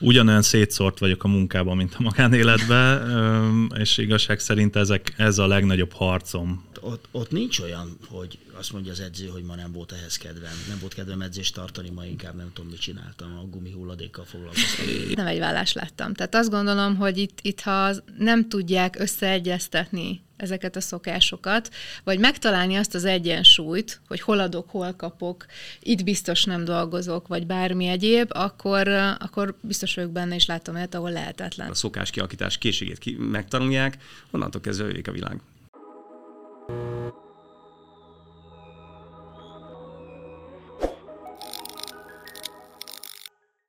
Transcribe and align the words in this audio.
ugyanolyan 0.00 0.42
szétszórt 0.42 0.98
vagyok 0.98 1.24
a 1.24 1.28
munkában, 1.28 1.76
mint 1.76 1.94
a 1.98 2.02
magánéletben, 2.02 3.72
és 3.78 3.98
igazság 3.98 4.38
szerint 4.38 4.76
ezek, 4.76 5.14
ez 5.16 5.38
a 5.38 5.46
legnagyobb 5.46 5.92
harcom. 5.92 6.64
Ott, 6.80 7.08
ott 7.10 7.30
nincs 7.30 7.58
olyan, 7.58 7.96
hogy 8.06 8.38
azt 8.52 8.72
mondja 8.72 8.92
az 8.92 9.00
edző, 9.00 9.26
hogy 9.26 9.42
ma 9.42 9.54
nem 9.54 9.72
volt 9.72 9.92
ehhez 9.92 10.16
kedvem. 10.16 10.64
Nem 10.68 10.78
volt 10.80 10.94
kedvem 10.94 11.20
edzést 11.20 11.54
tartani, 11.54 11.90
ma 11.90 12.04
inkább 12.04 12.36
nem 12.36 12.50
tudom, 12.52 12.70
mit 12.70 12.80
csináltam, 12.80 13.38
a 13.38 13.44
gumi 13.44 13.72
hulladékkal 13.72 14.24
foglalkoztam. 14.24 14.86
Nem 15.14 15.26
egy 15.26 15.38
vállást 15.38 15.74
láttam. 15.74 16.14
Tehát 16.14 16.34
azt 16.34 16.50
gondolom, 16.50 16.96
hogy 16.96 17.18
itt, 17.18 17.38
itt 17.42 17.60
ha 17.60 17.92
nem 18.18 18.48
tudják 18.48 18.98
összeegyeztetni 18.98 20.22
ezeket 20.40 20.76
a 20.76 20.80
szokásokat, 20.80 21.70
vagy 22.04 22.18
megtalálni 22.18 22.76
azt 22.76 22.94
az 22.94 23.04
egyensúlyt, 23.04 24.00
hogy 24.08 24.20
hol 24.20 24.38
adok, 24.38 24.70
hol 24.70 24.92
kapok, 24.92 25.46
itt 25.80 26.04
biztos 26.04 26.44
nem 26.44 26.64
dolgozok, 26.64 27.26
vagy 27.26 27.46
bármi 27.46 27.86
egyéb, 27.86 28.30
akkor, 28.32 28.88
akkor 29.18 29.56
biztos 29.60 29.94
vagyok 29.94 30.10
benne, 30.10 30.34
és 30.34 30.46
látom 30.46 30.76
el, 30.76 30.88
ahol 30.90 31.10
lehetetlen. 31.10 31.70
A 31.70 31.74
szokás 31.74 32.10
kialakítás 32.10 32.58
készségét 32.58 32.98
ki, 32.98 33.16
megtanulják, 33.18 33.98
onnantól 34.30 34.60
kezdve 34.60 35.00
a 35.04 35.10
világ. 35.10 35.40
you 36.70 37.29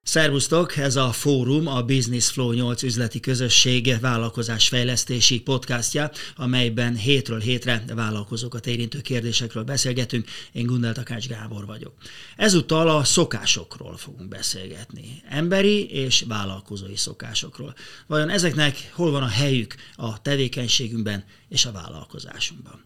Szervusztok, 0.03 0.77
ez 0.77 0.95
a 0.95 1.11
fórum 1.11 1.67
a 1.67 1.83
Business 1.83 2.29
Flow 2.29 2.51
8 2.51 2.83
üzleti 2.83 3.19
közösség 3.19 3.97
vállalkozásfejlesztési 3.99 5.41
podcastja, 5.41 6.11
amelyben 6.35 6.95
hétről 6.95 7.39
hétre 7.39 7.83
vállalkozókat 7.95 8.67
érintő 8.67 9.01
kérdésekről 9.01 9.63
beszélgetünk. 9.63 10.27
Én 10.51 10.65
Gundel 10.65 10.93
Takács 10.93 11.27
Gábor 11.27 11.65
vagyok. 11.65 11.93
Ezúttal 12.35 12.89
a 12.89 13.03
szokásokról 13.03 13.97
fogunk 13.97 14.29
beszélgetni. 14.29 15.23
Emberi 15.29 15.89
és 15.89 16.23
vállalkozói 16.27 16.97
szokásokról. 16.97 17.75
Vajon 18.07 18.29
ezeknek 18.29 18.91
hol 18.93 19.11
van 19.11 19.23
a 19.23 19.27
helyük 19.27 19.75
a 19.95 20.21
tevékenységünkben 20.21 21.25
és 21.49 21.65
a 21.65 21.71
vállalkozásunkban? 21.71 22.85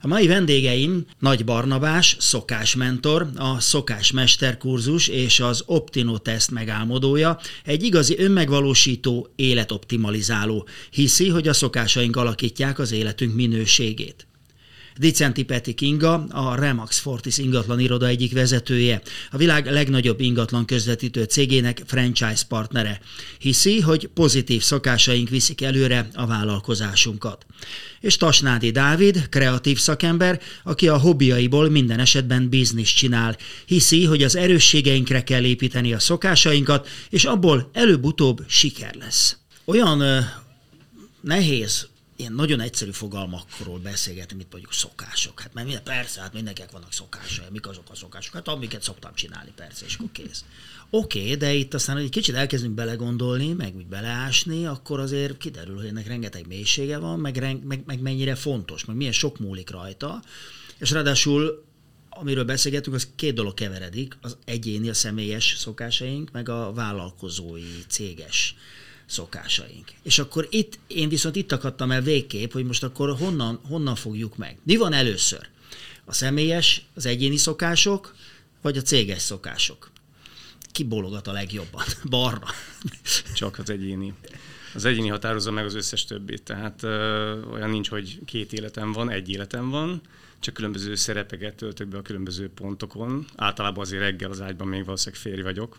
A 0.00 0.06
mai 0.06 0.26
vendégeim 0.26 1.04
Nagy 1.18 1.44
Barnabás, 1.44 2.16
szokásmentor, 2.18 3.28
a 3.36 3.60
szokásmesterkurzus 3.60 5.08
és 5.08 5.40
az 5.40 5.62
Optino 5.66 6.18
Test 6.18 6.50
megálmodója, 6.50 7.38
egy 7.64 7.82
igazi 7.82 8.18
önmegvalósító, 8.18 9.28
életoptimalizáló, 9.36 10.68
hiszi, 10.90 11.28
hogy 11.28 11.48
a 11.48 11.52
szokásaink 11.52 12.16
alakítják 12.16 12.78
az 12.78 12.92
életünk 12.92 13.34
minőségét. 13.34 14.26
Dicenti 14.98 15.42
Peti 15.42 15.74
Kinga, 15.74 16.26
a 16.28 16.54
Remax 16.54 16.98
Fortis 16.98 17.38
ingatlan 17.38 17.80
iroda 17.80 18.06
egyik 18.06 18.32
vezetője, 18.32 19.02
a 19.30 19.36
világ 19.36 19.66
legnagyobb 19.66 20.20
ingatlan 20.20 20.64
közvetítő 20.64 21.24
cégének 21.24 21.82
franchise 21.86 22.42
partnere. 22.48 23.00
Hiszi, 23.38 23.80
hogy 23.80 24.08
pozitív 24.14 24.62
szokásaink 24.62 25.28
viszik 25.28 25.62
előre 25.62 26.08
a 26.14 26.26
vállalkozásunkat. 26.26 27.46
És 28.00 28.16
Tasnádi 28.16 28.70
Dávid, 28.70 29.28
kreatív 29.28 29.78
szakember, 29.78 30.40
aki 30.64 30.88
a 30.88 30.98
hobbiaiból 30.98 31.70
minden 31.70 31.98
esetben 31.98 32.48
biznisz 32.48 32.92
csinál. 32.92 33.36
Hiszi, 33.66 34.04
hogy 34.04 34.22
az 34.22 34.36
erősségeinkre 34.36 35.22
kell 35.22 35.44
építeni 35.44 35.92
a 35.92 35.98
szokásainkat, 35.98 36.88
és 37.10 37.24
abból 37.24 37.70
előbb-utóbb 37.72 38.44
siker 38.46 38.94
lesz. 38.94 39.36
Olyan 39.64 40.00
ö, 40.00 40.18
nehéz 41.20 41.88
ilyen 42.16 42.32
nagyon 42.32 42.60
egyszerű 42.60 42.90
fogalmakról 42.90 43.78
beszélgetni, 43.78 44.36
mint 44.36 44.52
mondjuk 44.52 44.72
szokások. 44.72 45.40
Hát 45.40 45.54
mert 45.54 45.66
minden, 45.66 45.84
persze, 45.84 46.20
hát 46.20 46.32
mindenkinek 46.32 46.70
vannak 46.70 46.92
szokásai, 46.92 47.46
mik 47.50 47.66
azok 47.66 47.84
a 47.90 47.94
szokások? 47.94 48.34
Hát 48.34 48.48
amiket 48.48 48.82
szoktam 48.82 49.14
csinálni, 49.14 49.52
persze, 49.56 49.84
és 49.84 49.94
akkor 49.94 50.10
kész. 50.12 50.44
Oké, 50.90 51.20
okay, 51.20 51.34
de 51.34 51.52
itt 51.52 51.74
aztán, 51.74 51.96
hogy 51.96 52.04
egy 52.04 52.10
kicsit 52.10 52.34
elkezdünk 52.34 52.74
belegondolni, 52.74 53.52
meg 53.52 53.76
úgy 53.76 53.86
beleásni, 53.86 54.66
akkor 54.66 55.00
azért 55.00 55.38
kiderül, 55.38 55.76
hogy 55.76 55.86
ennek 55.86 56.06
rengeteg 56.06 56.46
mélysége 56.46 56.98
van, 56.98 57.18
meg, 57.18 57.64
meg, 57.64 57.82
meg 57.86 58.00
mennyire 58.00 58.34
fontos, 58.34 58.84
meg 58.84 58.96
milyen 58.96 59.12
sok 59.12 59.38
múlik 59.38 59.70
rajta, 59.70 60.22
és 60.78 60.90
ráadásul 60.90 61.64
amiről 62.18 62.44
beszélgetünk, 62.44 62.96
az 62.96 63.08
két 63.16 63.34
dolog 63.34 63.54
keveredik, 63.54 64.18
az 64.20 64.36
egyéni, 64.44 64.88
a 64.88 64.94
személyes 64.94 65.54
szokásaink, 65.58 66.30
meg 66.30 66.48
a 66.48 66.72
vállalkozói, 66.72 67.84
céges 67.88 68.56
szokásaink. 69.06 69.92
És 70.02 70.18
akkor 70.18 70.46
itt, 70.50 70.78
én 70.86 71.08
viszont 71.08 71.36
itt 71.36 71.52
akadtam 71.52 71.90
el 71.90 72.00
végképp, 72.00 72.52
hogy 72.52 72.64
most 72.64 72.82
akkor 72.82 73.16
honnan, 73.16 73.60
honnan 73.68 73.94
fogjuk 73.94 74.36
meg. 74.36 74.58
Mi 74.62 74.76
van 74.76 74.92
először? 74.92 75.48
A 76.04 76.12
személyes, 76.12 76.86
az 76.94 77.06
egyéni 77.06 77.36
szokások, 77.36 78.14
vagy 78.62 78.76
a 78.76 78.82
céges 78.82 79.22
szokások? 79.22 79.90
Ki 80.72 80.84
bologat 80.84 81.26
a 81.26 81.32
legjobban? 81.32 81.84
Barna. 82.10 82.46
Csak 83.34 83.58
az 83.58 83.70
egyéni. 83.70 84.14
Az 84.74 84.84
egyéni 84.84 85.08
határozza 85.08 85.50
meg 85.50 85.64
az 85.64 85.74
összes 85.74 86.04
többit, 86.04 86.42
tehát 86.42 86.82
ö, 86.82 87.42
olyan 87.42 87.70
nincs, 87.70 87.88
hogy 87.88 88.18
két 88.24 88.52
életem 88.52 88.92
van, 88.92 89.10
egy 89.10 89.28
életem 89.28 89.70
van, 89.70 90.00
csak 90.40 90.54
különböző 90.54 90.94
szerepeket 90.94 91.54
töltök 91.54 91.88
be 91.88 91.98
a 91.98 92.02
különböző 92.02 92.50
pontokon. 92.50 93.26
Általában 93.36 93.84
azért 93.84 94.02
reggel 94.02 94.30
az 94.30 94.40
ágyban 94.40 94.68
még 94.68 94.84
valószínűleg 94.84 95.20
férj 95.20 95.42
vagyok, 95.42 95.78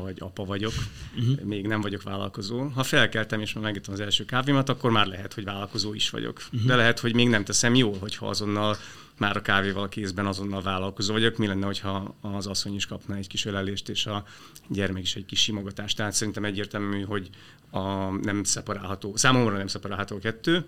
vagy 0.00 0.16
apa 0.18 0.44
vagyok, 0.44 0.72
uh-huh. 1.18 1.40
még 1.40 1.66
nem 1.66 1.80
vagyok 1.80 2.02
vállalkozó. 2.02 2.62
Ha 2.62 2.82
felkeltem 2.82 3.40
és 3.40 3.52
már 3.52 3.64
megittem 3.64 3.94
az 3.94 4.00
első 4.00 4.24
kávémat, 4.24 4.68
akkor 4.68 4.90
már 4.90 5.06
lehet, 5.06 5.34
hogy 5.34 5.44
vállalkozó 5.44 5.94
is 5.94 6.10
vagyok. 6.10 6.42
Uh-huh. 6.52 6.68
De 6.68 6.76
lehet, 6.76 6.98
hogy 6.98 7.14
még 7.14 7.28
nem 7.28 7.44
teszem 7.44 7.74
jól, 7.74 7.96
hogyha 7.98 8.26
azonnal 8.26 8.76
már 9.18 9.36
a 9.36 9.42
kávéval 9.42 9.88
kézben 9.88 10.26
azonnal 10.26 10.62
vállalkozó 10.62 11.12
vagyok. 11.12 11.36
Mi 11.36 11.46
lenne, 11.46 11.66
hogyha 11.66 12.14
az 12.20 12.46
asszony 12.46 12.74
is 12.74 12.86
kapna 12.86 13.16
egy 13.16 13.26
kis 13.26 13.44
ölelést, 13.44 13.88
és 13.88 14.06
a 14.06 14.24
gyermek 14.68 15.02
is 15.02 15.16
egy 15.16 15.24
kis 15.24 15.42
simogatást. 15.42 15.96
Tehát 15.96 16.12
szerintem 16.12 16.44
egyértelmű, 16.44 17.02
hogy 17.02 17.28
a 17.70 18.10
nem 18.22 18.44
szeparálható, 18.44 19.16
számomra 19.16 19.56
nem 19.56 19.66
szeparálható 19.66 20.16
a 20.16 20.18
kettő, 20.18 20.64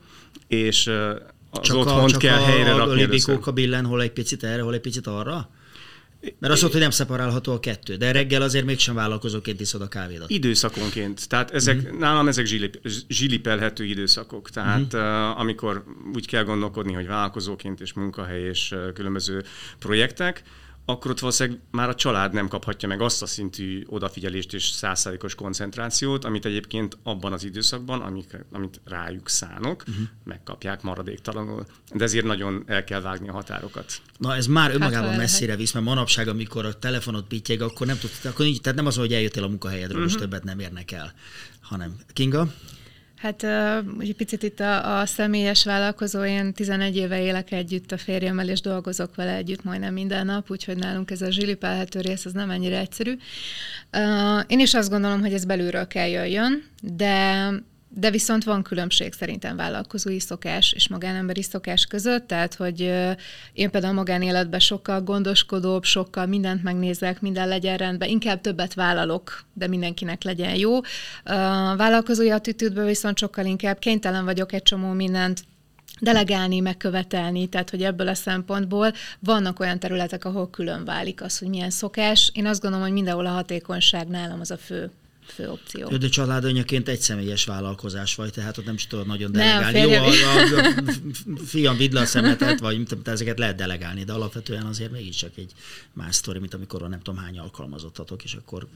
és 0.47 0.87
az 1.51 1.61
csak 1.61 1.77
otthont 1.77 2.05
a, 2.05 2.11
csak 2.11 2.21
kell 2.21 2.41
a, 2.41 2.45
helyre 2.45 2.75
a, 2.75 2.77
rakni. 2.77 3.23
A 3.45 3.53
billen, 3.53 3.85
hol 3.85 4.03
egy 4.03 4.13
picit 4.13 4.45
erre, 4.45 4.63
hol 4.63 4.75
egy 4.75 4.81
picit 4.81 5.07
arra? 5.07 5.49
Mert 6.39 6.53
azt 6.53 6.63
mondta, 6.63 6.71
hogy 6.71 6.81
nem 6.81 6.91
szeparálható 6.91 7.53
a 7.53 7.61
kettő, 7.61 7.97
de 7.97 8.13
reggel 8.13 8.43
azért 8.43 8.65
mégsem 8.65 8.95
vállalkozóként 8.95 9.61
iszod 9.61 9.81
a 9.81 9.89
kávédat. 9.89 10.31
Időszakonként. 10.31 11.29
Tehát 11.29 11.51
ezek, 11.51 11.77
mm-hmm. 11.77 11.99
nálam 11.99 12.29
ezek 12.29 12.47
zsilip, 12.47 12.81
zsilipelhető 13.09 13.85
időszakok. 13.85 14.51
Tehát 14.51 14.97
mm-hmm. 14.97 15.31
uh, 15.31 15.41
amikor 15.41 15.85
úgy 16.15 16.27
kell 16.27 16.45
gondolkodni, 16.45 16.93
hogy 16.93 17.07
vállalkozóként 17.07 17.81
és 17.81 17.93
munkahely 17.93 18.43
és 18.43 18.71
uh, 18.73 18.93
különböző 18.93 19.45
projektek, 19.79 20.43
akkor 20.85 21.11
ott 21.11 21.19
valószínűleg 21.19 21.61
már 21.71 21.89
a 21.89 21.95
család 21.95 22.33
nem 22.33 22.49
kaphatja 22.49 22.89
meg 22.89 23.01
azt 23.01 23.23
a 23.23 23.27
szintű 23.27 23.85
odafigyelést 23.87 24.55
és 24.55 24.65
százszázalékos 24.65 25.35
koncentrációt, 25.35 26.25
amit 26.25 26.45
egyébként 26.45 26.99
abban 27.03 27.33
az 27.33 27.45
időszakban, 27.45 28.01
amit, 28.01 28.45
amit 28.53 28.81
rájuk 28.85 29.29
szánok, 29.29 29.85
uh-huh. 29.89 30.05
megkapják 30.25 30.83
maradéktalanul. 30.83 31.67
De 31.93 32.05
ezért 32.05 32.25
nagyon 32.25 32.63
el 32.67 32.85
kell 32.85 33.01
vágni 33.01 33.29
a 33.29 33.33
határokat. 33.33 34.01
Na 34.19 34.35
ez 34.35 34.47
már 34.47 34.71
önmagában 34.71 35.09
hát, 35.09 35.19
messzire 35.19 35.57
visz, 35.57 35.73
mert 35.73 35.87
manapság, 35.87 36.29
amikor 36.29 36.65
a 36.65 36.79
telefonot 36.79 37.27
pittyeg, 37.27 37.61
akkor 37.61 37.87
nem 37.87 37.99
tudsz, 37.99 38.25
akkor 38.25 38.47
így, 38.47 38.61
tehát 38.61 38.79
nem 38.79 38.87
az, 38.87 38.97
hogy 38.97 39.13
eljöttél 39.13 39.43
a 39.43 39.49
munkahelyedről, 39.49 40.03
uh-huh. 40.03 40.13
és 40.13 40.21
többet 40.21 40.45
nem 40.45 40.59
érnek 40.59 40.93
el, 40.93 41.15
hanem 41.61 41.97
Kinga? 42.13 42.53
Hát 43.25 43.45
egy 43.99 44.15
picit 44.17 44.43
itt 44.43 44.61
a, 44.61 44.99
a 44.99 45.07
személyes 45.07 45.65
vállalkozó, 45.65 46.25
én 46.25 46.53
11 46.53 46.97
éve 46.97 47.23
élek 47.23 47.53
együtt 47.53 47.93
a 47.93 47.97
férjemmel, 47.97 48.49
és 48.49 48.61
dolgozok 48.61 49.15
vele 49.15 49.35
együtt 49.35 49.65
majdnem 49.65 49.93
minden 49.93 50.27
nap, 50.27 50.51
úgyhogy 50.51 50.77
nálunk 50.77 51.11
ez 51.11 51.23
a 51.23 51.31
zsilipelhető 51.31 52.01
rész, 52.01 52.25
az 52.25 52.33
nem 52.33 52.51
ennyire 52.51 52.79
egyszerű. 52.79 53.17
Én 54.47 54.61
is 54.61 54.75
azt 54.75 54.91
gondolom, 54.91 55.21
hogy 55.21 55.33
ez 55.33 55.45
belülről 55.45 55.87
kell 55.87 56.09
jöjjön, 56.09 56.65
de 56.83 57.49
de 57.97 58.11
viszont 58.11 58.45
van 58.45 58.63
különbség 58.63 59.13
szerintem 59.13 59.57
vállalkozói 59.57 60.21
szokás 60.21 60.73
és 60.73 60.89
magánemberi 60.89 61.43
szokás 61.43 61.87
között, 61.87 62.27
tehát 62.27 62.55
hogy 62.55 62.81
én 63.53 63.71
például 63.71 63.93
a 63.93 63.97
magánéletben 63.97 64.61
sokkal 64.61 65.03
gondoskodóbb, 65.03 65.85
sokkal 65.85 66.27
mindent 66.27 66.63
megnézek, 66.63 67.21
minden 67.21 67.49
legyen 67.49 67.77
rendben, 67.77 68.09
inkább 68.09 68.41
többet 68.41 68.75
vállalok, 68.75 69.45
de 69.53 69.67
mindenkinek 69.67 70.23
legyen 70.23 70.55
jó. 70.57 70.77
A 71.25 71.77
vállalkozói 71.77 72.31
attitűdben 72.31 72.87
viszont 72.87 73.19
sokkal 73.19 73.45
inkább 73.45 73.79
kénytelen 73.79 74.25
vagyok 74.25 74.53
egy 74.53 74.63
csomó 74.63 74.93
mindent 74.93 75.45
delegálni, 76.01 76.61
megkövetelni, 76.61 77.47
tehát 77.47 77.71
hogy 77.71 77.83
ebből 77.83 78.09
a 78.09 78.15
szempontból 78.15 78.93
vannak 79.21 79.61
olyan 79.61 79.79
területek, 79.79 80.25
ahol 80.25 80.51
külön 80.51 80.85
válik 80.85 81.23
az, 81.23 81.39
hogy 81.39 81.49
milyen 81.49 81.71
szokás. 81.71 82.31
Én 82.35 82.47
azt 82.47 82.61
gondolom, 82.61 82.85
hogy 82.85 82.95
mindenhol 82.95 83.27
a 83.27 83.31
hatékonyság 83.31 84.09
nálam 84.09 84.41
az 84.41 84.51
a 84.51 84.57
fő 84.57 84.91
fő 85.27 85.51
opció. 85.51 85.89
De 85.89 86.09
családanyaként 86.09 86.89
egy 86.89 87.01
személyes 87.01 87.45
vállalkozás 87.45 88.15
vagy, 88.15 88.33
tehát 88.33 88.59
ott 88.59 88.65
nem 88.65 88.75
is 88.75 88.87
tudod 88.87 89.07
nagyon 89.07 89.33
delegálni. 89.33 89.79
Nem, 89.79 89.89
Jó, 89.89 89.95
a, 89.95 90.07
a, 90.07 90.69
a 91.35 91.45
fiam, 91.47 91.77
vidd 91.77 91.95
le 91.95 92.01
a 92.01 92.07
szemetet, 92.07 92.61
vagy 92.61 92.77
mint, 92.77 93.09
ezeket 93.09 93.39
lehet 93.39 93.57
delegálni, 93.57 94.05
de 94.05 94.13
alapvetően 94.13 94.67
azért 94.67 94.91
mégiscsak 94.91 95.37
egy 95.37 95.53
más 95.93 96.15
sztori, 96.15 96.39
mint 96.39 96.55
amikor 96.55 96.89
nem 96.89 97.01
tudom 97.01 97.21
hány 97.21 97.39
alkalmazottatok, 97.39 98.25
és 98.25 98.35
akkor 98.35 98.67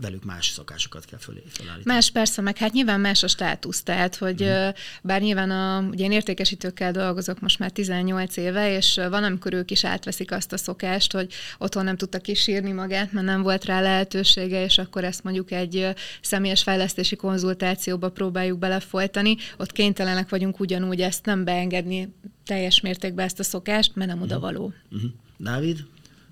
velük 0.00 0.24
más 0.24 0.46
szokásokat 0.46 1.04
kell 1.04 1.18
fölé, 1.18 1.42
felállítani. 1.46 1.94
Más 1.94 2.10
persze, 2.10 2.42
meg 2.42 2.56
hát 2.56 2.72
nyilván 2.72 3.00
más 3.00 3.22
a 3.22 3.28
státusz, 3.28 3.82
tehát 3.82 4.16
hogy 4.16 4.44
mm. 4.44 4.68
bár 5.02 5.20
nyilván 5.20 5.50
a, 5.50 5.88
ugye 5.90 6.04
én 6.04 6.12
értékesítőkkel 6.12 6.92
dolgozok 6.92 7.40
most 7.40 7.58
már 7.58 7.70
18 7.70 8.36
éve, 8.36 8.76
és 8.76 9.00
van, 9.10 9.24
amikor 9.24 9.52
ők 9.54 9.70
is 9.70 9.84
átveszik 9.84 10.32
azt 10.32 10.52
a 10.52 10.56
szokást, 10.56 11.12
hogy 11.12 11.32
otthon 11.58 11.84
nem 11.84 11.96
tudta 11.96 12.18
kisírni 12.18 12.72
magát, 12.72 13.12
mert 13.12 13.26
nem 13.26 13.42
volt 13.42 13.64
rá 13.64 13.80
lehetősége, 13.80 14.64
és 14.64 14.78
akkor 14.78 15.04
ezt 15.04 15.22
mondjuk 15.22 15.50
egy 15.50 15.88
személyes 16.20 16.62
fejlesztési 16.62 17.16
konzultációba 17.16 18.10
próbáljuk 18.10 18.58
belefolytani, 18.58 19.36
ott 19.56 19.72
kénytelenek 19.72 20.28
vagyunk 20.28 20.60
ugyanúgy 20.60 21.00
ezt 21.00 21.24
nem 21.24 21.44
beengedni 21.44 22.14
teljes 22.44 22.80
mértékben 22.80 23.24
ezt 23.24 23.38
a 23.38 23.42
szokást, 23.42 23.94
mert 23.94 24.10
nem 24.10 24.22
oda 24.22 24.40
való. 24.40 24.72
Uh-huh. 24.90 25.10
Dávid? 25.36 25.84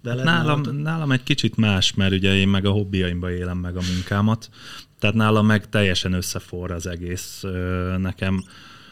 Veled 0.07 0.25
nálam, 0.25 0.61
nálam 0.83 1.13
egy 1.13 1.23
kicsit 1.23 1.57
más, 1.57 1.95
mert 1.95 2.13
ugye 2.13 2.35
én 2.35 2.49
meg 2.49 2.65
a 2.67 2.71
hobbiaimba 2.71 3.31
élem 3.31 3.59
meg 3.59 3.77
a 3.77 3.81
munkámat, 3.95 4.49
tehát 4.99 5.17
nálam 5.17 5.47
meg 5.47 5.69
teljesen 5.69 6.13
összeforr 6.13 6.71
az 6.71 6.87
egész 6.87 7.43
nekem. 7.99 8.45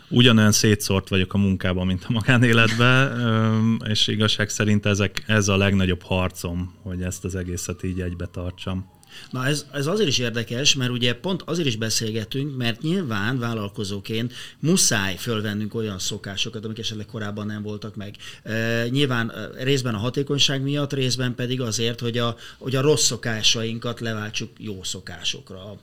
Ugyanolyan 0.09 0.53
szétszórt 0.53 1.09
vagyok 1.09 1.35
a 1.35 1.39
munkában, 1.39 1.87
mint 1.87 2.05
a 2.09 2.13
magánéletben, 2.13 3.83
és 3.89 4.07
igazság 4.07 4.49
szerint 4.49 4.87
ezek, 4.87 5.25
ez 5.27 5.49
a 5.49 5.57
legnagyobb 5.57 6.03
harcom, 6.03 6.75
hogy 6.83 7.03
ezt 7.03 7.25
az 7.25 7.35
egészet 7.35 7.83
így 7.83 8.01
egybe 8.01 8.27
tartsam. 8.27 8.91
Na 9.31 9.47
ez, 9.47 9.67
ez 9.73 9.87
azért 9.87 10.09
is 10.09 10.19
érdekes, 10.19 10.75
mert 10.75 10.91
ugye 10.91 11.15
pont 11.15 11.43
azért 11.43 11.69
is 11.69 11.77
beszélgetünk, 11.77 12.57
mert 12.57 12.83
nyilván 12.83 13.39
vállalkozóként 13.39 14.33
muszáj 14.59 15.17
fölvennünk 15.17 15.75
olyan 15.75 15.99
szokásokat, 15.99 16.65
amik 16.65 16.79
esetleg 16.79 17.07
korábban 17.07 17.47
nem 17.47 17.63
voltak 17.63 17.97
meg. 17.97 18.17
E, 18.43 18.87
nyilván 18.89 19.33
részben 19.59 19.95
a 19.95 19.99
hatékonyság 19.99 20.63
miatt, 20.63 20.93
részben 20.93 21.35
pedig 21.35 21.61
azért, 21.61 22.01
hogy 22.01 22.19
a, 22.19 22.37
hogy 22.59 22.77
a 22.77 22.81
rossz 22.81 23.05
szokásainkat 23.05 24.01
leváltsuk 24.01 24.51
jó 24.59 24.83
szokásokra. 24.83 25.79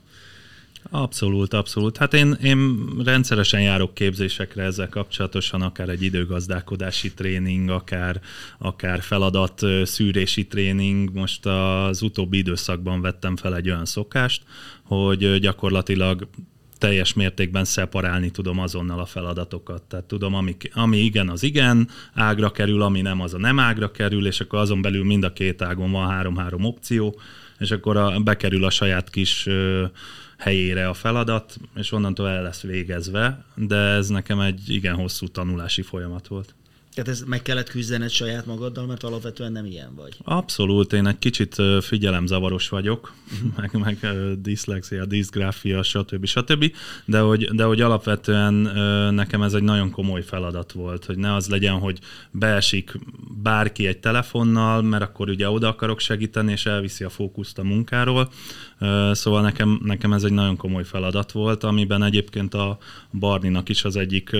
Abszolút, 0.90 1.54
abszolút. 1.54 1.96
Hát 1.96 2.14
én, 2.14 2.36
én 2.42 2.86
rendszeresen 3.04 3.60
járok 3.60 3.94
képzésekre 3.94 4.62
ezzel 4.62 4.88
kapcsolatosan, 4.88 5.62
akár 5.62 5.88
egy 5.88 6.02
időgazdálkodási 6.02 7.14
tréning, 7.14 7.70
akár, 7.70 8.20
akár 8.58 9.02
feladat 9.02 9.60
szűrési 9.84 10.46
tréning. 10.46 11.14
Most 11.14 11.46
az 11.46 12.02
utóbbi 12.02 12.38
időszakban 12.38 13.00
vettem 13.00 13.36
fel 13.36 13.56
egy 13.56 13.70
olyan 13.70 13.84
szokást, 13.84 14.42
hogy 14.82 15.38
gyakorlatilag 15.38 16.28
teljes 16.78 17.12
mértékben 17.12 17.64
szeparálni 17.64 18.30
tudom 18.30 18.58
azonnal 18.58 19.00
a 19.00 19.06
feladatokat. 19.06 19.82
Tehát 19.82 20.04
tudom, 20.04 20.34
ami, 20.34 20.56
ami 20.72 20.98
igen, 20.98 21.28
az 21.28 21.42
igen 21.42 21.88
ágra 22.14 22.50
kerül, 22.50 22.82
ami 22.82 23.00
nem, 23.00 23.20
az 23.20 23.34
a 23.34 23.38
nem 23.38 23.58
ágra 23.58 23.90
kerül, 23.90 24.26
és 24.26 24.40
akkor 24.40 24.58
azon 24.58 24.82
belül 24.82 25.04
mind 25.04 25.24
a 25.24 25.32
két 25.32 25.62
ágon 25.62 25.90
van 25.90 26.08
három-három 26.08 26.64
opció, 26.64 27.20
és 27.58 27.70
akkor 27.70 27.96
a, 27.96 28.20
bekerül 28.20 28.64
a 28.64 28.70
saját 28.70 29.10
kis 29.10 29.48
helyére 30.42 30.88
a 30.88 30.94
feladat, 30.94 31.56
és 31.74 31.92
onnantól 31.92 32.28
el 32.28 32.42
lesz 32.42 32.62
végezve, 32.62 33.44
de 33.54 33.76
ez 33.76 34.08
nekem 34.08 34.40
egy 34.40 34.68
igen 34.68 34.94
hosszú 34.94 35.28
tanulási 35.28 35.82
folyamat 35.82 36.26
volt. 36.26 36.54
Tehát 36.94 37.10
ez 37.10 37.22
meg 37.26 37.42
kellett 37.42 37.68
küzdened 37.68 38.10
saját 38.10 38.46
magaddal, 38.46 38.86
mert 38.86 39.02
alapvetően 39.02 39.52
nem 39.52 39.64
ilyen 39.64 39.94
vagy. 39.94 40.16
Abszolút, 40.24 40.92
én 40.92 41.06
egy 41.06 41.18
kicsit 41.18 41.56
figyelemzavaros 41.80 42.68
vagyok, 42.68 43.12
uh-huh. 43.32 43.56
meg, 43.60 44.00
meg 44.00 44.14
diszlexia, 44.40 45.04
diszgráfia, 45.04 45.82
stb. 45.82 46.26
stb. 46.26 46.72
De 47.04 47.20
hogy, 47.20 47.44
de 47.44 47.64
hogy 47.64 47.80
alapvetően 47.80 48.54
nekem 49.14 49.42
ez 49.42 49.54
egy 49.54 49.62
nagyon 49.62 49.90
komoly 49.90 50.22
feladat 50.22 50.72
volt, 50.72 51.04
hogy 51.04 51.16
ne 51.16 51.34
az 51.34 51.48
legyen, 51.48 51.78
hogy 51.78 51.98
beesik 52.30 52.98
bárki 53.42 53.86
egy 53.86 53.98
telefonnal, 53.98 54.82
mert 54.82 55.02
akkor 55.02 55.28
ugye 55.28 55.50
oda 55.50 55.68
akarok 55.68 56.00
segíteni, 56.00 56.52
és 56.52 56.66
elviszi 56.66 57.04
a 57.04 57.08
fókuszt 57.08 57.58
a 57.58 57.62
munkáról. 57.62 58.30
Szóval 59.12 59.42
nekem, 59.42 59.80
nekem 59.84 60.12
ez 60.12 60.22
egy 60.22 60.32
nagyon 60.32 60.56
komoly 60.56 60.84
feladat 60.84 61.32
volt, 61.32 61.64
amiben 61.64 62.02
egyébként 62.02 62.54
a 62.54 62.78
Barninak 63.10 63.68
is 63.68 63.84
az 63.84 63.96
egyik 63.96 64.36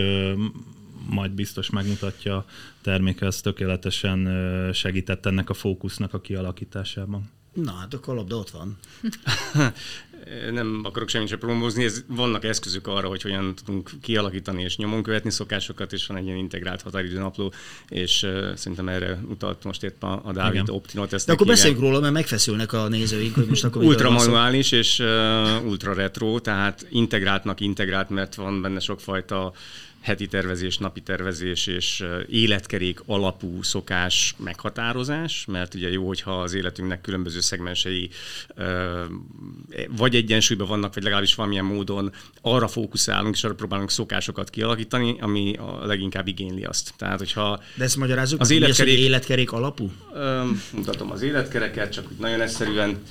majd 1.12 1.30
biztos 1.30 1.70
megmutatja 1.70 2.36
a 2.36 2.46
terméke, 2.80 3.26
ez 3.26 3.40
tökéletesen 3.40 4.28
segített 4.72 5.26
ennek 5.26 5.50
a 5.50 5.54
fókusznak 5.54 6.14
a 6.14 6.20
kialakításában. 6.20 7.30
Na, 7.52 7.72
hát 7.72 7.94
akkor 7.94 8.14
a 8.14 8.16
labda 8.16 8.36
ott 8.36 8.50
van. 8.50 8.78
nem 10.50 10.80
akarok 10.84 11.08
semmit 11.08 11.28
sem 11.28 11.38
promózni, 11.38 11.84
ez, 11.84 12.04
vannak 12.06 12.44
eszközök 12.44 12.86
arra, 12.86 13.08
hogy 13.08 13.22
hogyan 13.22 13.54
tudunk 13.54 13.90
kialakítani 14.02 14.62
és 14.62 14.76
nyomon 14.76 15.02
követni 15.02 15.30
szokásokat, 15.30 15.92
és 15.92 16.06
van 16.06 16.16
egy 16.16 16.24
ilyen 16.24 16.36
integrált 16.36 16.82
határidő 16.82 17.18
napló, 17.18 17.52
és 17.88 18.22
uh, 18.22 18.54
szerintem 18.54 18.88
erre 18.88 19.18
utalt 19.28 19.64
most 19.64 19.82
épp 19.82 20.02
a, 20.02 20.20
a 20.24 20.32
Dávid 20.32 20.68
Optinot. 20.70 21.12
Ezt 21.12 21.26
De 21.26 21.32
akkor 21.32 21.46
beszéljünk 21.46 21.82
róla, 21.82 22.00
mert 22.00 22.12
megfeszülnek 22.12 22.72
a 22.72 22.88
nézőink, 22.88 23.34
hogy 23.34 23.46
most 23.46 23.64
akkor 23.64 23.82
Ultra 23.82 24.10
manuális 24.10 24.72
és 24.72 24.98
uh, 24.98 25.66
ultra 25.66 25.94
retro, 25.94 26.40
tehát 26.40 26.86
integráltnak 26.90 27.60
integrált, 27.60 28.10
mert 28.10 28.34
van 28.34 28.62
benne 28.62 28.80
sokfajta 28.80 29.52
heti 30.02 30.26
tervezés, 30.26 30.78
napi 30.78 31.00
tervezés 31.00 31.66
és 31.66 32.04
életkerék 32.28 33.00
alapú 33.06 33.62
szokás 33.62 34.34
meghatározás, 34.38 35.44
mert 35.48 35.74
ugye 35.74 35.90
jó, 35.90 36.06
hogyha 36.06 36.40
az 36.40 36.54
életünknek 36.54 37.00
különböző 37.00 37.40
szegmensei 37.40 38.10
vagy 39.88 40.14
egyensúlyban 40.14 40.68
vannak, 40.68 40.94
vagy 40.94 41.02
legalábbis 41.02 41.34
valamilyen 41.34 41.64
módon 41.64 42.12
arra 42.40 42.68
fókuszálunk, 42.68 43.34
és 43.34 43.44
arra 43.44 43.54
próbálunk 43.54 43.90
szokásokat 43.90 44.50
kialakítani, 44.50 45.16
ami 45.20 45.54
a 45.56 45.86
leginkább 45.86 46.26
igényli 46.26 46.64
azt. 46.64 46.92
Tehát, 46.96 47.18
hogyha 47.18 47.62
De 47.76 47.84
ezt 47.84 47.96
magyarázzuk, 47.96 48.40
az 48.40 48.50
életkerék, 48.50 48.98
az 48.98 49.04
életkerék 49.04 49.52
alapú? 49.52 49.90
Mutatom 50.72 51.10
az 51.10 51.22
életkereket, 51.22 51.92
csak 51.92 52.10
úgy 52.10 52.18
nagyon 52.18 52.40
egyszerűen. 52.40 53.02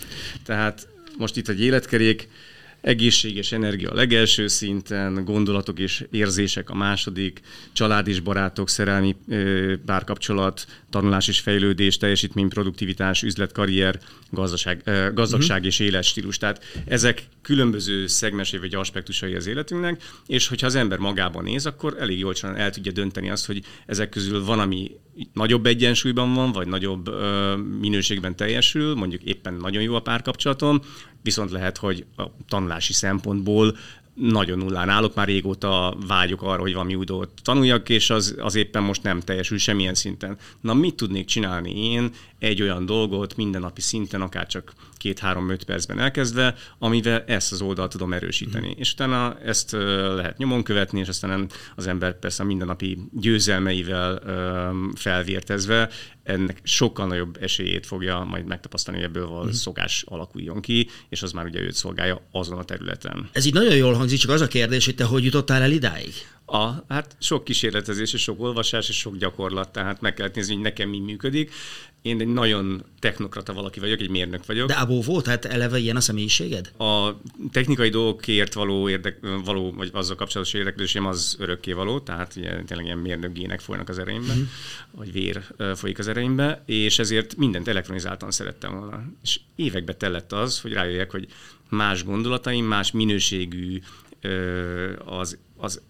Tehát 0.43 0.87
most 1.17 1.37
itt 1.37 1.47
egy 1.47 1.61
életkerék, 1.61 2.29
egészséges 2.81 3.51
energia 3.51 3.89
a 3.89 3.95
legelső 3.95 4.47
szinten, 4.47 5.23
gondolatok 5.25 5.79
és 5.79 6.05
érzések 6.11 6.69
a 6.69 6.75
második, 6.75 7.41
család 7.73 8.07
és 8.07 8.19
barátok, 8.19 8.69
szerelmi 8.69 9.15
párkapcsolat, 9.85 10.65
tanulás 10.89 11.27
és 11.27 11.39
fejlődés, 11.39 11.97
teljesítmény, 11.97 12.49
produktivitás, 12.49 13.23
üzletkarrier, 13.23 13.99
gazdaság, 14.29 14.83
gazdagság 15.13 15.57
uh-huh. 15.57 15.71
és 15.71 15.79
életstílus. 15.79 16.37
Tehát 16.37 16.63
ezek 16.85 17.23
különböző 17.41 18.07
szegmensé 18.07 18.57
vagy 18.57 18.75
aspektusai 18.75 19.35
az 19.35 19.47
életünknek, 19.47 20.03
és 20.27 20.47
hogyha 20.47 20.67
az 20.67 20.75
ember 20.75 20.97
magában 20.97 21.43
néz, 21.43 21.65
akkor 21.65 21.95
elég 21.99 22.19
jól 22.19 22.33
el 22.55 22.69
tudja 22.69 22.91
dönteni 22.91 23.29
azt, 23.29 23.45
hogy 23.45 23.63
ezek 23.85 24.09
közül 24.09 24.45
van, 24.45 24.59
ami 24.59 24.91
nagyobb 25.33 25.65
egyensúlyban 25.65 26.33
van, 26.33 26.51
vagy 26.51 26.67
nagyobb 26.67 27.07
ö, 27.07 27.55
minőségben 27.79 28.35
teljesül, 28.35 28.95
mondjuk 28.95 29.23
éppen 29.23 29.53
nagyon 29.53 29.81
jó 29.81 29.95
a 29.95 29.99
párkapcsolatom, 29.99 30.81
viszont 31.23 31.51
lehet, 31.51 31.77
hogy 31.77 32.05
a 32.17 32.23
tanulási 32.47 32.93
szempontból 32.93 33.77
nagyon 34.13 34.57
nullán 34.57 34.89
állok, 34.89 35.15
már 35.15 35.27
régóta 35.27 35.97
vágyok 36.07 36.41
arra, 36.41 36.61
hogy 36.61 36.73
valami 36.73 36.95
új 36.95 37.05
dolgot 37.05 37.29
tanuljak, 37.43 37.89
és 37.89 38.09
az, 38.09 38.35
az 38.39 38.55
éppen 38.55 38.83
most 38.83 39.03
nem 39.03 39.19
teljesül 39.19 39.57
semmilyen 39.57 39.93
szinten. 39.93 40.37
Na, 40.61 40.73
mit 40.73 40.95
tudnék 40.95 41.25
csinálni 41.25 41.91
én 41.91 42.11
egy 42.39 42.61
olyan 42.61 42.85
dolgot 42.85 43.35
mindennapi 43.35 43.81
szinten, 43.81 44.21
akár 44.21 44.47
csak 44.47 44.73
két-három-öt 45.01 45.63
percben 45.63 45.99
elkezdve, 45.99 46.55
amivel 46.79 47.23
ezt 47.27 47.51
az 47.51 47.61
oldalt 47.61 47.91
tudom 47.91 48.13
erősíteni. 48.13 48.67
Mm. 48.67 48.79
És 48.79 48.91
utána 48.91 49.39
ezt 49.39 49.71
lehet 50.15 50.37
nyomon 50.37 50.63
követni, 50.63 50.99
és 50.99 51.07
aztán 51.07 51.49
az 51.75 51.87
ember 51.87 52.19
persze 52.19 52.43
a 52.43 52.45
mindennapi 52.45 52.97
győzelmeivel 53.11 54.21
felvértezve 54.95 55.89
ennek 56.23 56.59
sokkal 56.63 57.07
nagyobb 57.07 57.37
esélyét 57.41 57.85
fogja 57.85 58.23
majd 58.23 58.45
megtapasztalni, 58.45 58.99
hogy 58.99 59.09
ebből 59.09 59.27
valami 59.27 59.49
mm. 59.49 59.53
szokás 59.53 60.03
alakuljon 60.07 60.61
ki, 60.61 60.87
és 61.09 61.21
az 61.21 61.31
már 61.31 61.45
ugye 61.45 61.59
őt 61.59 61.73
szolgálja 61.73 62.21
azon 62.31 62.57
a 62.57 62.63
területen. 62.63 63.29
Ez 63.31 63.45
így 63.45 63.53
nagyon 63.53 63.75
jól 63.75 63.93
hangzik, 63.93 64.19
csak 64.19 64.31
az 64.31 64.41
a 64.41 64.47
kérdés, 64.47 64.85
hogy 64.85 64.95
te 64.95 65.03
hogy 65.03 65.23
jutottál 65.23 65.61
el 65.61 65.71
idáig? 65.71 66.13
A, 66.45 66.93
hát 66.93 67.15
sok 67.19 67.43
kísérletezés, 67.43 68.13
és 68.13 68.21
sok 68.21 68.41
olvasás, 68.41 68.89
és 68.89 68.97
sok 68.97 69.17
gyakorlat, 69.17 69.71
tehát 69.71 70.01
meg 70.01 70.13
kellett 70.13 70.35
nézni, 70.35 70.53
hogy 70.53 70.63
nekem 70.63 70.89
mi 70.89 70.99
működik. 70.99 71.51
Én 72.01 72.21
egy 72.21 72.27
nagyon 72.27 72.83
technokrata 72.99 73.53
valaki 73.53 73.79
vagyok, 73.79 73.99
egy 73.99 74.09
mérnök 74.09 74.45
vagyok. 74.45 74.67
De 74.67 74.73
abó 74.73 75.01
volt, 75.01 75.23
tehát 75.23 75.45
eleve 75.45 75.77
ilyen 75.77 75.95
a 75.95 75.99
személyiséged? 75.99 76.71
A 76.77 77.09
technikai 77.51 77.89
dolgokért 77.89 78.53
való, 78.53 78.89
érdek, 78.89 79.17
való 79.43 79.71
vagy 79.71 79.89
azzal 79.93 80.15
kapcsolatos 80.15 80.53
érdeklődésem 80.53 81.05
az 81.05 81.35
örökké 81.39 81.71
való, 81.71 81.99
tehát 81.99 82.35
ilyen, 82.35 82.65
tényleg 82.65 82.85
ilyen 82.85 82.97
mérnök 82.97 83.33
gének 83.33 83.59
folynak 83.59 83.89
az 83.89 83.99
ereimbe, 83.99 84.33
mm. 84.33 84.41
vagy 84.91 85.11
vér 85.11 85.43
folyik 85.75 85.99
az 85.99 86.07
ereimbe, 86.07 86.63
és 86.65 86.99
ezért 86.99 87.35
mindent 87.35 87.67
elektronizáltan 87.67 88.31
szerettem 88.31 88.77
volna. 88.79 89.03
És 89.23 89.39
évekbe 89.55 89.93
tellett 89.93 90.31
az, 90.31 90.61
hogy 90.61 90.73
rájöjjek, 90.73 91.11
hogy 91.11 91.27
más 91.69 92.03
gondolataim, 92.03 92.65
más 92.65 92.91
minőségű 92.91 93.81
az, 95.05 95.37
az 95.57 95.81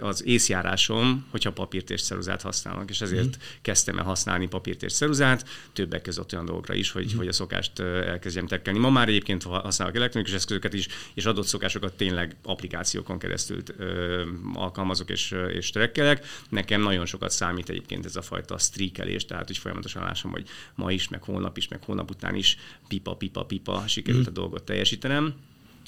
az 0.00 0.26
észjárásom, 0.26 1.26
hogyha 1.30 1.52
papírt 1.52 1.90
és 1.90 2.02
ceruzát 2.02 2.42
használnak, 2.42 2.90
és 2.90 3.00
ezért 3.00 3.36
mm. 3.36 3.40
kezdtem 3.62 3.98
el 3.98 4.04
használni 4.04 4.48
papírt 4.48 4.82
és 4.82 4.92
ceruzát, 4.92 5.48
többek 5.72 6.02
között 6.02 6.32
olyan 6.32 6.44
dolgokra 6.44 6.74
is, 6.74 6.90
hogy, 6.90 7.14
mm. 7.14 7.16
hogy 7.16 7.28
a 7.28 7.32
szokást 7.32 7.78
elkezdjem 7.80 8.46
tekkelni. 8.46 8.78
Ma 8.78 8.90
már 8.90 9.08
egyébként 9.08 9.42
használok 9.42 9.96
elektronikus 9.96 10.34
eszközöket 10.34 10.74
is, 10.74 10.88
és 11.14 11.24
adott 11.24 11.46
szokásokat 11.46 11.96
tényleg 11.96 12.36
applikációkon 12.42 13.18
keresztül 13.18 13.62
ö, 13.76 14.22
alkalmazok 14.54 15.10
és, 15.10 15.34
és 15.52 15.70
trekkelek. 15.70 16.26
Nekem 16.48 16.80
nagyon 16.80 17.06
sokat 17.06 17.30
számít 17.30 17.68
egyébként 17.68 18.04
ez 18.04 18.16
a 18.16 18.22
fajta 18.22 18.58
streakelés, 18.58 19.24
tehát 19.24 19.46
hogy 19.46 19.58
folyamatosan 19.58 20.02
lássam, 20.02 20.30
hogy 20.30 20.48
ma 20.74 20.92
is, 20.92 21.08
meg 21.08 21.22
holnap 21.22 21.56
is, 21.56 21.68
meg 21.68 21.84
holnap 21.84 22.10
után 22.10 22.34
is 22.34 22.56
pipa, 22.88 23.14
pipa, 23.14 23.44
pipa 23.44 23.84
sikerült 23.86 24.26
mm. 24.26 24.30
a 24.30 24.32
dolgot 24.32 24.64
teljesítenem 24.64 25.34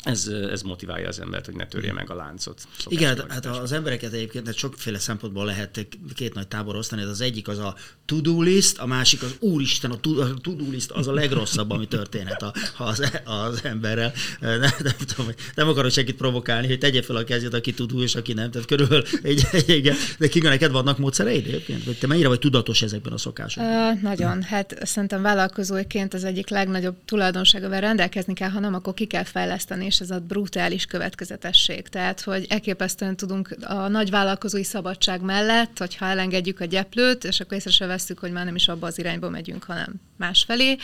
ez, 0.02 0.26
ez 0.26 0.62
motiválja 0.62 1.08
az 1.08 1.20
embert, 1.20 1.44
hogy 1.44 1.54
ne 1.54 1.66
törje 1.66 1.92
meg 1.92 2.10
a 2.10 2.14
láncot. 2.14 2.68
Igen, 2.86 3.16
hát, 3.16 3.32
hát 3.32 3.46
az 3.46 3.72
embereket 3.72 4.12
egyébként 4.12 4.46
hát 4.46 4.56
sokféle 4.56 4.98
szempontból 4.98 5.44
lehet 5.44 5.86
két 6.14 6.34
nagy 6.34 6.48
tábor 6.48 6.76
osztani. 6.76 7.02
Az 7.02 7.20
egyik 7.20 7.48
az 7.48 7.58
a 7.58 7.74
to-do 8.06 8.42
list, 8.42 8.78
a 8.78 8.86
másik 8.86 9.22
az 9.22 9.36
úristen, 9.38 9.90
a 9.90 10.00
to-do 10.40 10.70
list 10.70 10.90
az 10.90 11.08
a 11.08 11.12
legrosszabb, 11.12 11.70
ami 11.70 11.88
történhet 11.88 12.42
a, 12.42 12.52
az, 12.78 13.10
az 13.24 13.64
emberrel. 13.64 14.12
Nem, 14.40 14.60
nem, 14.60 14.94
tudom, 15.06 15.32
nem 15.54 15.68
akarok 15.68 15.90
senkit 15.90 16.16
provokálni, 16.16 16.66
hogy 16.66 16.78
tegye 16.78 17.02
fel 17.02 17.16
a 17.16 17.24
kezét, 17.24 17.54
aki 17.54 17.74
tudó 17.74 18.02
és 18.02 18.14
aki 18.14 18.32
nem. 18.32 18.50
Tehát 18.50 18.66
körülbelül 18.66 19.04
egy, 19.22 19.46
egy, 19.52 19.70
egy 19.70 19.92
de 20.18 20.28
Kinga, 20.28 20.48
neked 20.48 20.70
vannak 20.70 20.98
módszereid 20.98 21.46
egyébként? 21.46 21.84
Vagy 21.84 21.98
te 21.98 22.06
mennyire 22.06 22.28
vagy 22.28 22.38
tudatos 22.38 22.82
ezekben 22.82 23.12
a 23.12 23.18
szokásokban? 23.18 23.92
Uh, 23.92 24.02
nagyon. 24.02 24.42
Hát 24.42 24.78
szerintem 24.82 25.22
vállalkozóként 25.22 26.14
az 26.14 26.24
egyik 26.24 26.48
legnagyobb 26.48 26.96
tulajdonság, 27.04 27.62
amivel 27.62 27.80
rendelkezni 27.80 28.34
kell, 28.34 28.50
ha 28.50 28.60
nem, 28.60 28.74
akkor 28.74 28.94
ki 28.94 29.04
kell 29.04 29.24
fejleszteni, 29.24 29.87
és 29.88 30.00
ez 30.00 30.10
a 30.10 30.18
brutális 30.20 30.84
következetesség. 30.84 31.88
Tehát, 31.88 32.20
hogy 32.20 32.46
elképesztően 32.48 33.16
tudunk 33.16 33.56
a 33.60 33.88
nagy 33.88 34.10
vállalkozói 34.10 34.64
szabadság 34.64 35.20
mellett, 35.20 35.78
hogyha 35.78 36.06
elengedjük 36.06 36.60
a 36.60 36.64
gyeplőt, 36.64 37.24
és 37.24 37.40
akkor 37.40 37.56
észre 37.56 37.70
se 37.70 37.86
veszük, 37.86 38.18
hogy 38.18 38.32
már 38.32 38.44
nem 38.44 38.54
is 38.54 38.68
abba 38.68 38.86
az 38.86 38.98
irányba 38.98 39.28
megyünk, 39.30 39.64
hanem 39.64 39.94
másfelé. 40.16 40.76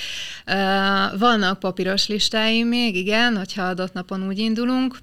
Vannak 1.19 1.59
papíros 1.59 2.07
listáim 2.07 2.69
még, 2.69 2.97
igen, 2.97 3.37
hogyha 3.37 3.63
adott 3.63 3.93
napon 3.93 4.27
úgy 4.27 4.39
indulunk, 4.39 4.99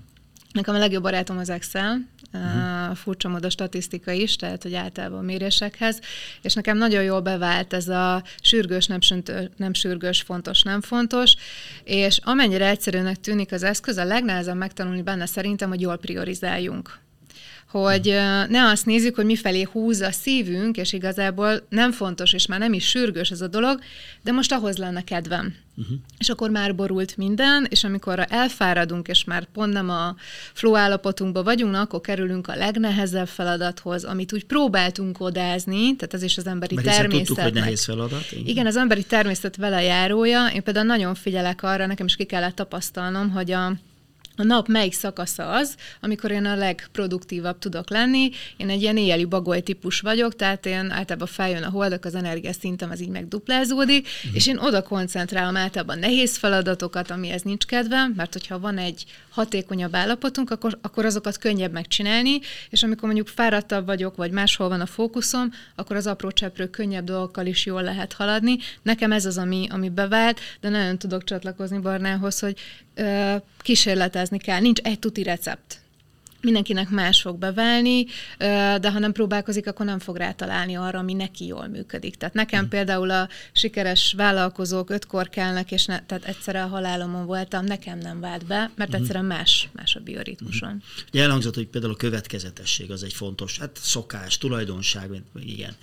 Nekem 0.51 0.75
a 0.75 0.77
legjobb 0.77 1.03
barátom 1.03 1.37
az 1.37 1.49
Excel, 1.49 2.07
uh-huh. 2.33 2.95
furcsa 2.95 3.29
mód 3.29 3.45
a 3.45 3.49
statisztika 3.49 4.11
is, 4.11 4.35
tehát 4.35 4.63
hogy 4.63 4.73
általában 4.73 5.19
a 5.19 5.21
mérésekhez, 5.21 5.99
és 6.41 6.53
nekem 6.53 6.77
nagyon 6.77 7.03
jól 7.03 7.21
bevált 7.21 7.73
ez 7.73 7.87
a 7.87 8.23
sürgős, 8.41 8.85
nem, 8.85 8.99
nem 9.55 9.73
sürgős, 9.73 10.21
fontos, 10.21 10.61
nem 10.61 10.81
fontos, 10.81 11.35
és 11.83 12.19
amennyire 12.23 12.67
egyszerűnek 12.67 13.19
tűnik 13.19 13.51
az 13.51 13.63
eszköz, 13.63 13.97
a 13.97 14.03
legnehezebb 14.03 14.57
megtanulni 14.57 15.01
benne 15.01 15.25
szerintem, 15.25 15.69
hogy 15.69 15.81
jól 15.81 15.97
priorizáljunk 15.97 16.99
hogy 17.71 18.05
ne 18.47 18.69
azt 18.69 18.85
nézzük, 18.85 19.15
hogy 19.15 19.25
mifelé 19.25 19.67
húz 19.71 20.01
a 20.01 20.11
szívünk, 20.11 20.77
és 20.77 20.93
igazából 20.93 21.65
nem 21.69 21.91
fontos, 21.91 22.33
és 22.33 22.45
már 22.45 22.59
nem 22.59 22.73
is 22.73 22.87
sürgős 22.87 23.31
ez 23.31 23.41
a 23.41 23.47
dolog, 23.47 23.79
de 24.23 24.31
most 24.31 24.51
ahhoz 24.51 24.77
lenne 24.77 25.03
kedvem. 25.03 25.55
Uh-huh. 25.77 25.97
És 26.17 26.29
akkor 26.29 26.49
már 26.49 26.75
borult 26.75 27.17
minden, 27.17 27.67
és 27.69 27.83
amikor 27.83 28.25
elfáradunk, 28.29 29.07
és 29.07 29.23
már 29.23 29.47
pont 29.53 29.73
nem 29.73 29.89
a 29.89 30.15
flow 30.53 30.75
állapotunkban 30.75 31.43
vagyunk, 31.43 31.71
na, 31.71 31.81
akkor 31.81 32.01
kerülünk 32.01 32.47
a 32.47 32.55
legnehezebb 32.55 33.27
feladathoz, 33.27 34.03
amit 34.03 34.33
úgy 34.33 34.45
próbáltunk 34.45 35.19
odázni, 35.19 35.95
tehát 35.95 36.13
ez 36.13 36.23
is 36.23 36.37
az 36.37 36.47
emberi 36.47 36.75
Mert 36.75 36.87
természet. 36.87 37.25
Tudtuk, 37.25 37.43
hogy 37.43 37.53
nehéz 37.53 37.83
feladat. 37.83 38.31
Igen. 38.31 38.45
igen, 38.45 38.65
az 38.65 38.75
emberi 38.75 39.03
természet 39.03 39.55
vele 39.55 39.81
járója. 39.81 40.47
Én 40.47 40.63
például 40.63 40.85
nagyon 40.85 41.15
figyelek 41.15 41.63
arra, 41.63 41.85
nekem 41.85 42.05
is 42.05 42.15
ki 42.15 42.23
kellett 42.23 42.55
tapasztalnom, 42.55 43.29
hogy 43.29 43.51
a 43.51 43.73
a 44.35 44.43
nap 44.43 44.67
melyik 44.67 44.93
szakasza 44.93 45.51
az, 45.51 45.75
amikor 46.01 46.31
én 46.31 46.45
a 46.45 46.55
legproduktívabb 46.55 47.59
tudok 47.59 47.89
lenni. 47.89 48.29
Én 48.57 48.69
egy 48.69 48.81
ilyen 48.81 48.97
éjjeli 48.97 49.25
bagoly 49.25 49.61
típus 49.61 49.99
vagyok, 49.99 50.35
tehát 50.35 50.65
én 50.65 50.91
általában 50.91 51.27
feljön 51.27 51.63
a 51.63 51.69
holdok, 51.69 52.05
az 52.05 52.15
energiaszintem 52.15 52.91
az 52.91 53.01
így 53.01 53.09
megduplázódik, 53.09 54.07
uh-huh. 54.07 54.35
és 54.35 54.47
én 54.47 54.57
oda 54.57 54.81
koncentrálom 54.81 55.57
általában 55.57 55.99
nehéz 55.99 56.37
feladatokat, 56.37 57.11
amihez 57.11 57.41
nincs 57.41 57.65
kedvem, 57.65 58.13
mert 58.15 58.33
hogyha 58.33 58.59
van 58.59 58.77
egy 58.77 59.05
hatékonyabb 59.31 59.95
állapotunk, 59.95 60.51
akkor, 60.51 60.77
akkor 60.81 61.05
azokat 61.05 61.37
könnyebb 61.37 61.71
megcsinálni, 61.71 62.39
és 62.69 62.83
amikor 62.83 63.03
mondjuk 63.03 63.27
fáradtabb 63.27 63.85
vagyok, 63.85 64.15
vagy 64.15 64.31
máshol 64.31 64.69
van 64.69 64.81
a 64.81 64.85
fókuszom, 64.85 65.51
akkor 65.75 65.95
az 65.95 66.07
apró 66.07 66.31
cseprő 66.31 66.69
könnyebb 66.69 67.03
dolgokkal 67.03 67.45
is 67.45 67.65
jól 67.65 67.83
lehet 67.83 68.13
haladni. 68.13 68.57
Nekem 68.81 69.11
ez 69.11 69.25
az, 69.25 69.37
ami, 69.37 69.67
ami 69.69 69.89
bevált, 69.89 70.39
de 70.61 70.69
nagyon 70.69 70.97
tudok 70.97 71.23
csatlakozni 71.23 71.79
Barnához, 71.79 72.39
hogy 72.39 72.59
ö, 72.95 73.35
kísérletezni 73.59 74.37
kell. 74.37 74.59
Nincs 74.59 74.79
egy 74.79 74.99
tuti 74.99 75.23
recept 75.23 75.81
mindenkinek 76.41 76.89
más 76.89 77.21
fog 77.21 77.37
beválni, 77.37 78.05
de 78.79 78.91
ha 78.91 78.99
nem 78.99 79.11
próbálkozik, 79.11 79.67
akkor 79.67 79.85
nem 79.85 79.99
fog 79.99 80.15
rátalálni 80.15 80.75
arra, 80.75 80.99
ami 80.99 81.13
neki 81.13 81.45
jól 81.45 81.67
működik. 81.67 82.15
Tehát 82.15 82.33
nekem 82.33 82.65
mm. 82.65 82.67
például 82.67 83.11
a 83.11 83.29
sikeres 83.51 84.13
vállalkozók 84.17 84.89
ötkor 84.89 85.29
kelnek, 85.29 85.71
és 85.71 85.85
ne, 85.85 86.05
tehát 86.05 86.25
egyszerre 86.25 86.63
a 86.63 86.67
halálomon 86.67 87.25
voltam, 87.25 87.65
nekem 87.65 87.97
nem 87.97 88.19
vált 88.19 88.45
be, 88.45 88.71
mert 88.75 88.91
mm. 88.91 89.01
egyszerűen 89.01 89.25
más, 89.25 89.69
más 89.71 89.95
a 89.95 89.99
bioritmusom. 89.99 90.69
Mm. 90.69 90.77
Ugye 91.07 91.23
elhangzott, 91.23 91.55
hogy 91.55 91.67
például 91.67 91.93
a 91.93 91.97
következetesség 91.97 92.91
az 92.91 93.03
egy 93.03 93.13
fontos, 93.13 93.59
hát 93.59 93.79
szokás, 93.81 94.37
tulajdonság, 94.37 95.09
igen. 95.43 95.75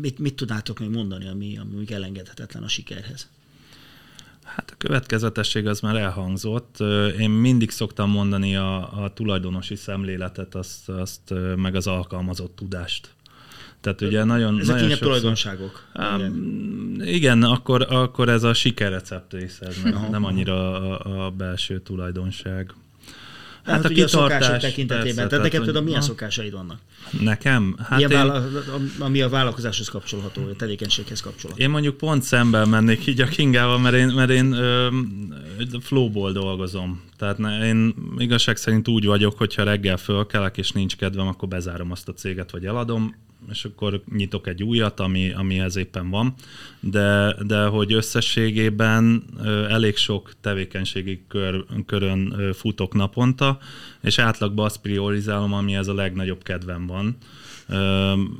Mit, 0.00 0.18
mit 0.18 0.34
tudnátok 0.34 0.78
még 0.78 0.88
mondani, 0.88 1.28
ami, 1.28 1.58
ami 1.58 1.92
elengedhetetlen 1.92 2.62
a 2.62 2.68
sikerhez? 2.68 3.28
Hát 4.54 4.70
a 4.70 4.74
következetesség 4.78 5.66
az 5.66 5.80
már 5.80 5.96
elhangzott. 5.96 6.76
Én 7.18 7.30
mindig 7.30 7.70
szoktam 7.70 8.10
mondani 8.10 8.56
a, 8.56 9.02
a 9.02 9.12
tulajdonosi 9.12 9.74
szemléletet, 9.76 10.54
azt, 10.54 10.88
azt 10.88 11.34
meg 11.56 11.74
az 11.74 11.86
alkalmazott 11.86 12.56
tudást. 12.56 13.14
Tehát 13.80 14.00
ugye 14.00 14.24
nagyon, 14.24 14.60
Ezek 14.60 14.74
nagyon 14.74 14.88
sokszor, 14.88 15.06
tulajdonságok. 15.06 15.86
igen. 15.94 17.00
igen, 17.00 17.42
akkor, 17.42 17.86
akkor 17.88 18.28
ez 18.28 18.42
a 18.42 18.54
sikerrecept 18.54 19.32
része, 19.32 19.68
nem, 19.84 20.06
nem 20.10 20.24
annyira 20.24 20.80
a, 20.80 21.24
a 21.26 21.30
belső 21.30 21.80
tulajdonság. 21.80 22.74
Hát, 23.64 23.74
hát 23.74 23.84
a 23.84 23.88
ugye 23.88 24.04
a 24.04 24.08
szokások 24.08 24.56
tekintetében. 24.56 25.14
Persze, 25.14 25.26
tehát 25.26 25.44
neked 25.44 25.64
például 25.64 25.84
milyen 25.84 26.00
szokásaid 26.00 26.52
vannak? 26.52 26.78
Nekem? 27.20 27.76
Hát 27.88 28.00
én... 28.00 28.08
vála- 28.08 28.48
ami 28.98 29.20
a 29.20 29.28
vállalkozáshoz 29.28 29.88
kapcsolható, 29.88 30.42
a 30.42 30.56
tevékenységhez 30.56 31.20
kapcsolható. 31.20 31.62
Én 31.62 31.70
mondjuk 31.70 31.96
pont 31.96 32.22
szemben 32.22 32.68
mennék 32.68 33.06
így 33.06 33.20
a 33.20 33.26
Kingával, 33.26 33.78
mert 33.78 33.94
én, 33.94 34.06
mert 34.06 34.30
én 34.30 34.52
ö, 34.52 34.88
flowból 35.80 36.32
dolgozom. 36.32 37.00
Tehát 37.20 37.38
ne, 37.38 37.66
én 37.66 37.94
igazság 38.18 38.56
szerint 38.56 38.88
úgy 38.88 39.06
vagyok, 39.06 39.38
hogyha 39.38 39.62
reggel 39.62 39.96
fölkelek 39.96 40.58
és 40.58 40.70
nincs 40.70 40.96
kedvem, 40.96 41.26
akkor 41.26 41.48
bezárom 41.48 41.90
azt 41.90 42.08
a 42.08 42.12
céget, 42.12 42.50
vagy 42.50 42.66
eladom 42.66 43.14
és 43.50 43.64
akkor 43.64 44.02
nyitok 44.16 44.46
egy 44.46 44.62
újat, 44.62 45.00
ami, 45.00 45.32
amihez 45.32 45.76
éppen 45.76 46.10
van, 46.10 46.34
de, 46.80 47.36
de 47.46 47.64
hogy 47.64 47.92
összességében 47.92 49.24
elég 49.68 49.96
sok 49.96 50.32
tevékenységi 50.40 51.24
kör, 51.28 51.64
körön 51.86 52.52
futok 52.52 52.94
naponta, 52.94 53.58
és 54.02 54.18
átlagban 54.18 54.64
azt 54.64 54.80
priorizálom, 54.80 55.52
ami 55.52 55.74
ez 55.74 55.88
a 55.88 55.94
legnagyobb 55.94 56.42
kedvem 56.42 56.86
van 56.86 57.16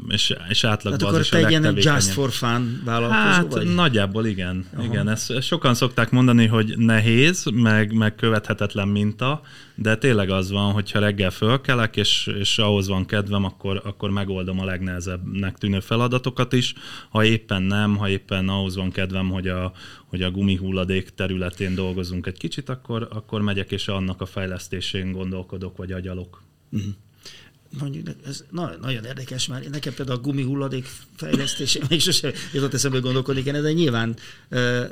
és, 0.09 0.35
és 0.49 0.65
átlagban 0.65 1.09
hát 1.09 1.19
az 1.19 1.25
is 1.25 1.33
a 1.33 1.37
egy 1.37 1.51
ilyen 1.51 1.77
just 1.77 2.11
for 2.11 2.31
fun 2.31 2.83
vállalkozó 2.85 3.19
hát, 3.19 3.53
vagy? 3.53 3.75
nagyjából 3.75 4.27
igen. 4.27 4.65
Aha. 4.75 4.85
igen. 4.85 5.09
Ezt 5.09 5.43
sokan 5.43 5.75
szokták 5.75 6.11
mondani, 6.11 6.47
hogy 6.47 6.75
nehéz, 6.77 7.45
meg, 7.55 7.93
meg 7.93 8.15
követhetetlen 8.15 8.89
minta, 8.89 9.41
de 9.75 9.97
tényleg 9.97 10.31
az 10.31 10.51
van, 10.51 10.73
hogyha 10.73 10.99
reggel 10.99 11.31
fölkelek, 11.31 11.97
és, 11.97 12.31
és 12.39 12.59
ahhoz 12.59 12.89
van 12.89 13.07
kedvem, 13.07 13.45
akkor, 13.45 13.83
akkor 13.85 14.11
megoldom 14.11 14.61
a 14.61 14.65
legnehezebbnek 14.65 15.59
tűnő 15.59 15.81
feladatokat 15.81 16.53
is. 16.53 16.75
Ha 17.09 17.25
éppen 17.25 17.63
nem, 17.63 17.97
ha 17.97 18.09
éppen 18.09 18.49
ahhoz 18.49 18.77
van 18.77 18.91
kedvem, 18.91 19.29
hogy 19.29 19.49
a, 19.49 19.73
hogy 20.11 20.23
a 20.23 20.31
gumihulladék 20.31 21.09
területén 21.09 21.75
dolgozunk 21.75 22.27
egy 22.27 22.39
kicsit, 22.39 22.69
akkor, 22.69 23.09
akkor 23.11 23.41
megyek, 23.41 23.73
és 23.73 23.89
annak 23.89 24.21
a 24.21 24.27
fejlesztésén 24.27 25.13
gondolkodok, 25.13 25.77
vagy 25.77 25.93
agyalok. 25.93 26.43
Uh-huh 26.71 26.95
mondjuk, 27.79 28.07
ez 28.27 28.45
na, 28.51 28.73
nagyon 28.81 29.05
érdekes 29.05 29.47
már. 29.47 29.63
Nekem 29.63 29.95
például 29.95 30.19
a 30.19 30.21
gumi 30.21 30.43
hulladék 30.43 30.89
fejlesztése, 31.17 31.81
még 31.89 32.01
sose 32.01 32.33
jutott 32.53 32.75
eszembe 32.75 32.99
gondolkodik 32.99 33.47
én, 33.47 33.63
de 33.63 33.73
nyilván, 33.73 34.17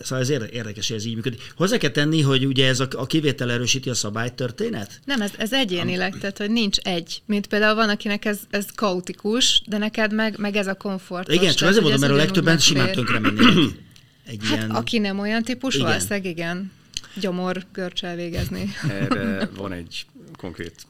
szóval 0.02 0.18
ez 0.18 0.30
érdekes, 0.30 0.88
hogy 0.88 0.96
ez 0.96 1.04
így 1.04 1.14
működik. 1.14 1.52
Hozzá 1.56 1.76
kell 1.76 1.90
tenni, 1.90 2.20
hogy 2.20 2.46
ugye 2.46 2.66
ez 2.66 2.80
a, 2.80 2.88
a 2.90 3.06
kivétel 3.06 3.50
erősíti 3.50 3.90
a 3.90 3.94
szabálytörténet? 3.94 5.00
Nem, 5.04 5.20
ez, 5.20 5.32
ez 5.38 5.52
egyénileg, 5.52 6.18
tehát 6.18 6.38
hogy 6.38 6.50
nincs 6.50 6.78
egy. 6.78 7.22
Mint 7.26 7.46
például 7.46 7.74
van, 7.74 7.88
akinek 7.88 8.24
ez, 8.24 8.40
ez 8.50 8.66
kaotikus, 8.74 9.62
de 9.66 9.78
neked 9.78 10.14
meg, 10.14 10.38
meg 10.38 10.56
ez 10.56 10.66
a 10.66 10.74
komfort. 10.74 11.32
Igen, 11.32 11.54
csak 11.54 11.68
azért 11.68 11.82
mondom, 11.82 12.00
mert 12.00 12.12
a 12.12 12.16
legtöbben 12.16 12.58
simán 12.58 12.92
tönkre 12.92 13.18
mennének. 13.18 13.86
Egy 14.28 14.40
hát, 14.42 14.56
ilyen... 14.56 14.70
aki 14.70 14.98
nem 14.98 15.18
olyan 15.18 15.42
típus, 15.42 15.74
igen. 15.74 15.86
valószínűleg 15.86 16.24
igen 16.24 16.72
gyomor 17.20 17.64
görcsel 17.72 18.16
végezni. 18.16 18.68
Erre 18.88 19.48
van 19.56 19.72
egy 19.72 20.06
konkrét 20.36 20.86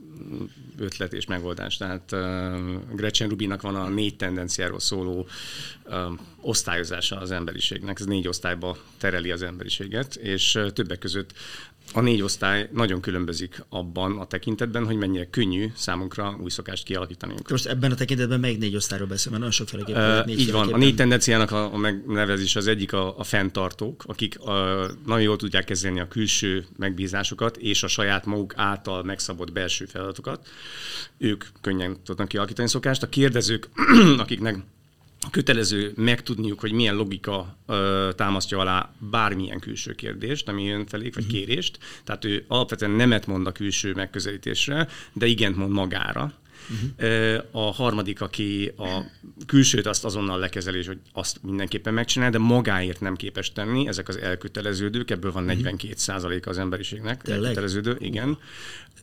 ötlet 0.78 1.12
és 1.12 1.26
megoldás. 1.26 1.76
Tehát 1.76 2.12
uh, 2.12 2.59
Gretchen 2.92 3.28
Rubinak 3.28 3.62
van 3.62 3.75
a 3.75 3.88
négy 3.88 4.16
tendenciáról 4.16 4.80
szóló 4.80 5.28
uh, 5.85 5.95
osztályozása 6.40 7.16
az 7.16 7.30
emberiségnek. 7.30 8.00
Ez 8.00 8.07
négy 8.07 8.28
osztályba 8.28 8.78
tereli 8.99 9.30
az 9.30 9.42
emberiséget, 9.42 10.14
és 10.14 10.54
uh, 10.54 10.71
többek 10.71 10.99
között 10.99 11.33
a 11.92 12.00
négy 12.00 12.23
osztály 12.23 12.68
nagyon 12.73 13.00
különbözik 13.00 13.64
abban 13.68 14.18
a 14.18 14.26
tekintetben, 14.26 14.87
hogy 14.87 14.97
mennyire 14.97 15.26
könnyű 15.30 15.71
számunkra 15.75 16.38
új 16.42 16.50
szokást 16.50 16.85
kialakítani. 16.85 17.35
Most 17.50 17.66
ebben 17.66 17.92
a 17.92 17.95
tekintetben 17.95 18.40
melyik 18.40 18.59
négy 18.59 18.76
osztályról 18.76 19.09
beszél, 19.09 19.30
mert 19.30 19.42
nagyon 19.42 19.57
sokféleképpen 19.57 20.18
uh, 20.18 20.26
négy 20.26 20.40
Így 20.40 20.52
van, 20.52 20.73
a 20.73 20.76
négy 20.76 20.95
tendenciának 20.95 21.50
a, 21.50 21.73
a 21.75 21.76
megnevezés 21.76 22.57
az 22.57 22.66
egyik 22.66 22.92
a, 22.92 23.18
a 23.18 23.25
fenntartók, 23.25 24.04
akik 24.07 24.40
a, 24.40 24.87
nagyon 25.07 25.23
jól 25.23 25.37
tudják 25.37 25.64
kezelni 25.64 26.00
a 26.00 26.09
külső 26.09 26.66
megbízásokat 26.76 27.57
és 27.57 27.83
a 27.83 27.88
saját 27.88 28.26
maguk 28.26 28.52
által 28.57 29.02
megszabott 29.02 29.52
belső 29.52 29.85
feladatokat. 29.85 30.49
Ők 31.18 31.45
könnyen 31.61 31.97
tudnak 32.04 32.28
kialakítani 32.28 32.68
szokást. 32.68 33.02
A 33.02 33.09
kérdezők, 33.09 33.68
akiknek 34.18 34.57
kötelező 35.30 35.92
megtudniuk, 35.96 36.60
hogy 36.60 36.72
milyen 36.72 36.94
logika 36.94 37.56
ö, 37.66 38.10
támasztja 38.16 38.58
alá 38.58 38.92
bármilyen 38.98 39.60
külső 39.60 39.92
kérdést, 39.92 40.48
ami 40.48 40.64
jön 40.64 40.87
felék, 40.87 41.14
vagy 41.14 41.26
kérést. 41.26 41.78
Tehát 42.04 42.25
ő 42.25 42.44
alapvetően 42.48 42.90
nemet 42.90 43.26
mond 43.26 43.46
a 43.46 43.52
külső 43.52 43.92
megközelítésre, 43.94 44.88
de 45.12 45.26
igent 45.26 45.56
mond 45.56 45.72
magára. 45.72 46.32
Uh-huh. 46.70 47.44
A 47.50 47.72
harmadik, 47.72 48.20
aki 48.20 48.72
a 48.76 49.02
külsőt 49.46 49.86
azt 49.86 50.04
azonnal 50.04 50.38
lekezelés, 50.38 50.86
hogy 50.86 50.98
azt 51.12 51.42
mindenképpen 51.42 51.94
megcsinál, 51.94 52.30
de 52.30 52.38
magáért 52.38 53.00
nem 53.00 53.16
képes 53.16 53.52
tenni, 53.52 53.88
ezek 53.88 54.08
az 54.08 54.16
elköteleződők, 54.16 55.10
ebből 55.10 55.32
van 55.32 55.44
42 55.44 55.94
százaléka 55.96 56.50
az 56.50 56.58
emberiségnek, 56.58 57.22
Tényleg? 57.22 57.44
elköteleződő, 57.44 57.96
igen. 57.98 58.38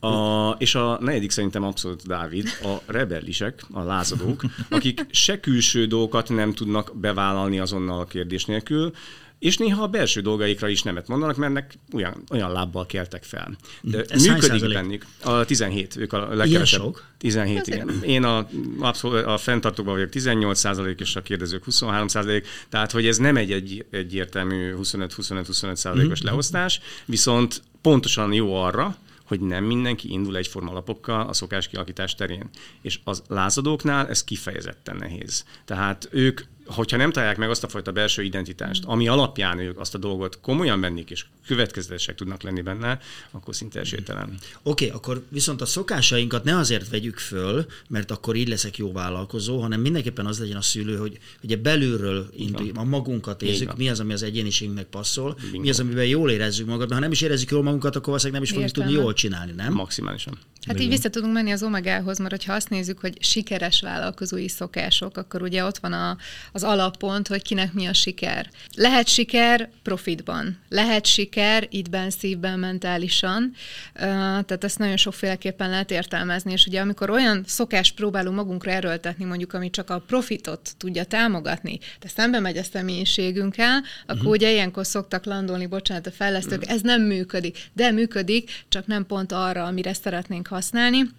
A, 0.00 0.50
és 0.58 0.74
a 0.74 0.98
negyedik 1.00 1.30
szerintem 1.30 1.62
abszolút 1.62 2.06
Dávid, 2.06 2.48
a 2.62 2.92
rebellisek, 2.92 3.62
a 3.70 3.82
lázadók, 3.82 4.42
akik 4.68 5.06
se 5.10 5.40
külső 5.40 5.86
dolgokat 5.86 6.28
nem 6.28 6.52
tudnak 6.52 6.96
bevállalni 6.96 7.58
azonnal 7.58 8.00
a 8.00 8.04
kérdés 8.04 8.44
nélkül, 8.44 8.92
és 9.38 9.56
néha 9.56 9.82
a 9.82 9.86
belső 9.86 10.20
dolgaikra 10.20 10.68
is 10.68 10.82
nemet 10.82 11.08
mondanak, 11.08 11.36
mert 11.36 11.50
ennek 11.50 11.74
olyan, 11.92 12.22
olyan 12.30 12.52
lábbal 12.52 12.86
keltek 12.86 13.24
fel. 13.24 13.56
De 13.80 14.04
Ez 14.08 14.26
hány 14.26 14.38
működik 14.40 14.72
bennük. 14.72 15.06
A 15.22 15.44
17, 15.44 15.96
ők 15.96 16.12
a 16.12 16.34
legkevesebb. 16.34 16.80
sok? 16.80 17.04
17, 17.18 17.60
Azért. 17.60 17.82
igen. 17.82 18.02
Én 18.02 18.24
a, 18.24 18.48
abszolút, 18.78 19.24
a 19.24 19.36
fenntartóban 19.36 19.94
vagyok 19.94 20.08
18 20.08 20.58
százalék, 20.58 21.00
és 21.00 21.16
a 21.16 21.22
kérdezők 21.22 21.64
23 21.64 22.08
százalék, 22.08 22.46
tehát 22.68 22.90
hogy 22.92 23.06
ez 23.06 23.16
nem 23.16 23.36
egy, 23.36 23.52
egy 23.52 23.86
egyértelmű 23.90 24.74
25-25-25 24.76 25.74
százalékos 25.74 26.18
Mhm. 26.20 26.28
leosztás, 26.28 26.80
viszont 27.04 27.62
pontosan 27.80 28.32
jó 28.32 28.54
arra, 28.54 28.96
hogy 29.24 29.40
nem 29.40 29.64
mindenki 29.64 30.12
indul 30.12 30.36
egyforma 30.36 30.70
alapokkal 30.70 31.28
a 31.28 31.32
szokás 31.32 31.68
kialakítás 31.68 32.14
terén. 32.14 32.48
És 32.82 32.98
az 33.04 33.22
lázadóknál 33.28 34.08
ez 34.08 34.24
kifejezetten 34.24 34.96
nehéz. 34.96 35.44
Tehát 35.64 36.08
ők, 36.10 36.40
hogyha 36.66 36.96
nem 36.96 37.12
találják 37.12 37.38
meg 37.38 37.50
azt 37.50 37.64
a 37.64 37.68
fajta 37.68 37.92
belső 37.92 38.22
identitást, 38.22 38.84
ami 38.84 39.08
alapján 39.08 39.58
ők 39.58 39.78
azt 39.78 39.94
a 39.94 39.98
dolgot 39.98 40.40
komolyan 40.40 40.80
vennék, 40.80 41.10
és 41.10 41.24
következetesek 41.46 42.14
tudnak 42.14 42.42
lenni 42.42 42.60
benne, 42.60 42.98
akkor 43.30 43.54
szinte 43.54 43.80
esélytelen. 43.80 44.38
Oké, 44.62 44.84
okay, 44.84 44.96
akkor 44.96 45.24
viszont 45.28 45.60
a 45.60 45.66
szokásainkat 45.66 46.44
ne 46.44 46.56
azért 46.56 46.88
vegyük 46.88 47.18
föl, 47.18 47.66
mert 47.88 48.10
akkor 48.10 48.36
így 48.36 48.48
leszek 48.48 48.76
jó 48.76 48.92
vállalkozó, 48.92 49.60
hanem 49.60 49.80
mindenképpen 49.80 50.26
az 50.26 50.38
legyen 50.38 50.56
a 50.56 50.62
szülő, 50.62 50.96
hogy 50.96 51.18
ugye 51.42 51.56
belülről 51.56 52.30
indulj, 52.36 52.70
a 52.74 52.84
magunkat 52.84 53.40
van. 53.40 53.74
mi 53.76 53.88
az, 53.88 54.00
ami 54.00 54.12
az 54.12 54.22
egyéniségünknek 54.22 54.86
passzol, 54.86 55.36
Bingo. 55.40 55.60
mi 55.60 55.68
az, 55.68 55.80
amiben 55.80 56.06
jól 56.06 56.30
érezzük 56.30 56.66
magunkat, 56.66 56.88
mert 56.88 57.00
ha 57.00 57.06
nem 57.06 57.12
is 57.12 57.20
érezzük 57.20 57.50
jól 57.50 57.62
magunkat, 57.62 57.96
akkor 57.96 58.06
valószínűleg 58.06 58.40
nem 58.40 58.50
is 58.50 58.54
fogjuk 58.54 58.70
tudni 58.70 58.88
Értelme. 58.90 59.04
jól 59.04 59.14
csinálni, 59.14 59.52
nem? 59.52 59.72
Maximálisan. 59.72 60.38
Hát 60.66 60.80
így 60.80 60.88
vissza 60.88 61.08
tudunk 61.08 61.32
menni 61.32 61.50
az 61.50 61.62
omegához, 61.62 62.18
mert 62.18 62.44
ha 62.44 62.52
azt 62.52 62.70
nézzük, 62.70 62.98
hogy 62.98 63.22
sikeres 63.22 63.80
vállalkozói 63.80 64.48
szokások, 64.48 65.16
akkor 65.16 65.42
ugye 65.42 65.64
ott 65.64 65.78
van 65.78 65.92
a, 65.92 66.16
az 66.56 66.62
alappont, 66.62 67.28
hogy 67.28 67.42
kinek 67.42 67.72
mi 67.72 67.86
a 67.86 67.92
siker. 67.92 68.50
Lehet 68.74 69.08
siker 69.08 69.68
profitban, 69.82 70.58
lehet 70.68 71.06
siker 71.06 71.66
ígyben, 71.70 72.10
szívben, 72.10 72.58
mentálisan, 72.58 73.52
tehát 73.94 74.64
ezt 74.64 74.78
nagyon 74.78 74.96
sokféleképpen 74.96 75.70
lehet 75.70 75.90
értelmezni, 75.90 76.52
és 76.52 76.66
ugye 76.66 76.80
amikor 76.80 77.10
olyan 77.10 77.42
szokást 77.46 77.94
próbálunk 77.94 78.36
magunkra 78.36 78.70
erőltetni, 78.70 79.24
mondjuk, 79.24 79.52
ami 79.52 79.70
csak 79.70 79.90
a 79.90 79.98
profitot 80.06 80.74
tudja 80.76 81.04
támogatni, 81.04 81.78
de 82.00 82.08
szembe 82.08 82.40
megy 82.40 82.56
a 82.56 82.62
személyiségünkkel, 82.62 83.82
akkor 84.02 84.16
uh-huh. 84.16 84.30
ugye 84.30 84.50
ilyenkor 84.52 84.86
szoktak 84.86 85.24
landolni, 85.24 85.66
bocsánat, 85.66 86.06
a 86.06 86.10
fejlesztők, 86.10 86.68
ez 86.68 86.80
nem 86.80 87.02
működik, 87.02 87.58
de 87.72 87.90
működik, 87.90 88.64
csak 88.68 88.86
nem 88.86 89.06
pont 89.06 89.32
arra, 89.32 89.64
amire 89.64 89.92
szeretnénk 89.92 90.46
használni. 90.46 91.10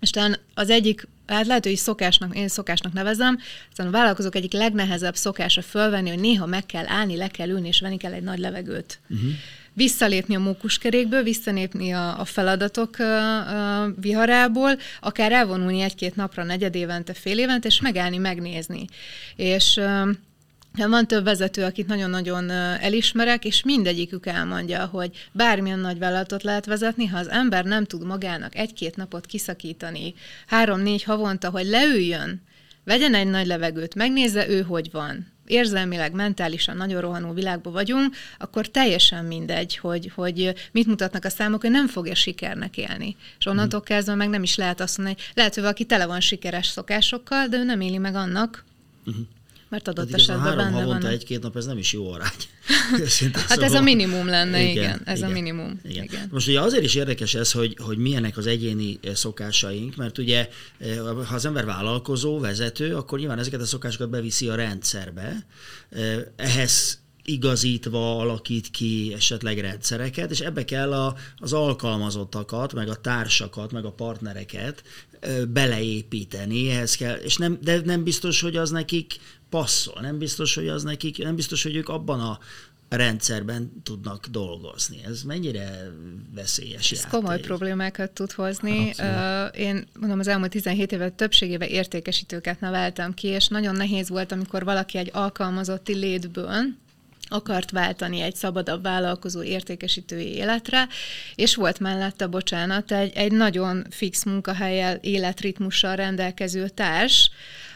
És 0.00 0.10
talán 0.10 0.38
az 0.54 0.70
egyik, 0.70 1.06
hát 1.34 1.46
lehet, 1.46 1.64
hogy 1.64 1.76
szokásnak, 1.76 2.36
én 2.36 2.48
szokásnak 2.48 2.92
nevezem, 2.92 3.38
aztán 3.70 3.86
a 3.86 3.90
vállalkozók 3.90 4.34
egyik 4.34 4.52
legnehezebb 4.52 5.16
szokása 5.16 5.62
fölvenni, 5.62 6.08
hogy 6.08 6.20
néha 6.20 6.46
meg 6.46 6.66
kell 6.66 6.84
állni, 6.86 7.16
le 7.16 7.28
kell 7.28 7.48
ülni, 7.48 7.68
és 7.68 7.80
venni 7.80 7.96
kell 7.96 8.12
egy 8.12 8.22
nagy 8.22 8.38
levegőt. 8.38 9.00
Uh-huh. 9.08 9.30
Visszalépni 9.72 10.34
a 10.34 10.38
mókuskerékből, 10.38 11.22
visszalépni 11.22 11.92
a, 11.92 12.20
a 12.20 12.24
feladatok 12.24 12.96
uh, 12.98 13.06
uh, 13.06 13.94
viharából, 14.00 14.78
akár 15.00 15.32
elvonulni 15.32 15.80
egy-két 15.80 16.16
napra, 16.16 16.44
negyed 16.44 16.74
évente, 16.74 17.14
fél 17.14 17.38
évente, 17.38 17.68
és 17.68 17.80
megállni, 17.80 18.16
megnézni. 18.16 18.84
És 19.36 19.76
uh, 19.76 20.08
van 20.72 21.06
több 21.06 21.24
vezető, 21.24 21.64
akit 21.64 21.86
nagyon-nagyon 21.86 22.50
elismerek, 22.50 23.44
és 23.44 23.62
mindegyikük 23.62 24.26
elmondja, 24.26 24.84
hogy 24.86 25.28
bármilyen 25.32 25.78
nagy 25.78 25.98
vállalatot 25.98 26.42
lehet 26.42 26.66
vezetni, 26.66 27.06
ha 27.06 27.18
az 27.18 27.28
ember 27.28 27.64
nem 27.64 27.84
tud 27.84 28.04
magának 28.04 28.56
egy-két 28.56 28.96
napot 28.96 29.26
kiszakítani, 29.26 30.14
három-négy 30.46 31.02
havonta, 31.02 31.50
hogy 31.50 31.66
leüljön, 31.66 32.42
vegyen 32.84 33.14
egy 33.14 33.26
nagy 33.26 33.46
levegőt, 33.46 33.94
megnézze 33.94 34.48
ő, 34.48 34.62
hogy 34.62 34.90
van, 34.92 35.26
érzelmileg, 35.46 36.12
mentálisan 36.12 36.76
nagyon 36.76 37.00
rohanó 37.00 37.32
világban 37.32 37.72
vagyunk, 37.72 38.16
akkor 38.38 38.66
teljesen 38.66 39.24
mindegy, 39.24 39.76
hogy, 39.76 40.12
hogy 40.14 40.54
mit 40.72 40.86
mutatnak 40.86 41.24
a 41.24 41.28
számok, 41.28 41.60
hogy 41.60 41.70
nem 41.70 41.86
fogja 41.86 42.14
sikernek 42.14 42.76
élni. 42.76 43.16
És 43.38 43.46
onnantól 43.46 43.80
kezdve 43.80 44.14
meg 44.14 44.28
nem 44.28 44.42
is 44.42 44.56
lehet 44.56 44.80
azt 44.80 44.96
mondani, 44.96 45.18
hogy 45.20 45.32
lehet, 45.34 45.54
hogy 45.54 45.62
valaki 45.62 45.84
tele 45.84 46.06
van 46.06 46.20
sikeres 46.20 46.66
szokásokkal, 46.66 47.46
de 47.46 47.56
ő 47.56 47.64
nem 47.64 47.80
éli 47.80 47.98
meg 47.98 48.14
annak, 48.14 48.64
mert 49.70 49.88
adott 49.88 50.06
Tehát 50.06 50.20
esetben 50.20 50.44
három 50.44 50.56
benne 50.56 50.70
havonta 50.70 51.02
van. 51.02 51.12
egy-két 51.12 51.42
nap, 51.42 51.56
ez 51.56 51.66
nem 51.66 51.78
is 51.78 51.92
jó 51.92 52.12
arány. 52.12 52.28
Hát 53.48 53.50
ez 53.50 53.62
a 53.62 53.66
szóval- 53.66 53.82
minimum 53.82 54.26
lenne, 54.26 54.62
igen. 54.62 55.02
Ez 55.04 55.22
a 55.22 55.28
minimum. 55.28 55.80
Igen. 55.84 56.04
Igen. 56.04 56.28
Most 56.30 56.48
ugye 56.48 56.60
azért 56.60 56.84
is 56.84 56.94
érdekes 56.94 57.34
ez, 57.34 57.52
hogy, 57.52 57.76
hogy 57.80 57.98
milyenek 57.98 58.36
az 58.36 58.46
egyéni 58.46 58.98
eh, 59.02 59.14
szokásaink, 59.14 59.96
mert 59.96 60.18
ugye 60.18 60.48
eh, 60.78 60.96
ha 61.26 61.34
az 61.34 61.44
ember 61.44 61.64
vállalkozó, 61.64 62.38
vezető, 62.38 62.96
akkor 62.96 63.18
nyilván 63.18 63.38
ezeket 63.38 63.60
a 63.60 63.66
szokásokat 63.66 64.10
beviszi 64.10 64.48
a 64.48 64.54
rendszerbe. 64.54 65.46
Eh, 65.90 66.16
Ehhez 66.36 66.98
igazítva 67.24 68.18
alakít 68.18 68.70
ki 68.70 69.12
esetleg 69.16 69.58
rendszereket, 69.58 70.30
és 70.30 70.40
ebbe 70.40 70.64
kell 70.64 70.92
a, 70.92 71.14
az 71.36 71.52
alkalmazottakat, 71.52 72.72
meg 72.72 72.88
a 72.88 72.94
társakat, 72.94 73.72
meg 73.72 73.84
a 73.84 73.92
partnereket 73.92 74.82
beleépíteni, 75.48 76.70
ehhez 76.70 76.94
kell, 76.94 77.16
és 77.16 77.36
nem, 77.36 77.58
de 77.62 77.80
nem 77.84 78.04
biztos, 78.04 78.40
hogy 78.40 78.56
az 78.56 78.70
nekik 78.70 79.16
passzol, 79.50 80.00
nem 80.00 80.18
biztos, 80.18 80.54
hogy 80.54 80.68
az 80.68 80.82
nekik, 80.82 81.18
nem 81.18 81.34
biztos, 81.34 81.62
hogy 81.62 81.76
ők 81.76 81.88
abban 81.88 82.20
a 82.20 82.38
rendszerben 82.88 83.82
tudnak 83.82 84.26
dolgozni. 84.26 85.00
Ez 85.04 85.22
mennyire 85.22 85.90
veszélyes 86.34 86.92
Ez 86.92 86.98
játék? 86.98 87.10
komoly 87.20 87.40
problémákat 87.40 88.10
tud 88.10 88.32
hozni. 88.32 88.92
Ö, 88.98 89.44
Én 89.46 89.86
mondom, 90.00 90.18
az 90.18 90.28
elmúlt 90.28 90.50
17 90.50 90.92
évet 90.92 91.12
többségével 91.12 91.68
értékesítőket 91.68 92.60
neveltem 92.60 93.14
ki, 93.14 93.26
és 93.26 93.48
nagyon 93.48 93.74
nehéz 93.76 94.08
volt, 94.08 94.32
amikor 94.32 94.64
valaki 94.64 94.98
egy 94.98 95.10
alkalmazotti 95.12 95.94
létből 95.94 96.62
akart 97.32 97.70
váltani 97.70 98.20
egy 98.20 98.34
szabadabb 98.34 98.82
vállalkozó 98.82 99.42
értékesítői 99.42 100.34
életre, 100.34 100.88
és 101.34 101.54
volt 101.54 101.78
mellette, 101.78 102.26
bocsánat, 102.26 102.92
egy, 102.92 103.12
egy 103.14 103.32
nagyon 103.32 103.86
fix 103.90 104.24
munkahelyel, 104.24 104.96
életritmussal 104.96 105.96
rendelkező 105.96 106.68
társ, 106.68 107.30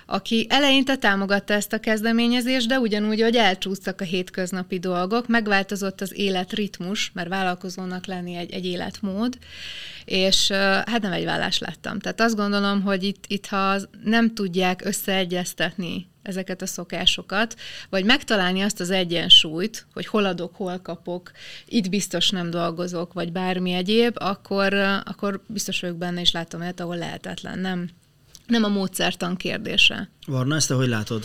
aki 0.07 0.47
eleinte 0.49 0.97
támogatta 0.97 1.55
ezt 1.55 1.73
a 1.73 1.81
kezdeményezést, 1.81 2.69
de 2.69 2.79
ugyanúgy, 2.79 3.21
hogy 3.21 3.37
elcsúsztak 3.37 4.01
a 4.01 4.05
hétköznapi 4.05 4.79
dolgok, 4.79 5.29
megváltozott 5.29 6.01
az 6.01 6.19
életritmus, 6.19 7.11
mert 7.14 7.29
vállalkozónak 7.29 8.07
lenni 8.07 8.35
egy, 8.35 8.53
egy 8.53 8.67
életmód, 8.67 9.38
és 10.05 10.51
hát 10.51 11.03
nem 11.03 11.12
egy 11.12 11.25
vállás 11.25 11.59
lettem. 11.59 11.99
Tehát 11.99 12.21
azt 12.21 12.37
gondolom, 12.37 12.83
hogy 12.83 13.03
itt, 13.03 13.25
itt 13.27 13.47
ha 13.47 13.77
nem 14.05 14.35
tudják 14.35 14.85
összeegyeztetni 14.85 16.07
ezeket 16.23 16.62
a 16.62 16.67
szokásokat, 16.67 17.55
vagy 17.90 18.05
megtalálni 18.05 18.61
azt 18.61 18.81
az 18.81 18.90
egyensúlyt, 18.90 19.87
hogy 19.93 20.07
hol 20.07 20.25
adok, 20.25 20.57
hol 20.57 20.79
kapok, 20.83 21.31
itt 21.67 21.88
biztos 21.88 22.31
nem 22.31 22.51
dolgozok, 22.51 23.12
vagy 23.12 23.33
bármi 23.33 23.73
egyéb, 23.73 24.17
akkor, 24.19 24.75
akkor 25.05 25.43
biztos 25.47 25.81
vagyok 25.81 25.97
benne, 25.97 26.21
és 26.21 26.33
látom 26.33 26.61
olyat, 26.61 26.81
ahol 26.81 26.97
lehetetlen. 26.97 27.59
Nem, 27.59 27.88
nem 28.46 28.64
a 28.64 28.68
módszertan 28.68 29.37
kérdése. 29.37 30.11
Varna, 30.26 30.54
ezt 30.54 30.68
te 30.68 30.74
hogy 30.74 30.88
látod? 30.88 31.24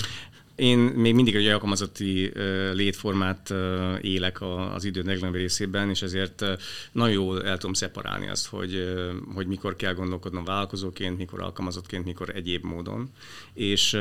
Én 0.60 0.78
még 0.78 1.14
mindig 1.14 1.36
egy 1.36 1.48
alkalmazotti 1.48 2.32
létformát 2.74 3.54
élek 4.02 4.42
a- 4.42 4.74
az 4.74 4.84
idő 4.84 5.02
legnagyobb 5.02 5.36
részében, 5.36 5.90
és 5.90 6.02
ezért 6.02 6.46
nagyon 6.92 7.14
jól 7.14 7.46
el 7.46 7.58
tudom 7.58 7.74
szeparálni 7.74 8.30
azt, 8.30 8.48
hogy, 8.48 8.94
hogy 9.34 9.48
mikor 9.48 9.76
kell 9.76 9.94
gondolkodnom 9.94 10.44
vállalkozóként, 10.44 11.18
mikor 11.18 11.42
alkalmazottként, 11.42 12.06
mikor 12.06 12.30
egyéb 12.36 12.64
módon. 12.64 13.10
És, 13.54 13.98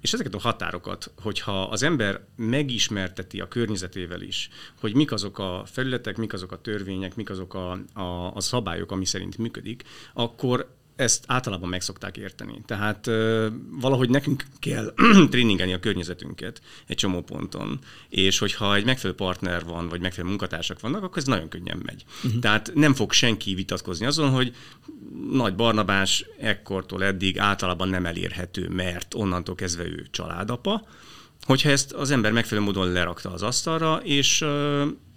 és 0.00 0.12
ezeket 0.12 0.34
a 0.34 0.38
határokat, 0.38 1.10
hogyha 1.22 1.62
az 1.62 1.82
ember 1.82 2.20
megismerteti 2.36 3.40
a 3.40 3.48
környezetével 3.48 4.20
is, 4.20 4.48
hogy 4.80 4.94
mik 4.94 5.12
azok 5.12 5.38
a 5.38 5.62
felületek, 5.66 6.16
mik 6.16 6.32
azok 6.32 6.52
a 6.52 6.60
törvények, 6.60 7.16
mik 7.16 7.30
azok 7.30 7.54
a, 7.54 7.70
a, 7.92 8.34
a 8.34 8.40
szabályok, 8.40 8.90
ami 8.92 9.04
szerint 9.04 9.38
működik, 9.38 9.82
akkor 10.14 10.76
ezt 10.98 11.24
általában 11.26 11.68
meg 11.68 11.80
szokták 11.80 12.16
érteni. 12.16 12.62
Tehát 12.66 13.06
valahogy 13.70 14.10
nekünk 14.10 14.44
kell 14.58 14.94
tréningelni 15.30 15.72
a 15.72 15.80
környezetünket 15.80 16.60
egy 16.86 16.96
csomó 16.96 17.22
ponton, 17.22 17.78
és 18.08 18.38
hogyha 18.38 18.74
egy 18.74 18.84
megfelelő 18.84 19.16
partner 19.16 19.64
van, 19.64 19.88
vagy 19.88 20.00
megfelelő 20.00 20.28
munkatársak 20.28 20.80
vannak, 20.80 21.02
akkor 21.02 21.18
ez 21.18 21.24
nagyon 21.24 21.48
könnyen 21.48 21.82
megy. 21.84 22.04
Uh-huh. 22.24 22.40
Tehát 22.40 22.70
nem 22.74 22.94
fog 22.94 23.12
senki 23.12 23.54
vitatkozni 23.54 24.06
azon, 24.06 24.30
hogy 24.30 24.54
Nagy 25.32 25.54
Barnabás 25.54 26.24
ekkortól 26.38 27.04
eddig 27.04 27.38
általában 27.38 27.88
nem 27.88 28.06
elérhető, 28.06 28.68
mert 28.68 29.14
onnantól 29.14 29.54
kezdve 29.54 29.84
ő 29.84 30.06
családapa, 30.10 30.86
hogyha 31.44 31.70
ezt 31.70 31.92
az 31.92 32.10
ember 32.10 32.32
megfelelő 32.32 32.66
módon 32.66 32.92
lerakta 32.92 33.32
az 33.32 33.42
asztalra, 33.42 33.96
és, 33.96 34.44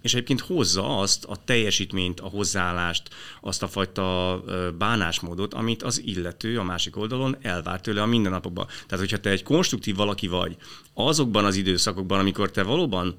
és 0.02 0.14
egyébként 0.14 0.40
hozza 0.40 0.98
azt 0.98 1.24
a 1.24 1.36
teljesítményt, 1.44 2.20
a 2.20 2.28
hozzáállást, 2.28 3.08
azt 3.40 3.62
a 3.62 3.68
fajta 3.68 4.42
bánásmódot, 4.78 5.54
amit 5.54 5.82
az 5.82 6.02
illető 6.04 6.58
a 6.58 6.62
másik 6.62 6.96
oldalon 6.96 7.36
elvár 7.42 7.80
tőle 7.80 8.02
a 8.02 8.06
mindennapokban. 8.06 8.66
Tehát, 8.66 9.04
hogyha 9.04 9.20
te 9.20 9.30
egy 9.30 9.42
konstruktív 9.42 9.96
valaki 9.96 10.26
vagy, 10.26 10.56
azokban 10.94 11.44
az 11.44 11.56
időszakokban, 11.56 12.18
amikor 12.18 12.50
te 12.50 12.62
valóban 12.62 13.16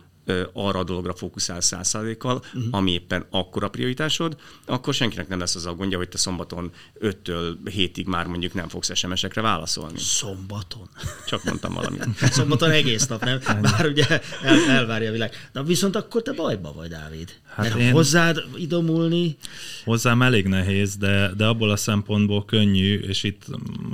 arra 0.54 0.80
a 0.80 0.84
dologra 0.84 1.14
fókuszál 1.14 1.62
száz 1.62 1.88
százalékkal, 1.88 2.36
uh-huh. 2.36 2.64
ami 2.72 2.92
éppen 2.92 3.26
akkora 3.30 3.70
prioritásod, 3.70 4.38
akkor 4.66 4.94
senkinek 4.94 5.28
nem 5.28 5.40
lesz 5.40 5.56
az 5.56 5.66
a 5.66 5.74
gondja, 5.74 5.98
hogy 5.98 6.10
te 6.10 6.18
szombaton 6.18 6.72
5-től 7.02 7.56
7-ig 7.66 8.06
már 8.06 8.26
mondjuk 8.26 8.54
nem 8.54 8.68
fogsz 8.68 8.96
SMS-ekre 8.96 9.42
válaszolni. 9.42 10.00
Szombaton? 10.00 10.90
Csak 11.26 11.44
mondtam 11.44 11.74
valamit. 11.74 12.06
szombaton 12.38 12.72
egész 12.72 13.08
nap, 13.08 13.24
nem? 13.24 13.40
Bár 13.62 13.86
ugye 13.86 14.06
el, 14.42 14.70
elvárja 14.70 15.10
a 15.10 15.12
világ. 15.12 15.50
De 15.54 15.64
viszont 15.64 15.96
akkor 15.96 16.22
te 16.22 16.32
bajba 16.32 16.74
vagy, 16.74 16.90
Dávid. 16.90 17.30
Hát 17.56 17.66
Mert 17.66 17.80
én... 17.80 17.92
hozzád 17.92 18.44
idomulni... 18.58 19.38
Hozzám 19.84 20.22
elég 20.22 20.48
nehéz, 20.48 20.98
de, 20.98 21.32
de 21.38 21.46
abból 21.46 21.70
a 21.70 21.76
szempontból 21.76 22.46
könnyű, 22.46 23.00
és 23.00 23.24
itt 23.24 23.46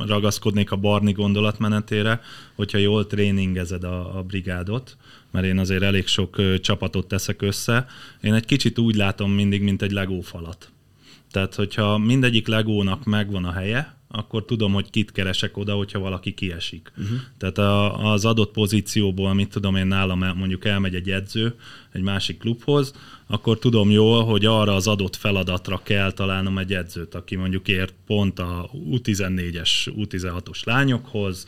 ragaszkodnék 0.08 0.72
a 0.72 0.76
Barni 0.76 1.12
gondolatmenetére, 1.12 2.22
hogyha 2.56 2.78
jól 2.78 3.08
tréningezed 3.08 3.84
a, 3.84 4.18
a 4.18 4.24
brigádot, 4.24 4.98
mert 5.32 5.46
én 5.46 5.58
azért 5.58 5.84
elég 5.84 6.08
sok 6.08 6.60
csapatot 6.62 7.08
teszek 7.08 7.42
össze. 7.42 7.88
Én 8.22 8.34
egy 8.34 8.46
kicsit 8.46 8.78
úgy 8.80 8.96
látom 8.96 9.32
mindig, 9.32 9.62
mint 9.62 9.82
egy 9.82 9.92
legó 9.92 10.22
falat. 10.22 10.72
Tehát, 11.32 11.56
hogyha 11.56 11.98
mindegyik 11.98 12.48
legónak 12.48 13.04
megvan 13.04 13.46
a 13.46 13.52
helye, 13.52 13.98
akkor 14.12 14.46
tudom, 14.46 14.74
hogy 14.74 14.90
kit 14.90 15.12
keresek 15.12 15.58
oda, 15.58 15.74
hogyha 15.74 16.00
valaki 16.00 16.34
kiesik. 16.34 16.92
Uh-huh. 16.98 17.18
Tehát 17.38 17.58
a, 17.58 18.12
az 18.12 18.26
adott 18.26 18.52
pozícióból, 18.52 19.30
amit 19.30 19.50
tudom 19.50 19.76
én 19.76 19.88
nálam, 19.88 20.20
mondjuk 20.20 20.66
elmegy 20.66 20.96
egy 20.96 21.10
edző 21.10 21.56
egy 21.92 22.02
másik 22.02 22.38
klubhoz, 22.38 22.94
akkor 23.28 23.60
tudom 23.60 23.92
jól, 23.92 24.26
hogy 24.26 24.46
arra 24.46 24.76
az 24.76 24.88
adott 24.88 25.16
feladatra 25.16 25.82
kell 25.84 26.12
találnom 26.12 26.58
egy 26.58 26.74
edzőt, 26.74 27.16
aki 27.16 27.36
mondjuk 27.36 27.68
ért 27.68 27.94
pont 28.06 28.40
a 28.40 28.70
U14-es, 28.92 29.70
U16-os 29.96 30.64
lányokhoz, 30.64 31.48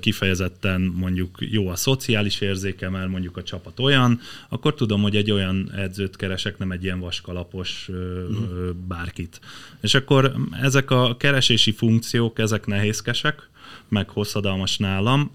kifejezetten 0.00 0.80
mondjuk 0.80 1.36
jó 1.38 1.68
a 1.68 1.76
szociális 1.76 2.40
érzéke, 2.40 2.88
mert 2.88 3.08
mondjuk 3.08 3.36
a 3.36 3.42
csapat 3.42 3.80
olyan, 3.80 4.20
akkor 4.48 4.74
tudom, 4.74 5.02
hogy 5.02 5.16
egy 5.16 5.30
olyan 5.30 5.72
edzőt 5.76 6.16
keresek, 6.16 6.58
nem 6.58 6.70
egy 6.70 6.84
ilyen 6.84 7.00
vaskalapos 7.00 7.88
mm. 7.92 8.70
bárkit. 8.88 9.40
És 9.80 9.94
akkor 9.94 10.34
ezek 10.62 10.90
a 10.90 11.16
keresési 11.16 11.72
funkciók, 11.72 12.38
ezek 12.38 12.66
nehézkesek, 12.66 13.48
meg 13.88 14.08
hosszadalmas 14.08 14.76
nálam, 14.76 15.30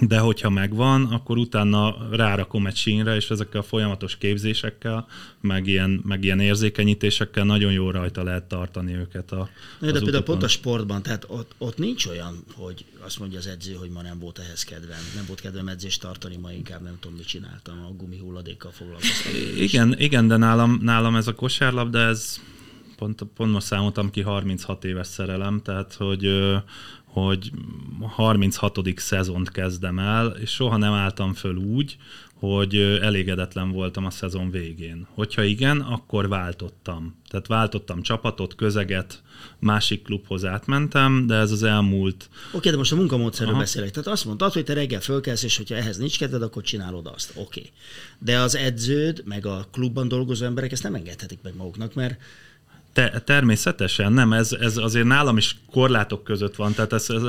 de 0.00 0.18
hogyha 0.18 0.50
megvan, 0.50 1.04
akkor 1.04 1.38
utána 1.38 1.96
rárakom 2.10 2.66
egy 2.66 2.76
sínre, 2.76 3.14
és 3.14 3.30
ezekkel 3.30 3.60
a 3.60 3.62
folyamatos 3.62 4.16
képzésekkel, 4.16 5.06
meg 5.40 5.66
ilyen, 5.66 6.02
meg 6.04 6.24
ilyen 6.24 6.40
érzékenyítésekkel 6.40 7.44
nagyon 7.44 7.72
jó 7.72 7.90
rajta 7.90 8.22
lehet 8.22 8.44
tartani 8.44 8.94
őket. 8.94 9.32
A, 9.32 9.48
de 9.80 9.92
például 9.92 10.22
pont 10.22 10.42
a 10.42 10.48
sportban, 10.48 11.02
tehát 11.02 11.24
ott, 11.28 11.54
ott 11.58 11.78
nincs 11.78 12.06
olyan, 12.06 12.44
hogy 12.54 12.84
azt 13.00 13.18
mondja 13.18 13.38
az 13.38 13.46
edző, 13.46 13.74
hogy 13.74 13.90
ma 13.90 14.02
nem 14.02 14.18
volt 14.18 14.38
ehhez 14.38 14.62
kedvem, 14.64 15.00
nem 15.14 15.24
volt 15.26 15.40
kedvem 15.40 15.68
edzést 15.68 16.00
tartani, 16.00 16.36
ma 16.36 16.52
inkább 16.52 16.82
nem 16.82 16.96
tudom, 17.00 17.16
mit 17.16 17.26
csináltam, 17.26 17.84
a 17.88 17.92
gumi 17.96 18.18
hulladékkal 18.18 18.70
foglalkoztam. 18.70 19.32
Igen, 19.56 19.98
igen, 19.98 20.28
de 20.28 20.36
nálam, 20.36 20.78
nálam 20.82 21.16
ez 21.16 21.26
a 21.26 21.34
kosárlabda, 21.34 21.98
ez 21.98 22.40
pont, 23.00 23.22
pont 23.36 23.52
most 23.52 23.66
számoltam 23.66 24.10
ki 24.10 24.20
36 24.20 24.84
éves 24.84 25.06
szerelem, 25.06 25.62
tehát 25.62 25.94
hogy 25.94 26.26
hogy 27.12 27.50
36. 28.00 28.78
szezont 28.96 29.50
kezdem 29.50 29.98
el, 29.98 30.26
és 30.26 30.50
soha 30.50 30.76
nem 30.76 30.92
álltam 30.92 31.34
föl 31.34 31.56
úgy, 31.56 31.96
hogy 32.40 32.76
elégedetlen 33.02 33.70
voltam 33.70 34.04
a 34.04 34.10
szezon 34.10 34.50
végén. 34.50 35.06
Hogyha 35.14 35.42
igen, 35.42 35.80
akkor 35.80 36.28
váltottam. 36.28 37.16
Tehát 37.28 37.46
váltottam 37.46 38.02
csapatot, 38.02 38.54
közeget, 38.54 39.22
másik 39.58 40.02
klubhoz 40.02 40.44
átmentem, 40.44 41.26
de 41.26 41.34
ez 41.34 41.50
az 41.50 41.62
elmúlt... 41.62 42.28
Oké, 42.52 42.70
de 42.70 42.76
most 42.76 42.92
a 42.92 42.96
munkamódszerről 42.96 43.52
Aha. 43.52 43.62
beszélek. 43.62 43.90
Tehát 43.90 44.08
azt 44.08 44.24
mondtad, 44.24 44.52
hogy 44.52 44.64
te 44.64 44.72
reggel 44.72 45.00
fölkelsz, 45.00 45.42
és 45.42 45.56
hogyha 45.56 45.74
ehhez 45.74 45.96
nincs 45.96 46.18
kedved, 46.18 46.42
akkor 46.42 46.62
csinálod 46.62 47.06
azt. 47.06 47.32
Oké. 47.36 47.70
De 48.18 48.38
az 48.38 48.56
edződ, 48.56 49.22
meg 49.24 49.46
a 49.46 49.66
klubban 49.72 50.08
dolgozó 50.08 50.44
emberek 50.44 50.72
ezt 50.72 50.82
nem 50.82 50.94
engedhetik 50.94 51.38
meg 51.42 51.56
maguknak, 51.56 51.94
mert 51.94 52.20
te, 52.92 53.20
természetesen, 53.24 54.12
nem, 54.12 54.32
ez, 54.32 54.52
ez 54.52 54.76
azért 54.76 55.06
nálam 55.06 55.36
is 55.36 55.56
korlátok 55.70 56.24
között 56.24 56.56
van, 56.56 56.72
tehát 56.72 56.92
ez, 56.92 57.10
ez, 57.10 57.22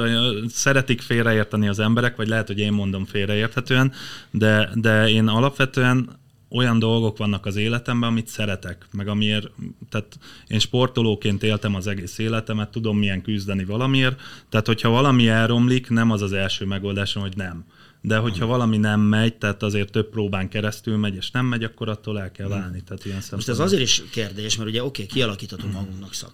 szeretik 0.47 1.01
félreérteni 1.01 1.67
az 1.67 1.79
emberek, 1.79 2.15
vagy 2.15 2.27
lehet, 2.27 2.47
hogy 2.47 2.59
én 2.59 2.71
mondom 2.71 3.05
félreérthetően, 3.05 3.91
de, 4.31 4.69
de 4.75 5.09
én 5.09 5.27
alapvetően 5.27 6.19
olyan 6.49 6.79
dolgok 6.79 7.17
vannak 7.17 7.45
az 7.45 7.55
életemben, 7.55 8.09
amit 8.09 8.27
szeretek, 8.27 8.87
meg 8.91 9.07
amiért, 9.07 9.47
tehát 9.89 10.17
én 10.47 10.59
sportolóként 10.59 11.43
éltem 11.43 11.75
az 11.75 11.87
egész 11.87 12.17
életemet, 12.17 12.69
tudom 12.69 12.97
milyen 12.97 13.21
küzdeni 13.21 13.65
valamiért, 13.65 14.21
tehát 14.49 14.67
hogyha 14.67 14.89
valami 14.89 15.27
elromlik, 15.27 15.89
nem 15.89 16.11
az 16.11 16.21
az 16.21 16.33
első 16.33 16.65
megoldásom, 16.65 17.21
hogy 17.21 17.35
nem 17.35 17.65
de 18.03 18.17
hogyha 18.17 18.45
valami 18.45 18.77
nem 18.77 18.99
megy, 18.99 19.37
tehát 19.37 19.63
azért 19.63 19.91
több 19.91 20.09
próbán 20.09 20.49
keresztül 20.49 20.97
megy, 20.97 21.15
és 21.15 21.31
nem 21.31 21.45
megy, 21.45 21.63
akkor 21.63 21.89
attól 21.89 22.19
el 22.19 22.31
kell 22.31 22.47
válni. 22.47 22.83
Tehát 22.83 23.05
ilyen 23.05 23.21
Most 23.31 23.49
ez 23.49 23.59
azért 23.59 23.81
is 23.81 24.03
kérdés, 24.11 24.57
mert 24.57 24.69
ugye 24.69 24.83
oké, 24.83 25.03
okay, 25.03 25.15
kialakíthatunk 25.15 25.73
magunknak 25.73 26.13
szak, 26.13 26.33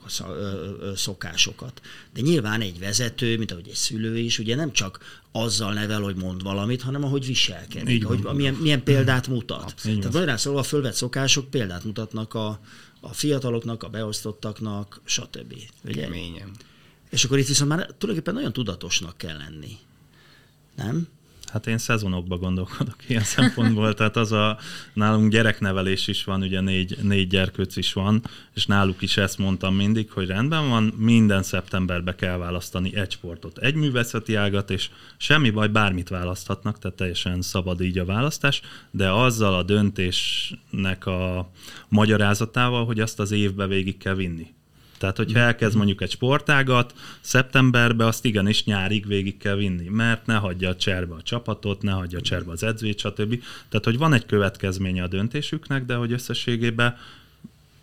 szokásokat, 0.96 1.82
de 2.14 2.22
nyilván 2.22 2.62
egy 2.62 2.80
vezető, 2.80 3.38
mint 3.38 3.52
ahogy 3.52 3.68
egy 3.68 3.76
szülő 3.76 4.18
is, 4.18 4.40
ugye 4.40 4.56
nem 4.56 4.72
csak 4.72 5.22
azzal 5.32 5.74
nevel, 5.74 6.02
hogy 6.02 6.16
mond 6.16 6.44
valamit, 6.44 6.82
hanem 6.82 7.04
ahogy 7.04 7.26
viselkedik, 7.26 7.90
Így 7.90 8.04
hogy 8.04 8.28
milyen, 8.34 8.54
milyen 8.54 8.84
példát 8.84 9.28
mutat. 9.28 9.64
Abszolút. 9.64 9.98
Tehát 9.98 10.14
magyarán 10.14 10.38
szóval 10.38 10.60
a 10.60 10.64
fölvett 10.64 10.94
szokások 10.94 11.50
példát 11.50 11.84
mutatnak 11.84 12.34
a, 12.34 12.60
a 13.00 13.14
fiataloknak, 13.14 13.84
a 13.84 13.90
beosztottaknak, 13.90 15.02
stb. 15.04 15.54
Ugye? 15.86 16.02
Keményen. 16.02 16.52
És 17.10 17.24
akkor 17.24 17.38
itt 17.38 17.48
viszont 17.48 17.70
már 17.70 17.80
tulajdonképpen 17.80 18.34
nagyon 18.34 18.54
tudatosnak 18.54 19.18
kell 19.18 19.38
lenni. 19.38 19.78
Nem? 20.76 21.08
Hát 21.52 21.68
én 21.68 21.78
szezonokba 21.78 22.38
gondolkodok 22.38 22.96
ilyen 23.08 23.24
szempontból, 23.36 23.94
tehát 23.94 24.16
az 24.16 24.32
a, 24.32 24.58
nálunk 24.94 25.32
gyereknevelés 25.32 26.08
is 26.08 26.24
van, 26.24 26.42
ugye 26.42 26.62
négy, 26.62 26.98
négy 27.02 27.28
gyerkőc 27.28 27.76
is 27.76 27.94
van, 27.94 28.22
és 28.54 28.66
náluk 28.66 29.02
is 29.02 29.18
ezt 29.18 29.38
mondtam 29.38 29.76
mindig, 29.76 30.12
hogy 30.12 30.28
rendben 30.28 30.70
van, 30.70 30.84
minden 30.98 31.44
szeptemberbe 31.44 32.16
kell 32.16 32.38
választani 32.38 32.96
egy 32.96 33.12
sportot, 33.12 33.58
egy 33.58 33.76
művészeti 33.76 34.36
ágat, 34.36 34.70
és 34.70 34.90
semmi 35.18 35.50
baj, 35.50 35.68
bármit 35.68 36.10
választhatnak, 36.10 36.80
tehát 36.80 36.98
teljesen 36.98 37.42
szabad 37.42 37.82
így 37.82 37.98
a 37.98 38.06
választás, 38.06 38.62
de 38.92 39.12
azzal 39.12 39.54
a 39.54 39.64
döntésnek 39.64 41.06
a 41.06 41.52
magyarázatával, 41.88 42.86
hogy 42.86 43.00
azt 43.00 43.20
az 43.20 43.32
évbe 43.32 43.68
végig 43.68 43.98
kell 43.98 44.16
vinni. 44.16 44.56
Tehát, 44.98 45.18
hogyha 45.18 45.40
elkezd 45.40 45.76
mondjuk 45.76 46.02
egy 46.02 46.12
sportágat, 46.12 46.94
szeptemberbe 47.22 48.06
azt 48.06 48.26
igenis 48.26 48.64
nyárig 48.64 49.08
végig 49.08 49.38
kell 49.38 49.56
vinni, 49.56 49.88
mert 49.88 50.26
ne 50.26 50.36
hagyja 50.36 50.76
cserbe 50.76 51.14
a 51.14 51.22
csapatot, 51.22 51.82
ne 51.82 51.92
hagyja 51.92 52.22
cserbe 52.22 52.52
az 52.52 52.64
edzőt, 52.64 53.00
stb. 53.00 53.44
Tehát, 53.70 53.86
hogy 53.86 53.98
van 53.98 54.14
egy 54.14 54.26
következménye 54.26 55.04
a 55.04 55.08
döntésüknek, 55.08 55.86
de 55.86 55.96
hogy 55.96 56.12
összességében 56.12 56.98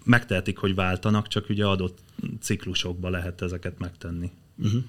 megtehetik, 0.05 0.59
hogy 0.59 0.75
váltanak, 0.75 1.29
csak 1.29 1.49
ugye 1.49 1.65
adott 1.67 1.99
ciklusokba 2.41 3.09
lehet 3.09 3.43
ezeket 3.43 3.79
megtenni. 3.79 4.31
Uh-huh. 4.57 4.83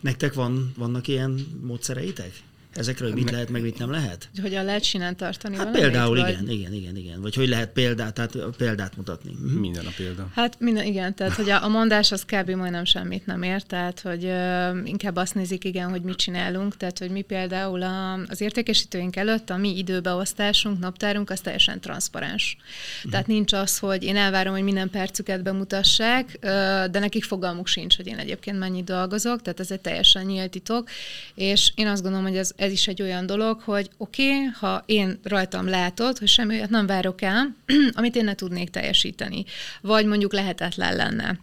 Nektek 0.00 0.34
van, 0.34 0.72
vannak 0.76 1.08
ilyen 1.08 1.46
módszereitek? 1.60 2.42
Ezekről, 2.76 3.08
hogy 3.08 3.22
mit 3.22 3.30
lehet, 3.30 3.48
meg 3.48 3.62
mit 3.62 3.78
nem 3.78 3.90
lehet? 3.90 4.28
Hogy 4.34 4.42
hogyan 4.42 4.64
lehet 4.64 4.82
sinen 4.82 5.16
tartani 5.16 5.56
hát 5.56 5.70
például 5.70 6.20
vagy... 6.20 6.28
igen, 6.28 6.50
igen, 6.50 6.72
igen, 6.72 6.96
igen. 6.96 7.20
Vagy 7.20 7.34
hogy 7.34 7.48
lehet 7.48 7.72
példát, 7.72 8.14
tehát 8.14 8.36
példát 8.56 8.96
mutatni. 8.96 9.32
Mhm. 9.40 9.58
Minden 9.58 9.86
a 9.86 9.90
példa. 9.96 10.28
Hát 10.34 10.56
minden, 10.60 10.84
igen, 10.84 11.14
tehát 11.14 11.32
hogy 11.32 11.50
a, 11.50 11.64
a 11.64 11.68
mondás 11.68 12.12
az 12.12 12.24
kb. 12.24 12.50
majdnem 12.50 12.84
semmit 12.84 13.26
nem 13.26 13.42
ér, 13.42 13.62
tehát 13.62 14.00
hogy 14.00 14.24
uh, 14.24 14.88
inkább 14.88 15.16
azt 15.16 15.34
nézik, 15.34 15.64
igen, 15.64 15.90
hogy 15.90 16.02
mit 16.02 16.16
csinálunk, 16.16 16.76
tehát 16.76 16.98
hogy 16.98 17.10
mi 17.10 17.22
például 17.22 17.82
a, 17.82 18.12
az 18.12 18.40
értékesítőink 18.40 19.16
előtt 19.16 19.50
a 19.50 19.56
mi 19.56 19.76
időbeosztásunk, 19.78 20.78
naptárunk 20.78 21.30
az 21.30 21.40
teljesen 21.40 21.80
transzparens. 21.80 22.56
Uh-huh. 22.96 23.10
Tehát 23.10 23.26
nincs 23.26 23.52
az, 23.52 23.78
hogy 23.78 24.02
én 24.02 24.16
elvárom, 24.16 24.52
hogy 24.54 24.62
minden 24.62 24.90
percüket 24.90 25.42
bemutassák, 25.42 26.26
uh, 26.34 26.40
de 26.84 26.98
nekik 26.98 27.24
fogalmuk 27.24 27.66
sincs, 27.66 27.96
hogy 27.96 28.06
én 28.06 28.18
egyébként 28.18 28.58
mennyit 28.58 28.84
dolgozok, 28.84 29.42
tehát 29.42 29.60
ez 29.60 29.70
egy 29.70 29.80
teljesen 29.80 30.24
nyílt 30.24 30.50
titok, 30.50 30.88
és 31.34 31.72
én 31.74 31.86
azt 31.86 32.02
gondolom, 32.02 32.26
hogy 32.26 32.36
ez, 32.36 32.52
ez 32.66 32.72
is 32.72 32.88
egy 32.88 33.02
olyan 33.02 33.26
dolog, 33.26 33.60
hogy 33.60 33.90
oké, 33.96 34.34
okay, 34.34 34.44
ha 34.44 34.82
én 34.86 35.18
rajtam 35.22 35.68
látod, 35.68 36.18
hogy 36.18 36.28
semmi 36.28 36.54
olyat 36.54 36.70
nem 36.70 36.86
várok 36.86 37.22
el, 37.22 37.56
amit 37.98 38.16
én 38.16 38.24
ne 38.24 38.34
tudnék 38.34 38.70
teljesíteni, 38.70 39.44
vagy 39.80 40.06
mondjuk 40.06 40.32
lehetetlen 40.32 40.96
lenne 40.96 41.38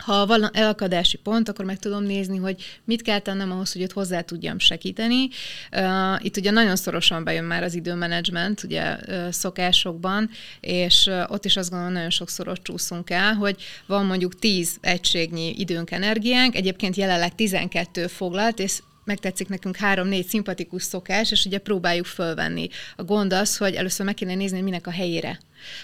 ha 0.00 0.26
van 0.26 0.50
elakadási 0.52 1.16
pont, 1.16 1.48
akkor 1.48 1.64
meg 1.64 1.78
tudom 1.78 2.02
nézni, 2.02 2.36
hogy 2.36 2.62
mit 2.84 3.02
kell 3.02 3.18
tennem 3.18 3.50
ahhoz, 3.50 3.72
hogy 3.72 3.82
ott 3.82 3.92
hozzá 3.92 4.20
tudjam 4.20 4.58
segíteni. 4.58 5.28
Uh, 5.72 6.24
itt 6.24 6.36
ugye 6.36 6.50
nagyon 6.50 6.76
szorosan 6.76 7.24
bejön 7.24 7.44
már 7.44 7.62
az 7.62 7.74
időmenedzsment, 7.74 8.62
ugye 8.62 8.96
uh, 8.96 9.28
szokásokban, 9.30 10.30
és 10.60 11.06
uh, 11.06 11.22
ott 11.28 11.44
is 11.44 11.56
azt 11.56 11.70
gondolom, 11.70 11.94
nagyon 11.94 12.10
sokszor 12.10 12.48
ott 12.48 12.62
csúszunk 12.62 13.10
el, 13.10 13.34
hogy 13.34 13.62
van 13.86 14.06
mondjuk 14.06 14.38
10 14.38 14.76
egységnyi 14.80 15.54
időnk, 15.58 15.90
energiánk, 15.90 16.54
egyébként 16.54 16.96
jelenleg 16.96 17.34
12 17.34 18.06
foglalt, 18.06 18.58
és 18.58 18.80
megtetszik 19.10 19.48
nekünk 19.48 19.76
három-négy 19.76 20.26
szimpatikus 20.26 20.82
szokás, 20.82 21.30
és 21.30 21.44
ugye 21.44 21.58
próbáljuk 21.58 22.06
fölvenni. 22.06 22.68
A 22.96 23.04
gond 23.04 23.32
az, 23.32 23.56
hogy 23.56 23.74
először 23.74 24.06
meg 24.06 24.14
kéne 24.14 24.34
nézni, 24.34 24.56
hogy 24.56 24.64
minek 24.64 24.86
a 24.86 24.90
helyére. 24.90 25.38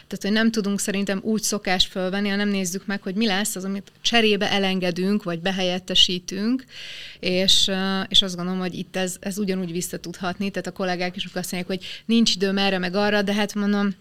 Tehát, 0.07 0.23
hogy 0.23 0.33
nem 0.33 0.51
tudunk 0.51 0.81
szerintem 0.81 1.21
úgy 1.23 1.43
szokást 1.43 1.91
fölvenni, 1.91 2.29
hanem 2.29 2.49
nézzük 2.49 2.87
meg, 2.87 3.03
hogy 3.03 3.15
mi 3.15 3.27
lesz 3.27 3.57
az, 3.57 3.65
amit 3.65 3.93
cserébe 4.01 4.51
elengedünk, 4.51 5.23
vagy 5.23 5.41
behelyettesítünk, 5.41 6.65
és, 7.21 7.71
és 8.09 8.23
azt 8.23 8.37
gondolom, 8.37 8.61
hogy 8.61 8.75
itt 8.75 8.97
ez, 8.97 9.17
ez 9.21 9.39
ugyanúgy 9.39 9.73
vissza 9.73 9.99
tudhatni, 9.99 10.51
tehát 10.51 10.67
a 10.67 10.73
kollégák 10.73 11.17
is 11.17 11.25
azt 11.25 11.53
mondják, 11.53 11.67
hogy 11.67 11.87
nincs 12.05 12.35
időm 12.35 12.59
erre 12.59 12.79
meg 12.79 12.95
arra, 12.95 13.23
de 13.23 13.33
hát 13.33 13.55
mondom, 13.55 13.95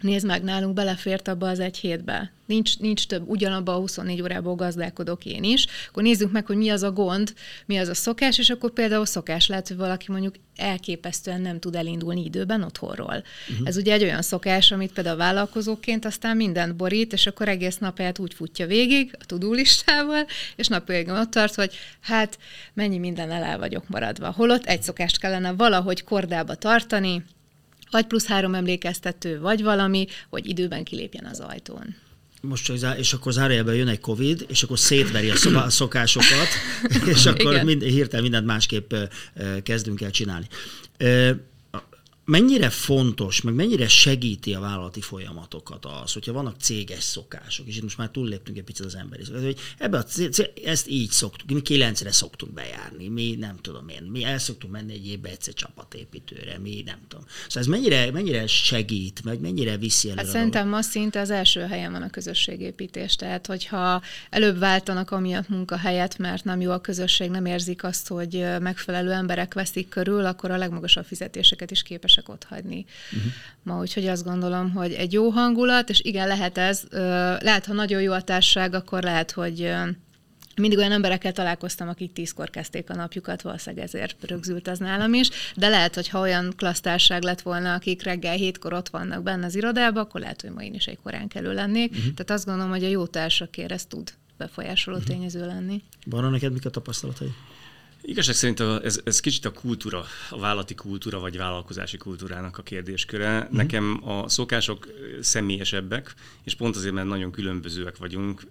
Nézd 0.00 0.26
meg, 0.26 0.42
nálunk 0.42 0.74
belefért 0.74 1.28
abba 1.28 1.48
az 1.48 1.60
egy 1.60 1.76
hétbe. 1.76 2.32
Nincs, 2.46 2.78
nincs 2.78 3.06
több, 3.06 3.28
ugyanabba 3.28 3.74
a 3.74 3.78
24 3.78 4.22
órából 4.22 4.54
gazdálkodok 4.54 5.24
én 5.24 5.44
is. 5.44 5.66
Akkor 5.88 6.02
nézzük 6.02 6.32
meg, 6.32 6.46
hogy 6.46 6.56
mi 6.56 6.68
az 6.68 6.82
a 6.82 6.92
gond, 6.92 7.34
mi 7.66 7.76
az 7.76 7.88
a 7.88 7.94
szokás, 7.94 8.38
és 8.38 8.50
akkor 8.50 8.70
például 8.70 9.06
szokás 9.06 9.46
lehet, 9.46 9.68
hogy 9.68 9.76
valaki 9.76 10.12
mondjuk 10.12 10.34
elképesztően 10.56 11.40
nem 11.40 11.60
tud 11.60 11.74
elindulni 11.74 12.24
időben 12.24 12.62
otthonról. 12.62 13.24
Uh-huh. 13.50 13.68
Ez 13.68 13.76
ugye 13.76 13.92
egy 13.92 14.02
olyan 14.02 14.22
szokás, 14.22 14.72
amit 14.72 14.92
például 14.92 15.16
vállalkozóként 15.16 16.04
aztán 16.04 16.36
mindent 16.36 16.76
borít, 16.76 17.12
és 17.12 17.26
akkor 17.26 17.48
egész 17.48 17.78
napját 17.78 18.18
úgy 18.18 18.34
futja 18.34 18.66
végig 18.66 19.16
a 19.20 19.24
tudulistával, 19.24 20.26
és 20.56 20.68
napvégén 20.68 21.14
ott 21.14 21.30
tart, 21.30 21.54
hogy 21.54 21.74
hát 22.00 22.38
mennyi 22.72 22.98
minden 22.98 23.30
el 23.30 23.58
vagyok 23.58 23.88
maradva. 23.88 24.30
Holott 24.30 24.64
egy 24.64 24.82
szokást 24.82 25.18
kellene 25.18 25.52
valahogy 25.52 26.04
kordába 26.04 26.54
tartani, 26.54 27.24
vagy 27.90 28.06
plusz 28.06 28.26
három 28.26 28.54
emlékeztető, 28.54 29.40
vagy 29.40 29.62
valami, 29.62 30.06
hogy 30.28 30.46
időben 30.46 30.84
kilépjen 30.84 31.24
az 31.24 31.40
ajtón. 31.40 31.94
Most 32.40 32.64
csak, 32.64 32.98
és 32.98 33.12
akkor 33.12 33.32
zárójelben 33.32 33.74
jön 33.74 33.88
egy 33.88 34.00
Covid, 34.00 34.44
és 34.48 34.62
akkor 34.62 34.78
szétveri 34.78 35.30
a 35.30 35.70
szokásokat, 35.70 36.48
és 37.06 37.26
akkor 37.26 37.62
mind, 37.62 37.82
hirtelen 37.82 38.22
mindent 38.22 38.46
másképp 38.46 38.94
kezdünk 39.62 40.00
el 40.00 40.10
csinálni 40.10 40.46
mennyire 42.26 42.70
fontos, 42.70 43.40
meg 43.40 43.54
mennyire 43.54 43.88
segíti 43.88 44.54
a 44.54 44.60
vállalati 44.60 45.00
folyamatokat 45.00 45.84
az, 45.84 46.12
hogyha 46.12 46.32
vannak 46.32 46.56
céges 46.60 47.02
szokások, 47.02 47.66
és 47.66 47.76
itt 47.76 47.82
most 47.82 47.98
már 47.98 48.08
túlléptünk 48.08 48.58
egy 48.58 48.64
picit 48.64 48.86
az 48.86 48.94
emberi 48.94 49.22
hogy 49.42 49.58
ebbe 49.78 49.98
a 49.98 50.04
c- 50.04 50.52
ezt 50.64 50.88
így 50.88 51.10
szoktuk, 51.10 51.50
mi 51.50 51.62
kilencre 51.62 52.12
szoktunk 52.12 52.52
bejárni, 52.52 53.08
mi 53.08 53.36
nem 53.38 53.56
tudom 53.60 53.88
én, 53.88 54.02
mi 54.02 54.24
el 54.24 54.38
szoktunk 54.38 54.72
menni 54.72 54.92
egy 54.92 55.06
évbe 55.06 55.28
egyszer 55.28 55.54
csapatépítőre, 55.54 56.58
mi 56.58 56.82
nem 56.86 56.98
tudom. 57.08 57.24
Szóval 57.48 57.62
ez 57.62 57.66
mennyire, 57.66 58.10
mennyire 58.10 58.46
segít, 58.46 59.24
meg 59.24 59.40
mennyire 59.40 59.76
viszi 59.76 60.08
előre? 60.08 60.22
Hát 60.22 60.32
szerintem 60.32 60.68
ma 60.68 60.82
szinte 60.82 61.20
az 61.20 61.30
első 61.30 61.60
helyen 61.60 61.92
van 61.92 62.02
a 62.02 62.10
közösségépítés, 62.10 63.16
tehát 63.16 63.46
hogyha 63.46 64.02
előbb 64.30 64.58
váltanak 64.58 65.10
amiatt 65.10 65.48
munkahelyet, 65.48 66.18
mert 66.18 66.44
nem 66.44 66.60
jó 66.60 66.70
a 66.70 66.80
közösség, 66.80 67.30
nem 67.30 67.46
érzik 67.46 67.84
azt, 67.84 68.08
hogy 68.08 68.44
megfelelő 68.60 69.10
emberek 69.10 69.54
veszik 69.54 69.88
körül, 69.88 70.24
akkor 70.24 70.50
a 70.50 70.56
legmagasabb 70.56 71.04
fizetéseket 71.04 71.70
is 71.70 71.82
képes 71.82 72.15
képesek 72.16 72.28
ott 72.28 72.44
hagyni 72.44 72.84
uh-huh. 73.12 73.32
ma. 73.62 73.80
Úgyhogy 73.80 74.06
azt 74.06 74.24
gondolom, 74.24 74.70
hogy 74.70 74.92
egy 74.92 75.12
jó 75.12 75.28
hangulat, 75.28 75.90
és 75.90 76.00
igen, 76.00 76.28
lehet 76.28 76.58
ez, 76.58 76.82
lehet, 77.40 77.66
ha 77.66 77.72
nagyon 77.72 78.02
jó 78.02 78.12
a 78.12 78.22
társaság, 78.22 78.74
akkor 78.74 79.02
lehet, 79.02 79.30
hogy 79.30 79.72
mindig 80.56 80.78
olyan 80.78 80.92
emberekkel 80.92 81.32
találkoztam, 81.32 81.88
akik 81.88 82.12
tízkor 82.12 82.50
kezdték 82.50 82.90
a 82.90 82.94
napjukat, 82.94 83.42
valószínűleg 83.42 83.84
ezért 83.84 84.16
rögzült 84.20 84.68
az 84.68 84.78
nálam 84.78 85.14
is, 85.14 85.30
de 85.56 85.68
lehet, 85.68 85.94
hogy 85.94 86.08
ha 86.08 86.20
olyan 86.20 86.52
klasztárság 86.56 87.22
lett 87.22 87.40
volna, 87.40 87.74
akik 87.74 88.02
reggel 88.02 88.36
hétkor 88.36 88.72
ott 88.72 88.88
vannak 88.88 89.22
benne 89.22 89.46
az 89.46 89.54
irodában, 89.54 90.02
akkor 90.02 90.20
lehet, 90.20 90.40
hogy 90.40 90.50
ma 90.50 90.62
én 90.62 90.74
is 90.74 90.86
egy 90.86 90.98
korán 91.02 91.28
kelő 91.28 91.52
lennék. 91.52 91.90
Uh-huh. 91.90 92.14
Tehát 92.14 92.30
azt 92.30 92.44
gondolom, 92.44 92.70
hogy 92.70 92.84
a 92.84 92.88
jó 92.88 93.06
társakért 93.06 93.72
ez 93.72 93.84
tud 93.84 94.12
befolyásoló 94.36 94.96
uh-huh. 94.96 95.12
tényező 95.12 95.46
lenni. 95.46 95.82
Van 96.06 96.30
neked 96.30 96.52
mik 96.52 96.66
a 96.66 96.70
tapasztalatai? 96.70 97.32
Igazság 98.02 98.34
szerint 98.34 98.60
ez, 98.60 99.00
ez 99.04 99.20
kicsit 99.20 99.44
a 99.44 99.52
kultúra, 99.52 100.04
a 100.30 100.38
vállalati 100.38 100.74
kultúra 100.74 101.18
vagy 101.18 101.36
vállalkozási 101.36 101.96
kultúrának 101.96 102.58
a 102.58 102.62
kérdésköre. 102.62 103.38
Mm. 103.38 103.56
Nekem 103.56 104.08
a 104.08 104.28
szokások 104.28 104.88
személyesebbek, 105.20 106.14
és 106.44 106.54
pont 106.54 106.76
azért, 106.76 106.94
mert 106.94 107.06
nagyon 107.08 107.30
különbözőek 107.30 107.96
vagyunk, 107.96 108.42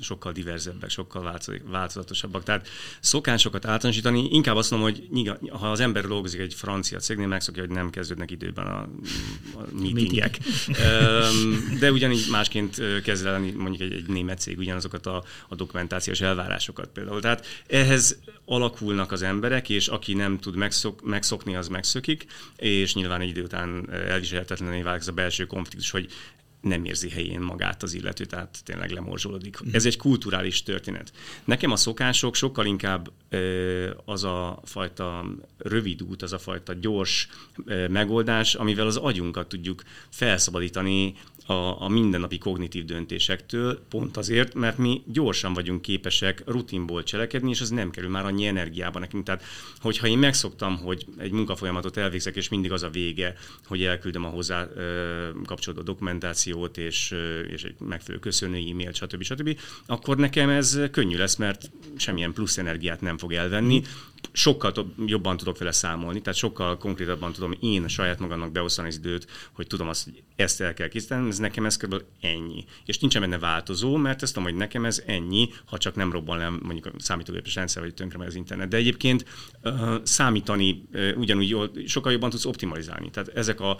sokkal 0.00 0.32
diverzebbek, 0.32 0.90
sokkal 0.90 1.38
változatosabbak. 1.64 2.42
Tehát 2.42 2.68
szokásokat 3.00 3.64
általánosítani, 3.64 4.28
inkább 4.30 4.56
azt 4.56 4.70
mondom, 4.70 4.90
hogy 4.90 5.38
ha 5.48 5.70
az 5.70 5.80
ember 5.80 6.06
dolgozik 6.06 6.40
egy 6.40 6.54
francia 6.54 6.98
cégnél, 6.98 7.26
megszokja, 7.26 7.62
hogy 7.62 7.74
nem 7.74 7.90
kezdődnek 7.90 8.30
időben 8.30 8.66
a, 8.66 8.80
a 9.54 9.64
meetingek. 9.72 10.38
De 11.78 11.92
ugyanígy 11.92 12.26
másként 12.30 13.02
kezelni 13.02 13.50
mondjuk 13.50 13.90
egy, 13.90 13.92
egy 13.92 14.08
német 14.08 14.38
cég 14.38 14.58
ugyanazokat 14.58 15.06
a, 15.06 15.24
a 15.48 15.54
dokumentációs 15.54 16.20
elvárásokat 16.20 16.88
például. 16.88 17.20
Tehát 17.20 17.46
ehhez 17.66 18.18
alakulnak 18.46 19.12
az 19.12 19.22
emberek, 19.22 19.68
és 19.68 19.88
aki 19.88 20.14
nem 20.14 20.38
tud 20.38 20.56
megszok, 20.56 21.02
megszokni, 21.02 21.56
az 21.56 21.68
megszökik, 21.68 22.26
és 22.56 22.94
nyilván 22.94 23.20
egy 23.20 23.28
idő 23.28 23.42
után 23.42 23.92
elviselhetetlenné 23.92 24.82
válik 24.82 25.00
ez 25.00 25.08
a 25.08 25.12
belső 25.12 25.46
konfliktus, 25.46 25.90
hogy 25.90 26.08
nem 26.60 26.84
érzi 26.84 27.10
helyén 27.10 27.40
magát 27.40 27.82
az 27.82 27.94
illető, 27.94 28.24
tehát 28.24 28.58
tényleg 28.64 28.90
lemorzsolódik. 28.90 29.64
Mm. 29.64 29.68
Ez 29.72 29.86
egy 29.86 29.96
kulturális 29.96 30.62
történet. 30.62 31.12
Nekem 31.44 31.70
a 31.70 31.76
szokások 31.76 32.34
sokkal 32.34 32.66
inkább 32.66 33.10
az 34.04 34.24
a 34.24 34.60
fajta 34.64 35.24
rövid 35.58 36.02
út, 36.02 36.22
az 36.22 36.32
a 36.32 36.38
fajta 36.38 36.72
gyors 36.72 37.28
megoldás, 37.88 38.54
amivel 38.54 38.86
az 38.86 38.96
agyunkat 38.96 39.48
tudjuk 39.48 39.82
felszabadítani 40.10 41.14
a, 41.46 41.82
a 41.82 41.88
mindennapi 41.88 42.38
kognitív 42.38 42.84
döntésektől, 42.84 43.80
pont 43.88 44.16
azért, 44.16 44.54
mert 44.54 44.78
mi 44.78 45.02
gyorsan 45.06 45.54
vagyunk 45.54 45.82
képesek 45.82 46.42
rutinból 46.46 47.02
cselekedni, 47.02 47.50
és 47.50 47.60
az 47.60 47.70
nem 47.70 47.90
kerül 47.90 48.10
már 48.10 48.24
annyi 48.24 48.46
energiába 48.46 48.98
nekünk. 48.98 49.24
Tehát, 49.24 49.42
hogyha 49.80 50.06
én 50.06 50.18
megszoktam, 50.18 50.76
hogy 50.76 51.06
egy 51.18 51.30
munkafolyamatot 51.30 51.96
elvégzek, 51.96 52.36
és 52.36 52.48
mindig 52.48 52.72
az 52.72 52.82
a 52.82 52.88
vége, 52.88 53.34
hogy 53.66 53.82
elküldöm 53.82 54.24
a 54.24 54.28
hozzá 54.28 54.68
kapcsolódó 55.44 55.82
dokumentációt, 55.82 56.78
és, 56.78 57.14
és 57.48 57.64
egy 57.64 57.74
megfelelő 57.78 58.20
köszönő 58.20 58.56
e-mailt, 58.56 58.94
stb. 58.94 59.22
stb., 59.22 59.58
akkor 59.86 60.16
nekem 60.16 60.48
ez 60.48 60.80
könnyű 60.90 61.16
lesz, 61.16 61.36
mert 61.36 61.70
semmilyen 61.96 62.32
plusz 62.32 62.58
energiát 62.58 63.00
nem 63.00 63.18
fog 63.18 63.32
elvenni 63.32 63.82
sokkal 64.32 64.72
több, 64.72 64.92
jobban 65.06 65.36
tudok 65.36 65.58
vele 65.58 65.72
számolni, 65.72 66.20
tehát 66.20 66.38
sokkal 66.38 66.78
konkrétabban 66.78 67.32
tudom 67.32 67.54
én 67.60 67.88
saját 67.88 68.18
magamnak 68.18 68.52
beosztani 68.52 68.88
az 68.88 68.96
időt, 68.96 69.26
hogy 69.52 69.66
tudom 69.66 69.88
azt, 69.88 70.04
hogy 70.04 70.22
ezt 70.36 70.60
el 70.60 70.74
kell 70.74 70.88
készíteni, 70.88 71.28
ez 71.28 71.38
nekem 71.38 71.64
ez 71.64 71.76
kb. 71.76 72.02
ennyi. 72.20 72.64
És 72.84 72.98
nincsen 72.98 73.20
benne 73.20 73.38
változó, 73.38 73.96
mert 73.96 74.22
ezt 74.22 74.34
tudom, 74.34 74.48
hogy 74.48 74.58
nekem 74.58 74.84
ez 74.84 75.02
ennyi, 75.06 75.48
ha 75.64 75.78
csak 75.78 75.94
nem 75.94 76.12
robban 76.12 76.38
le 76.38 76.48
mondjuk 76.48 76.86
a 76.86 76.90
számítógépes 76.98 77.54
rendszer, 77.54 77.82
vagy 77.82 77.94
tönkre 77.94 78.24
az 78.24 78.34
internet. 78.34 78.68
De 78.68 78.76
egyébként 78.76 79.24
uh, 79.62 79.94
számítani 80.02 80.82
uh, 80.92 81.12
ugyanúgy 81.16 81.48
jól, 81.48 81.70
sokkal 81.86 82.12
jobban 82.12 82.30
tudsz 82.30 82.44
optimalizálni. 82.44 83.10
Tehát 83.10 83.28
ezek 83.28 83.60
a, 83.60 83.78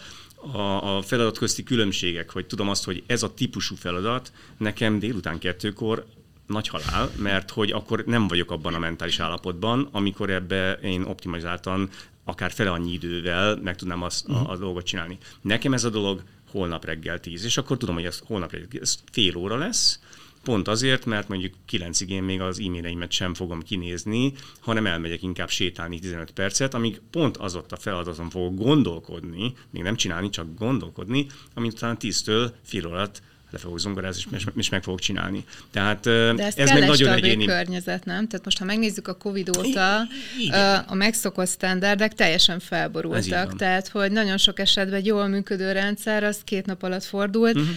a, 0.52 0.96
a 0.96 1.02
feladat 1.02 1.38
közti 1.38 1.62
különbségek, 1.62 2.30
hogy 2.30 2.46
tudom 2.46 2.68
azt, 2.68 2.84
hogy 2.84 3.02
ez 3.06 3.22
a 3.22 3.34
típusú 3.34 3.74
feladat 3.74 4.32
nekem 4.58 4.98
délután 4.98 5.38
kettőkor 5.38 6.06
nagy 6.46 6.68
halál, 6.68 7.10
mert 7.16 7.50
hogy 7.50 7.70
akkor 7.70 8.04
nem 8.04 8.28
vagyok 8.28 8.50
abban 8.50 8.74
a 8.74 8.78
mentális 8.78 9.18
állapotban, 9.18 9.88
amikor 9.92 10.30
ebbe 10.30 10.72
én 10.72 11.02
optimalizáltan 11.02 11.90
akár 12.24 12.52
fele 12.52 12.70
annyi 12.70 12.92
idővel 12.92 13.56
meg 13.62 13.76
tudnám 13.76 14.02
azt, 14.02 14.28
a, 14.28 14.32
mhm. 14.32 14.50
a 14.50 14.56
dolgot 14.56 14.84
csinálni. 14.84 15.18
Nekem 15.40 15.72
ez 15.72 15.84
a 15.84 15.90
dolog 15.90 16.22
holnap 16.50 16.84
reggel 16.84 17.20
10, 17.20 17.44
és 17.44 17.56
akkor 17.56 17.76
tudom, 17.76 17.94
hogy 17.94 18.04
ez 18.04 18.20
holnap 18.26 18.52
reggel 18.52 18.80
ez 18.80 18.98
fél 19.12 19.36
óra 19.36 19.56
lesz, 19.56 20.00
Pont 20.46 20.68
azért, 20.68 21.04
mert 21.04 21.28
mondjuk 21.28 21.54
9-ig 21.70 22.08
én 22.08 22.22
még 22.22 22.40
az 22.40 22.60
e-maileimet 22.60 23.12
sem 23.12 23.34
fogom 23.34 23.62
kinézni, 23.62 24.32
hanem 24.60 24.86
elmegyek 24.86 25.22
inkább 25.22 25.48
sétálni 25.48 25.98
15 25.98 26.30
percet, 26.30 26.74
amíg 26.74 27.00
pont 27.10 27.36
az 27.36 27.54
ott 27.54 27.72
a 27.72 27.76
feladatom 27.76 28.30
fogok 28.30 28.54
gondolkodni, 28.54 29.54
még 29.70 29.82
nem 29.82 29.96
csinálni, 29.96 30.30
csak 30.30 30.54
gondolkodni, 30.58 31.26
amit 31.54 31.72
utána 31.72 31.96
10-től 32.00 32.50
fél 32.62 32.86
órát 32.86 33.22
le 33.50 33.58
fogok 33.58 33.78
zongorázni, 33.78 34.22
és, 34.36 34.46
és 34.56 34.68
meg 34.68 34.82
fogok 34.82 35.00
csinálni. 35.00 35.44
Tehát 35.70 36.02
De 36.02 36.44
ez, 36.44 36.56
ez 36.56 36.70
meg 36.70 36.86
nagyon 36.86 37.12
egyéni. 37.12 37.44
környezet, 37.44 38.04
nem? 38.04 38.26
Tehát 38.28 38.44
most, 38.44 38.58
ha 38.58 38.64
megnézzük 38.64 39.08
a 39.08 39.14
Covid 39.14 39.56
óta, 39.56 40.02
Igen. 40.38 40.84
a 40.86 40.94
megszokott 40.94 41.48
standardek 41.48 42.14
teljesen 42.14 42.60
felborultak. 42.60 43.56
Tehát, 43.56 43.88
hogy 43.88 44.12
nagyon 44.12 44.36
sok 44.36 44.58
esetben 44.58 44.94
egy 44.94 45.06
jól 45.06 45.26
működő 45.26 45.72
rendszer, 45.72 46.24
az 46.24 46.40
két 46.44 46.66
nap 46.66 46.82
alatt 46.82 47.04
fordult. 47.04 47.56
Uh-huh. 47.56 47.70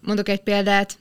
Mondok 0.00 0.28
egy 0.28 0.40
példát, 0.40 0.98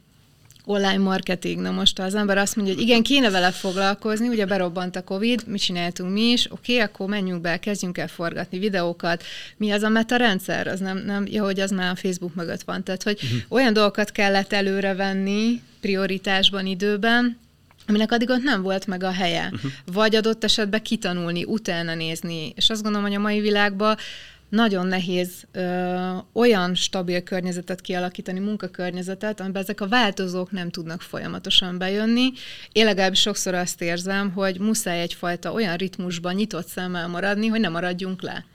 online 0.67 0.97
marketing. 0.97 1.61
Na 1.61 1.71
most 1.71 1.99
az 1.99 2.15
ember 2.15 2.37
azt 2.37 2.55
mondja, 2.55 2.73
hogy 2.73 2.83
igen, 2.83 3.03
kéne 3.03 3.29
vele 3.29 3.51
foglalkozni, 3.51 4.27
ugye 4.27 4.45
berobbant 4.45 4.95
a 4.95 5.03
Covid, 5.03 5.43
mi 5.47 5.57
csináltunk 5.57 6.13
mi 6.13 6.21
is, 6.21 6.51
oké, 6.51 6.73
okay, 6.73 6.85
akkor 6.85 7.07
menjünk 7.07 7.41
be, 7.41 7.59
kezdjünk 7.59 7.97
el 7.97 8.07
forgatni 8.07 8.59
videókat. 8.59 9.23
Mi 9.57 9.71
az 9.71 9.83
a 9.83 9.89
meta 9.89 10.15
rendszer? 10.15 10.67
Az 10.67 10.79
nem, 10.79 10.97
nem, 10.97 11.25
ja, 11.29 11.43
hogy 11.43 11.59
az 11.59 11.71
már 11.71 11.91
a 11.91 11.95
Facebook 11.95 12.35
mögött 12.35 12.61
van. 12.61 12.83
Tehát, 12.83 13.03
hogy 13.03 13.19
uh-huh. 13.23 13.39
olyan 13.47 13.73
dolgokat 13.73 14.11
kellett 14.11 14.53
előrevenni 14.53 15.61
prioritásban, 15.81 16.65
időben, 16.65 17.37
aminek 17.87 18.11
addig 18.11 18.29
ott 18.29 18.43
nem 18.43 18.61
volt 18.61 18.87
meg 18.87 19.03
a 19.03 19.11
helye. 19.11 19.49
Uh-huh. 19.53 19.71
Vagy 19.85 20.15
adott 20.15 20.43
esetben 20.43 20.81
kitanulni, 20.81 21.43
utána 21.43 21.95
nézni. 21.95 22.53
És 22.55 22.69
azt 22.69 22.83
gondolom, 22.83 23.07
hogy 23.07 23.15
a 23.15 23.21
mai 23.21 23.39
világban 23.39 23.97
nagyon 24.49 24.87
nehéz 24.87 25.47
ö, 25.51 25.95
olyan 26.33 26.75
stabil 26.75 27.21
környezetet 27.21 27.81
kialakítani, 27.81 28.39
munkakörnyezetet, 28.39 29.39
amiben 29.39 29.61
ezek 29.61 29.81
a 29.81 29.87
változók 29.87 30.51
nem 30.51 30.69
tudnak 30.69 31.01
folyamatosan 31.01 31.77
bejönni. 31.77 32.31
Én 32.71 32.85
legalábbis 32.85 33.19
sokszor 33.19 33.53
azt 33.53 33.81
érzem, 33.81 34.31
hogy 34.31 34.59
muszáj 34.59 35.01
egyfajta 35.01 35.51
olyan 35.51 35.75
ritmusban 35.75 36.35
nyitott 36.35 36.67
szemmel 36.67 37.07
maradni, 37.07 37.47
hogy 37.47 37.59
ne 37.59 37.69
maradjunk 37.69 38.21
le. 38.21 38.45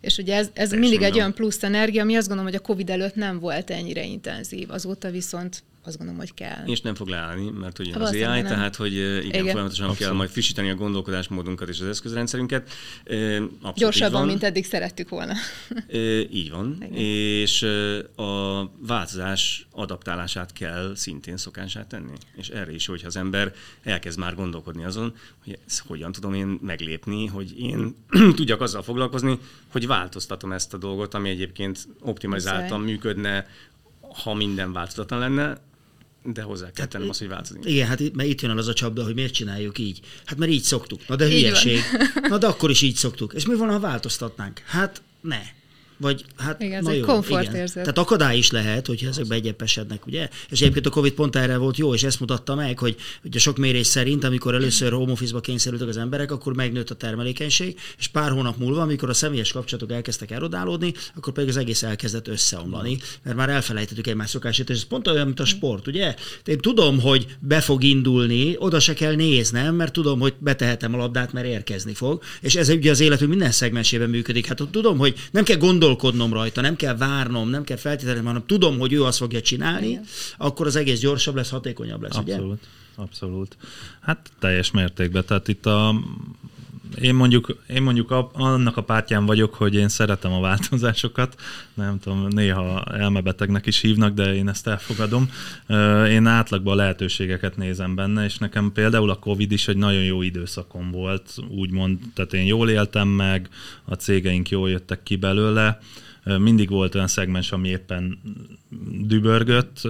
És 0.00 0.16
ugye 0.18 0.36
ez, 0.36 0.50
ez 0.52 0.70
mindig 0.70 1.02
egy 1.02 1.14
olyan 1.14 1.34
plusz 1.34 1.62
energia, 1.62 2.02
ami 2.02 2.16
azt 2.16 2.28
gondolom, 2.28 2.50
hogy 2.50 2.60
a 2.62 2.66
Covid 2.66 2.90
előtt 2.90 3.14
nem 3.14 3.38
volt 3.38 3.70
ennyire 3.70 4.04
intenzív. 4.04 4.70
Azóta 4.70 5.10
viszont 5.10 5.62
azt 5.84 5.96
gondolom, 5.96 6.20
hogy 6.20 6.34
kell. 6.34 6.66
És 6.66 6.80
nem 6.80 6.94
fog 6.94 7.08
leállni, 7.08 7.50
mert 7.50 7.78
ugye 7.78 7.96
az 7.96 8.10
AI, 8.10 8.20
nem. 8.20 8.42
tehát 8.44 8.76
hogy 8.76 8.92
igen, 8.92 9.24
igen. 9.24 9.44
folyamatosan 9.44 9.88
Abszolút. 9.88 9.98
kell 9.98 10.12
majd 10.12 10.30
frissíteni 10.30 10.70
a 10.70 10.74
gondolkodásmódunkat 10.74 11.68
és 11.68 11.80
az 11.80 11.86
eszközrendszerünket. 11.86 12.70
Abszolút 13.04 13.74
Gyorsabban, 13.74 14.26
mint 14.26 14.42
eddig 14.42 14.64
szerettük 14.64 15.08
volna. 15.08 15.34
Így 16.32 16.50
van, 16.50 16.76
igen. 16.80 16.92
és 16.94 17.62
a 18.16 18.62
változás 18.86 19.66
adaptálását 19.70 20.52
kell 20.52 20.92
szintén 20.94 21.36
szokását 21.36 21.86
tenni. 21.86 22.14
És 22.36 22.48
erre 22.48 22.72
is, 22.72 22.86
hogyha 22.86 23.06
az 23.06 23.16
ember 23.16 23.52
elkezd 23.82 24.18
már 24.18 24.34
gondolkodni 24.34 24.84
azon, 24.84 25.14
hogy 25.44 25.58
ezt 25.66 25.82
hogyan 25.86 26.12
tudom 26.12 26.34
én 26.34 26.58
meglépni, 26.62 27.26
hogy 27.26 27.58
én 27.58 27.94
tudjak 28.36 28.60
azzal 28.60 28.82
foglalkozni, 28.82 29.38
hogy 29.72 29.86
változtatom 29.86 30.52
ezt 30.52 30.74
a 30.74 30.78
dolgot, 30.78 31.14
ami 31.14 31.28
egyébként 31.28 31.88
optimalizáltan 32.00 32.80
működne, 32.80 33.46
ha 34.22 34.34
minden 34.34 34.72
változatlan 34.72 35.18
lenne, 35.18 35.58
de 36.24 36.42
hozzá 36.42 36.70
kell 36.72 36.86
tennem 36.86 37.08
azt, 37.08 37.18
hogy 37.18 37.28
változni. 37.28 37.70
Igen, 37.72 37.86
hát 37.86 38.14
mert 38.14 38.28
itt 38.28 38.40
jön 38.40 38.50
el 38.50 38.58
az 38.58 38.68
a 38.68 38.72
csapda, 38.72 39.04
hogy 39.04 39.14
miért 39.14 39.32
csináljuk 39.32 39.78
így. 39.78 40.00
Hát 40.24 40.38
mert 40.38 40.50
így 40.50 40.62
szoktuk. 40.62 41.08
Na 41.08 41.16
de 41.16 41.24
hülyeség. 41.24 41.78
Na 42.28 42.38
de 42.38 42.46
akkor 42.46 42.70
is 42.70 42.82
így 42.82 42.94
szoktuk. 42.94 43.32
És 43.32 43.46
mi 43.46 43.54
van, 43.54 43.68
ha 43.70 43.80
változtatnánk? 43.80 44.62
Hát 44.64 45.02
ne. 45.20 45.40
Vagy 46.00 46.24
hát 46.36 46.62
igen, 46.62 46.82
na 46.82 46.90
ez 46.90 46.96
jó, 46.96 47.18
egy 47.18 47.48
igen. 47.48 47.66
Tehát 47.66 47.98
akadály 47.98 48.36
is 48.36 48.50
lehet, 48.50 48.86
hogyha 48.86 49.08
ezek 49.08 49.26
beegyepesednek, 49.26 50.06
ugye? 50.06 50.28
És 50.50 50.60
egyébként 50.60 50.86
a 50.86 50.90
Covid 50.90 51.12
pont 51.12 51.36
erre 51.36 51.56
volt 51.56 51.76
jó, 51.76 51.94
és 51.94 52.02
ezt 52.02 52.20
mutatta 52.20 52.54
meg, 52.54 52.78
hogy 52.78 52.96
ugye 53.24 53.38
sok 53.38 53.56
mérés 53.56 53.86
szerint, 53.86 54.24
amikor 54.24 54.54
először 54.54 54.92
home 54.92 55.12
office-ba 55.12 55.40
kényszerültek 55.40 55.88
az 55.88 55.96
emberek, 55.96 56.32
akkor 56.32 56.54
megnőtt 56.54 56.90
a 56.90 56.94
termelékenység, 56.94 57.78
és 57.98 58.08
pár 58.08 58.30
hónap 58.30 58.58
múlva, 58.58 58.82
amikor 58.82 59.08
a 59.08 59.14
személyes 59.14 59.52
kapcsolatok 59.52 59.92
elkezdtek 59.92 60.30
erodálódni, 60.30 60.94
akkor 61.16 61.32
pedig 61.32 61.48
az 61.48 61.56
egész 61.56 61.82
elkezdett 61.82 62.28
összeomlani, 62.28 62.98
mert 63.22 63.36
már 63.36 63.48
elfelejtettük 63.48 64.06
egymás 64.06 64.30
szokását, 64.30 64.70
és 64.70 64.76
ez 64.76 64.84
pont 64.84 65.08
olyan, 65.08 65.26
mint 65.26 65.40
a 65.40 65.44
sport, 65.44 65.86
ugye? 65.86 66.14
Én 66.44 66.58
tudom, 66.58 67.00
hogy 67.00 67.26
be 67.38 67.60
fog 67.60 67.82
indulni, 67.82 68.54
oda 68.58 68.80
se 68.80 68.94
kell 68.94 69.14
néznem, 69.14 69.74
mert 69.74 69.92
tudom, 69.92 70.20
hogy 70.20 70.34
betehetem 70.38 70.94
a 70.94 70.96
labdát, 70.96 71.32
mert 71.32 71.46
érkezni 71.46 71.94
fog, 71.94 72.22
és 72.40 72.56
ez 72.56 72.68
ugye 72.68 72.90
az 72.90 73.00
életünk 73.00 73.30
minden 73.30 73.50
szegmensében 73.50 74.10
működik. 74.10 74.46
Hát 74.46 74.62
tudom, 74.70 74.98
hogy 74.98 75.14
nem 75.30 75.44
kell 75.44 75.56
gondolni 75.56 75.88
gondolkodnom 75.90 76.32
rajta, 76.32 76.60
nem 76.60 76.76
kell 76.76 76.96
várnom, 76.96 77.48
nem 77.48 77.64
kell 77.64 77.76
feltétlenül, 77.76 78.22
hanem 78.24 78.42
tudom, 78.46 78.78
hogy 78.78 78.92
ő 78.92 79.04
azt 79.04 79.18
fogja 79.18 79.40
csinálni, 79.40 79.88
Igen. 79.88 80.04
akkor 80.38 80.66
az 80.66 80.76
egész 80.76 81.00
gyorsabb 81.00 81.34
lesz, 81.34 81.50
hatékonyabb 81.50 82.02
lesz, 82.02 82.16
abszolút, 82.16 82.44
ugye? 82.44 82.60
Abszolút. 82.94 83.56
Hát 84.00 84.30
teljes 84.38 84.70
mértékben. 84.70 85.24
Tehát 85.26 85.48
itt 85.48 85.66
a 85.66 85.94
én 87.00 87.14
mondjuk, 87.14 87.56
én 87.68 87.82
mondjuk 87.82 88.10
a, 88.10 88.30
annak 88.32 88.76
a 88.76 88.82
pártján 88.82 89.26
vagyok, 89.26 89.54
hogy 89.54 89.74
én 89.74 89.88
szeretem 89.88 90.32
a 90.32 90.40
változásokat, 90.40 91.40
nem 91.74 91.98
tudom, 91.98 92.26
néha 92.28 92.84
elmebetegnek 92.84 93.66
is 93.66 93.80
hívnak, 93.80 94.14
de 94.14 94.34
én 94.34 94.48
ezt 94.48 94.66
elfogadom. 94.66 95.30
Én 96.08 96.26
átlagban 96.26 96.72
a 96.72 96.76
lehetőségeket 96.76 97.56
nézem 97.56 97.94
benne, 97.94 98.24
és 98.24 98.38
nekem 98.38 98.72
például 98.72 99.10
a 99.10 99.18
Covid 99.18 99.52
is 99.52 99.68
egy 99.68 99.76
nagyon 99.76 100.04
jó 100.04 100.22
időszakom 100.22 100.90
volt, 100.90 101.34
úgymond, 101.48 101.98
tehát 102.14 102.32
én 102.32 102.44
jól 102.44 102.70
éltem 102.70 103.08
meg, 103.08 103.48
a 103.84 103.94
cégeink 103.94 104.48
jól 104.48 104.70
jöttek 104.70 105.02
ki 105.02 105.16
belőle, 105.16 105.78
mindig 106.38 106.68
volt 106.68 106.94
olyan 106.94 107.06
szegmens, 107.06 107.52
ami 107.52 107.68
éppen 107.68 108.18
dübörgött, 109.00 109.80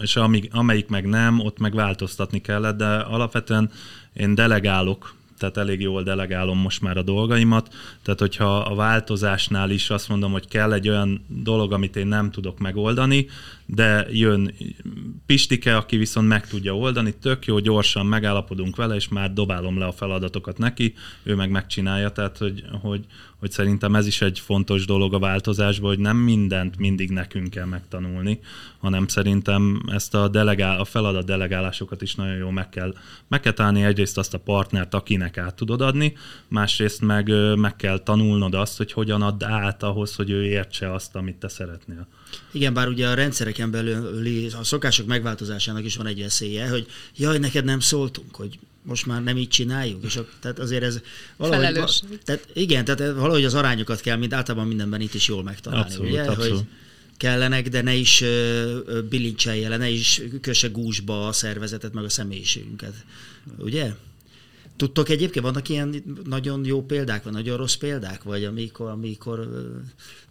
és 0.00 0.16
amelyik 0.50 0.88
meg 0.88 1.06
nem, 1.06 1.40
ott 1.40 1.58
meg 1.58 1.74
változtatni 1.74 2.40
kellett, 2.40 2.76
de 2.76 2.94
alapvetően 2.94 3.70
én 4.12 4.34
delegálok 4.34 5.14
tehát 5.42 5.56
elég 5.56 5.80
jól 5.80 6.02
delegálom 6.02 6.58
most 6.58 6.80
már 6.80 6.96
a 6.96 7.02
dolgaimat, 7.02 7.74
tehát 8.02 8.20
hogyha 8.20 8.56
a 8.58 8.74
változásnál 8.74 9.70
is 9.70 9.90
azt 9.90 10.08
mondom, 10.08 10.32
hogy 10.32 10.48
kell 10.48 10.72
egy 10.72 10.88
olyan 10.88 11.24
dolog, 11.28 11.72
amit 11.72 11.96
én 11.96 12.06
nem 12.06 12.30
tudok 12.30 12.58
megoldani, 12.58 13.26
de 13.74 14.06
jön 14.10 14.54
Pistike, 15.26 15.76
aki 15.76 15.96
viszont 15.96 16.28
meg 16.28 16.46
tudja 16.46 16.76
oldani, 16.76 17.14
tök 17.20 17.46
jó, 17.46 17.58
gyorsan 17.58 18.06
megállapodunk 18.06 18.76
vele, 18.76 18.94
és 18.94 19.08
már 19.08 19.32
dobálom 19.32 19.78
le 19.78 19.86
a 19.86 19.92
feladatokat 19.92 20.58
neki, 20.58 20.94
ő 21.22 21.34
meg 21.34 21.50
megcsinálja, 21.50 22.10
tehát 22.10 22.38
hogy, 22.38 22.64
hogy, 22.82 23.04
hogy 23.38 23.50
szerintem 23.50 23.94
ez 23.94 24.06
is 24.06 24.22
egy 24.22 24.38
fontos 24.38 24.84
dolog 24.84 25.14
a 25.14 25.18
változásban, 25.18 25.88
hogy 25.88 25.98
nem 25.98 26.16
mindent 26.16 26.78
mindig 26.78 27.10
nekünk 27.10 27.50
kell 27.50 27.64
megtanulni, 27.64 28.40
hanem 28.78 29.08
szerintem 29.08 29.82
ezt 29.86 30.14
a, 30.14 30.28
delegál, 30.28 30.80
a 30.80 30.84
feladat 30.84 31.24
delegálásokat 31.24 32.02
is 32.02 32.14
nagyon 32.14 32.36
jól 32.36 32.52
meg 32.52 32.68
kell, 32.68 32.94
meg 33.28 33.40
kell 33.40 33.52
találni 33.52 33.84
egyrészt 33.84 34.18
azt 34.18 34.34
a 34.34 34.38
partnert, 34.38 34.94
akinek 34.94 35.38
át 35.38 35.54
tudod 35.54 35.80
adni, 35.80 36.16
másrészt 36.48 37.00
meg, 37.00 37.32
meg 37.56 37.76
kell 37.76 37.98
tanulnod 37.98 38.54
azt, 38.54 38.76
hogy 38.76 38.92
hogyan 38.92 39.22
add 39.22 39.44
át 39.44 39.82
ahhoz, 39.82 40.14
hogy 40.14 40.30
ő 40.30 40.44
értse 40.44 40.92
azt, 40.92 41.16
amit 41.16 41.36
te 41.36 41.48
szeretnél. 41.48 42.06
Igen, 42.50 42.74
bár 42.74 42.88
ugye 42.88 43.08
a 43.08 43.14
rendszereken 43.70 43.70
belül 43.70 44.50
a 44.60 44.64
szokások 44.64 45.06
megváltozásának 45.06 45.84
is 45.84 45.96
van 45.96 46.06
egy 46.06 46.20
veszélye, 46.20 46.68
hogy 46.68 46.86
jaj, 47.16 47.38
neked 47.38 47.64
nem 47.64 47.80
szóltunk, 47.80 48.34
hogy 48.34 48.58
most 48.82 49.06
már 49.06 49.22
nem 49.22 49.36
így 49.36 49.48
csináljuk, 49.48 50.04
és 50.04 50.16
a, 50.16 50.26
tehát 50.40 50.58
azért 50.58 50.82
ez 50.82 51.00
valahogy... 51.36 51.64
Felelős. 51.64 52.02
Tehát 52.24 52.48
igen, 52.52 52.84
tehát 52.84 53.14
valahogy 53.14 53.44
az 53.44 53.54
arányokat 53.54 54.00
kell, 54.00 54.16
mint 54.16 54.32
általában 54.32 54.66
mindenben 54.66 55.00
itt 55.00 55.14
is 55.14 55.28
jól 55.28 55.42
megtalálni, 55.42 55.84
abszolút, 55.84 56.10
ugye? 56.10 56.22
Abszolút. 56.22 56.56
Hogy 56.56 56.66
kellenek, 57.16 57.68
de 57.68 57.82
ne 57.82 57.94
is 57.94 58.24
bilincselje 59.08 59.68
le, 59.68 59.76
ne 59.76 59.88
is 59.88 60.22
köse 60.40 60.68
gúzsba 60.68 61.26
a 61.26 61.32
szervezetet, 61.32 61.92
meg 61.92 62.04
a 62.04 62.08
személyiségünket, 62.08 62.94
ugye? 63.58 63.92
Tudtok 64.82 65.08
egyébként, 65.08 65.44
vannak 65.44 65.68
ilyen 65.68 66.02
nagyon 66.24 66.64
jó 66.64 66.82
példák, 66.82 67.22
vagy 67.24 67.32
nagyon 67.32 67.56
rossz 67.56 67.74
példák, 67.74 68.22
vagy 68.22 68.44
amikor, 68.44 68.90
amikor 68.90 69.48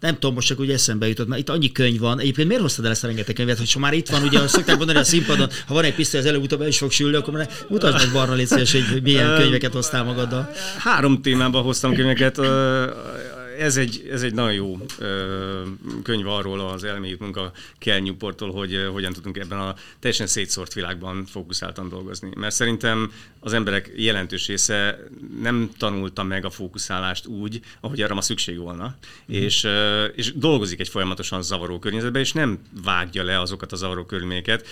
nem 0.00 0.14
tudom, 0.14 0.34
most 0.34 0.46
csak 0.46 0.60
úgy 0.60 0.70
eszembe 0.70 1.08
jutott, 1.08 1.28
mert 1.28 1.40
itt 1.40 1.48
annyi 1.48 1.72
könyv 1.72 2.00
van. 2.00 2.20
Egyébként 2.20 2.48
miért 2.48 2.62
hoztad 2.62 2.84
el 2.84 2.90
ezt 2.90 3.04
a 3.04 3.06
rengeteg 3.06 3.34
könyvet, 3.34 3.58
hogy 3.58 3.74
már 3.78 3.92
itt 3.92 4.08
van, 4.08 4.22
ugye 4.22 4.46
szokták 4.46 4.76
mondani 4.76 4.98
a 4.98 5.04
színpadon, 5.04 5.48
ha 5.66 5.74
van 5.74 5.84
egy 5.84 5.94
pisztoly, 5.94 6.20
az 6.20 6.26
előbb-utóbb 6.26 6.60
el 6.60 6.68
is 6.68 6.78
fog 6.78 6.90
sülni, 6.90 7.16
akkor 7.16 7.34
már 7.34 7.50
mutasd 7.68 8.04
meg 8.04 8.12
Barna 8.12 8.34
légy 8.34 8.70
hogy 8.70 9.02
milyen 9.02 9.36
könyveket 9.36 9.72
hoztál 9.72 10.04
magaddal. 10.04 10.50
Három 10.78 11.22
témában 11.22 11.62
hoztam 11.62 11.94
könyveket 11.94 12.40
ez 13.58 13.76
egy, 13.76 14.08
ez 14.10 14.22
egy 14.22 14.34
nagyon 14.34 14.52
jó 14.52 14.78
ö, 14.98 15.62
könyv 16.02 16.26
arról 16.26 16.60
az 16.60 16.84
elmélyült 16.84 17.20
munka 17.20 17.52
Kell 17.78 18.00
Newporttól, 18.00 18.52
hogy 18.52 18.74
ö, 18.74 18.86
hogyan 18.86 19.12
tudunk 19.12 19.38
ebben 19.38 19.58
a 19.58 19.74
teljesen 19.98 20.26
szétszórt 20.26 20.72
világban 20.72 21.24
fókuszáltan 21.26 21.88
dolgozni. 21.88 22.30
Mert 22.36 22.54
szerintem 22.54 23.12
az 23.40 23.52
emberek 23.52 23.92
jelentős 23.96 24.46
része 24.46 24.98
nem 25.40 25.70
tanulta 25.78 26.22
meg 26.22 26.44
a 26.44 26.50
fókuszálást 26.50 27.26
úgy, 27.26 27.60
ahogy 27.80 28.02
arra 28.02 28.14
ma 28.14 28.22
szükség 28.22 28.58
volna, 28.58 28.84
mm. 28.86 29.34
és, 29.34 29.64
ö, 29.64 30.04
és 30.04 30.32
dolgozik 30.32 30.80
egy 30.80 30.88
folyamatosan 30.88 31.42
zavaró 31.42 31.78
környezetben, 31.78 32.22
és 32.22 32.32
nem 32.32 32.58
vágja 32.84 33.22
le 33.22 33.40
azokat 33.40 33.72
a 33.72 33.76
zavaró 33.76 34.04
körülményeket, 34.04 34.66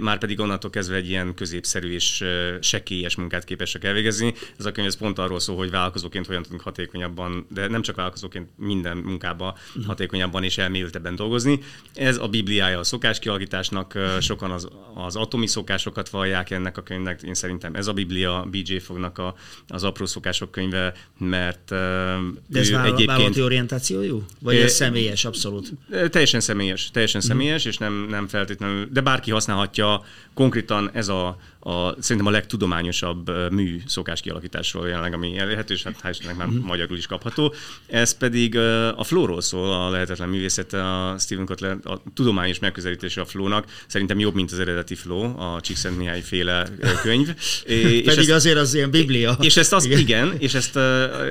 már 0.00 0.18
pedig 0.18 0.40
onnantól 0.40 0.70
kezdve 0.70 0.96
egy 0.96 1.08
ilyen 1.08 1.34
középszerű 1.34 1.92
és 1.92 2.24
sekélyes 2.60 3.16
munkát 3.16 3.44
képesek 3.44 3.84
elvégezni. 3.84 4.34
Ez 4.58 4.66
a 4.66 4.72
könyv 4.72 4.86
ez 4.86 4.96
pont 4.96 5.18
arról 5.18 5.40
szól, 5.40 5.56
hogy 5.56 5.70
vállalkozóként 5.70 6.26
hogyan 6.26 6.42
tudunk 6.42 6.60
hatékonyabban, 6.60 7.46
de 7.50 7.68
nem 7.68 7.82
csak 7.82 7.98
vállalkozóként 8.08 8.48
minden 8.56 8.96
munkába 8.96 9.54
uh-huh. 9.68 9.84
hatékonyabban 9.84 10.44
és 10.44 10.58
elmélyültebben 10.58 11.16
dolgozni. 11.16 11.60
Ez 11.94 12.16
a 12.16 12.28
bibliája 12.28 12.78
a 12.78 12.84
szokáskialakításnak, 12.84 13.92
uh-huh. 13.96 14.20
sokan 14.20 14.50
az, 14.50 14.68
az 14.94 15.16
atomi 15.16 15.46
szokásokat 15.46 16.08
vallják 16.08 16.50
ennek 16.50 16.76
a 16.76 16.82
könyvnek, 16.82 17.22
én 17.22 17.34
szerintem 17.34 17.74
ez 17.74 17.86
a 17.86 17.92
biblia, 17.92 18.46
BJ 18.50 18.78
Fognak 18.78 19.18
a, 19.18 19.34
az 19.68 19.84
apró 19.84 20.06
szokások 20.06 20.50
könyve, 20.50 20.94
mert 21.18 21.68
De 21.68 22.58
ez 22.58 22.70
vállal, 22.70 22.94
egyébként... 22.94 23.36
orientációjú? 23.36 24.24
Vagy 24.40 24.56
ez 24.56 24.72
személyes, 24.72 25.24
abszolút? 25.24 25.72
Teljesen 26.10 26.40
személyes, 26.40 26.90
teljesen 26.90 27.20
uh-huh. 27.20 27.36
személyes, 27.36 27.64
és 27.64 27.76
nem, 27.76 28.06
nem 28.10 28.26
feltétlenül, 28.28 28.88
de 28.92 29.00
bárki 29.00 29.30
használhatja, 29.30 30.04
konkrétan 30.34 30.90
ez 30.92 31.08
a, 31.08 31.38
a, 31.60 31.94
szerintem 32.02 32.26
a 32.26 32.30
legtudományosabb 32.30 33.52
mű 33.52 33.80
szokás 33.86 34.20
kialakításról 34.20 34.88
jelenleg, 34.88 35.12
ami 35.12 35.38
elérhető, 35.38 35.74
és 35.74 35.82
hát 35.82 36.00
hál' 36.02 36.36
már 36.36 36.46
magyarul 36.46 36.96
is 36.96 37.06
kapható. 37.06 37.54
Ez 37.98 38.16
pedig 38.16 38.56
a 38.96 39.04
flóról 39.04 39.40
szól, 39.40 39.72
a 39.72 39.90
lehetetlen 39.90 40.28
művészete 40.28 40.84
a 40.84 41.18
Stephen 41.18 41.46
Kotler, 41.46 41.76
a 41.82 42.02
tudományos 42.14 42.58
megközelítése 42.58 43.20
a 43.20 43.24
flónak. 43.24 43.64
Szerintem 43.86 44.18
jobb, 44.18 44.34
mint 44.34 44.52
az 44.52 44.58
eredeti 44.58 44.94
flow, 44.94 45.40
a 45.40 45.60
Csíkszent 45.60 45.98
Mihály 45.98 46.20
féle 46.20 46.66
könyv. 47.02 47.28
és 47.66 48.02
pedig 48.04 48.18
ezt, 48.18 48.30
azért 48.30 48.56
az 48.56 48.74
ilyen 48.74 48.90
biblia. 48.90 49.36
És 49.40 49.56
ezt 49.56 49.72
az, 49.72 49.84
igen, 49.84 49.98
igen 49.98 50.34
és, 50.38 50.54
ezt, 50.54 50.78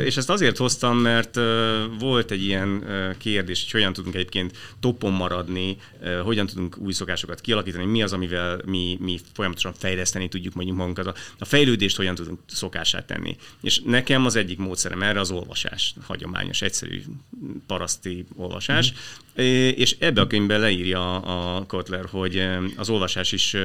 és 0.06 0.18
ezt 0.18 0.30
azért 0.30 0.58
hoztam, 0.58 0.98
mert 0.98 1.40
volt 2.00 2.32
egy 2.32 2.44
ilyen 2.44 2.84
kérdés, 3.18 3.62
hogy 3.62 3.72
hogyan 3.72 3.94
tudunk 3.94 4.16
egyébként 4.16 4.58
topon 4.80 5.14
maradni, 5.14 5.78
hogyan 6.24 6.46
tudunk 6.46 6.78
új 6.78 6.94
szokásokat 6.94 7.42
kialakítani, 7.42 7.86
mi 7.86 8.04
az, 8.04 8.14
amivel 8.14 8.62
mi, 8.66 8.98
mi 9.02 9.20
folyamatosan 9.34 9.74
fejleszteni 9.78 10.28
tudjuk 10.28 10.54
mondjuk 10.54 10.78
magunkat, 10.78 11.06
a, 11.06 11.14
a 11.40 11.46
fejlődést 11.46 11.96
hogyan 11.96 12.16
tudunk 12.16 12.40
szokását 12.46 13.06
tenni. 13.06 13.36
És 13.62 13.82
nekem 13.86 14.26
az 14.26 14.36
egyik 14.36 14.58
módszerem 14.58 15.02
erre 15.02 15.20
az 15.20 15.32
olvasás, 15.32 15.96
hagyományos, 16.06 16.57
egyszerű 16.62 17.02
paraszti 17.68 18.26
olvasás, 18.36 18.92
mm. 18.92 19.44
és 19.76 19.96
ebbe 20.00 20.22
a 20.22 20.28
könyvben 20.28 20.60
leírja 20.60 21.20
a 21.20 21.66
Kotler, 21.66 22.06
hogy 22.06 22.48
az 22.76 22.90
olvasás 22.90 23.32
is 23.32 23.56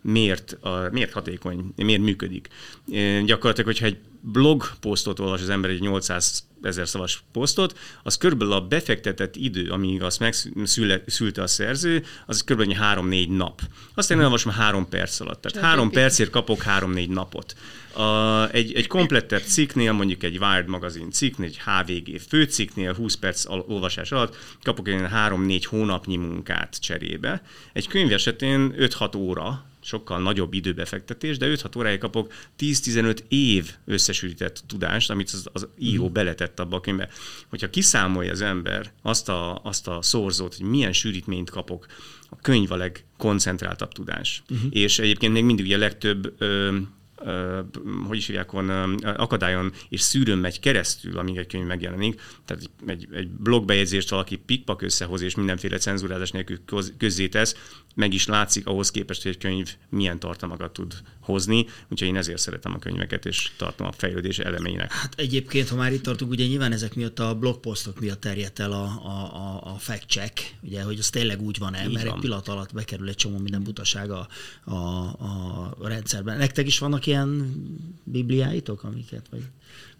miért, 0.00 0.58
miért 0.90 1.12
hatékony, 1.12 1.72
miért 1.76 2.02
működik. 2.02 2.48
Gyakorlatilag, 3.24 3.66
hogyha 3.66 3.86
egy 3.86 3.98
blog 4.22 4.70
posztot 4.80 5.18
olvas 5.18 5.40
az 5.40 5.48
ember, 5.48 5.70
egy 5.70 5.80
800 5.80 6.44
ezer 6.62 6.88
szavas 6.88 7.22
posztot, 7.32 7.78
az 8.02 8.16
körülbelül 8.16 8.52
a 8.52 8.66
befektetett 8.66 9.36
idő, 9.36 9.70
amíg 9.70 10.02
azt 10.02 10.18
megszülte 10.54 11.42
a 11.42 11.46
szerző, 11.46 12.04
az 12.26 12.42
körülbelül 12.44 13.10
3-4 13.10 13.36
nap. 13.36 13.60
Azt 13.94 14.10
én 14.10 14.18
olvasom 14.18 14.52
3 14.52 14.88
perc 14.88 15.20
alatt. 15.20 15.40
Tehát 15.42 15.68
3 15.68 15.90
percért 15.90 16.30
kapok 16.30 16.62
3-4 16.66 17.08
napot. 17.08 17.56
A, 17.92 18.48
egy, 18.50 18.74
egy 18.74 18.86
komplettebb 18.86 19.42
cikknél, 19.42 19.92
mondjuk 19.92 20.22
egy 20.22 20.38
Wired 20.38 20.68
magazin 20.68 21.10
cikknél, 21.10 21.48
egy 21.48 21.60
HVG 21.64 22.20
főcikknél 22.28 22.94
20 22.94 23.14
perc 23.14 23.44
olvasás 23.48 24.12
alatt 24.12 24.36
kapok 24.62 24.88
egy 24.88 25.00
3-4 25.00 25.62
hónapnyi 25.66 26.16
munkát 26.16 26.80
cserébe. 26.80 27.42
Egy 27.72 27.88
könyv 27.88 28.12
esetén 28.12 28.74
5-6 28.78 29.16
óra 29.16 29.64
sokkal 29.82 30.22
nagyobb 30.22 30.54
időbefektetés, 30.54 31.38
de 31.38 31.54
5-6 31.54 31.78
óráig 31.78 31.98
kapok 31.98 32.32
10-15 32.58 33.18
év 33.28 33.70
összesűrített 33.84 34.62
tudást, 34.66 35.10
amit 35.10 35.30
az, 35.30 35.48
az 35.52 35.68
író 35.78 36.04
mhm. 36.04 36.12
beletett 36.12 36.60
abba 36.60 36.76
a 36.76 36.80
könyvbe. 36.80 37.08
Hogyha 37.48 37.70
kiszámolja 37.70 38.30
az 38.30 38.40
ember 38.40 38.92
azt 39.02 39.28
a, 39.28 39.60
azt 39.64 39.88
a 39.88 40.02
szorzót, 40.02 40.54
hogy 40.54 40.66
milyen 40.66 40.92
sűrítményt 40.92 41.50
kapok, 41.50 41.86
a 42.30 42.36
könyv 42.36 42.72
a 42.72 42.76
legkoncentráltabb 42.76 43.92
tudás. 43.92 44.42
Uh-huh. 44.50 44.68
És 44.70 44.98
egyébként 44.98 45.32
még 45.32 45.44
mindig 45.44 45.64
ugye 45.64 45.76
a 45.76 45.78
legtöbb 45.78 46.34
ö, 46.38 46.76
hogy 48.06 48.16
is 48.16 48.26
hívják, 48.26 48.52
akadályon 49.02 49.72
és 49.88 50.00
szűrőn 50.00 50.38
megy 50.38 50.60
keresztül, 50.60 51.18
amíg 51.18 51.36
egy 51.36 51.46
könyv 51.46 51.66
megjelenik. 51.66 52.20
Tehát 52.44 52.70
egy, 52.86 53.08
egy 53.12 53.28
blogbejegyzést 53.28 54.10
valaki 54.10 54.36
pikpak 54.36 54.82
összehoz, 54.82 55.20
és 55.20 55.34
mindenféle 55.34 55.78
cenzúrázás 55.78 56.30
nélkül 56.30 56.58
közzétesz, 56.98 57.54
meg 57.94 58.12
is 58.12 58.26
látszik 58.26 58.66
ahhoz 58.66 58.90
képest, 58.90 59.22
hogy 59.22 59.30
egy 59.30 59.38
könyv 59.38 59.74
milyen 59.88 60.18
tartalmakat 60.18 60.72
tud 60.72 60.94
hozni, 61.20 61.66
úgyhogy 61.88 62.08
én 62.08 62.16
ezért 62.16 62.38
szeretem 62.38 62.74
a 62.74 62.78
könyveket, 62.78 63.26
és 63.26 63.50
tartom 63.56 63.86
a 63.86 63.92
fejlődés 63.92 64.38
elemének. 64.38 64.92
Hát 64.92 65.14
egyébként, 65.16 65.68
ha 65.68 65.76
már 65.76 65.92
itt 65.92 66.02
tartunk, 66.02 66.30
ugye 66.30 66.46
nyilván 66.46 66.72
ezek 66.72 66.94
miatt 66.94 67.18
a 67.18 67.34
blogposztok 67.34 68.00
miatt 68.00 68.20
terjedt 68.20 68.58
el 68.58 68.72
a, 68.72 68.84
a, 68.84 69.72
a 69.72 69.78
fact-check, 69.78 70.54
ugye, 70.62 70.82
hogy 70.82 70.98
az 70.98 71.10
tényleg 71.10 71.42
úgy 71.42 71.58
van-e, 71.58 71.88
mert 71.88 72.06
van. 72.06 72.14
egy 72.14 72.20
pillanat 72.20 72.48
alatt 72.48 72.72
bekerül 72.72 73.08
egy 73.08 73.14
csomó 73.14 73.38
minden 73.38 73.62
butaság 73.62 74.10
a, 74.10 74.28
a, 74.64 74.76
a 75.78 75.88
rendszerben. 75.88 76.38
Nektek 76.38 76.66
is 76.66 76.78
vannak 76.78 77.06
ilyen 77.06 77.11
bibliáitok, 78.04 78.82
amiket? 78.82 79.26
Vagy? 79.30 79.42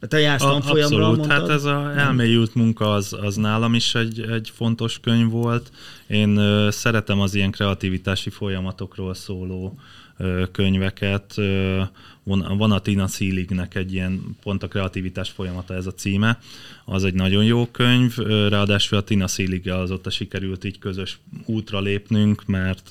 te 0.09 0.19
jársz 0.19 0.43
tanfolyamra, 0.43 1.07
Abszolút, 1.07 1.31
hát 1.31 1.49
ez 1.49 1.65
a 1.65 1.93
elmélyült 1.97 2.55
munka 2.55 2.93
az, 2.93 3.17
az 3.21 3.37
nálam 3.37 3.75
is 3.75 3.95
egy, 3.95 4.21
egy 4.21 4.51
fontos 4.55 5.01
könyv 5.01 5.31
volt. 5.31 5.71
Én 6.07 6.37
ö, 6.37 6.69
szeretem 6.71 7.21
az 7.21 7.35
ilyen 7.35 7.51
kreativitási 7.51 8.31
folyamatokról 8.31 9.15
szóló 9.15 9.79
ö, 10.17 10.43
könyveket. 10.53 11.33
Ö, 11.37 11.83
van, 12.25 12.71
a 12.71 12.79
Tina 12.79 13.07
Seelignek 13.07 13.75
egy 13.75 13.93
ilyen 13.93 14.37
pont 14.43 14.63
a 14.63 14.69
kreativitás 14.69 15.31
folyamata 15.31 15.75
ez 15.75 15.87
a 15.87 15.95
címe. 15.95 16.39
Az 16.85 17.05
egy 17.05 17.15
nagyon 17.15 17.45
jó 17.45 17.67
könyv, 17.67 18.17
ráadásul 18.49 18.99
a 18.99 19.03
Tina 19.03 19.27
Seelig 19.27 19.71
azóta 19.71 20.11
sikerült 20.11 20.65
így 20.65 20.79
közös 20.79 21.19
útra 21.45 21.81
lépnünk, 21.81 22.47
mert 22.47 22.91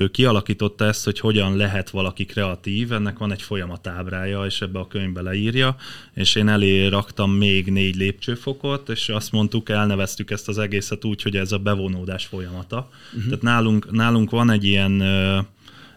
ő 0.00 0.08
kialakította 0.08 0.84
ezt, 0.84 1.04
hogy 1.04 1.18
hogyan 1.18 1.56
lehet 1.56 1.90
valaki 1.90 2.24
kreatív, 2.24 2.92
ennek 2.92 3.18
van 3.18 3.32
egy 3.32 3.42
folyamatábrája, 3.42 4.44
és 4.44 4.60
ebbe 4.60 4.78
a 4.78 4.88
könyvbe 4.88 5.20
leírja, 5.20 5.76
és 6.14 6.34
én 6.34 6.48
elé 6.48 6.86
raktam 6.86 7.30
még 7.30 7.70
négy 7.70 7.96
lépcsőfokot, 7.96 8.88
és 8.88 9.08
azt 9.08 9.32
mondtuk, 9.32 9.68
elneveztük 9.68 10.30
ezt 10.30 10.48
az 10.48 10.58
egészet 10.58 11.04
úgy, 11.04 11.22
hogy 11.22 11.36
ez 11.36 11.52
a 11.52 11.58
bevonódás 11.58 12.26
folyamata. 12.26 12.90
Uh-huh. 13.06 13.24
Tehát 13.24 13.42
nálunk, 13.42 13.90
nálunk 13.90 14.30
van 14.30 14.50
egy 14.50 14.64
ilyen 14.64 15.02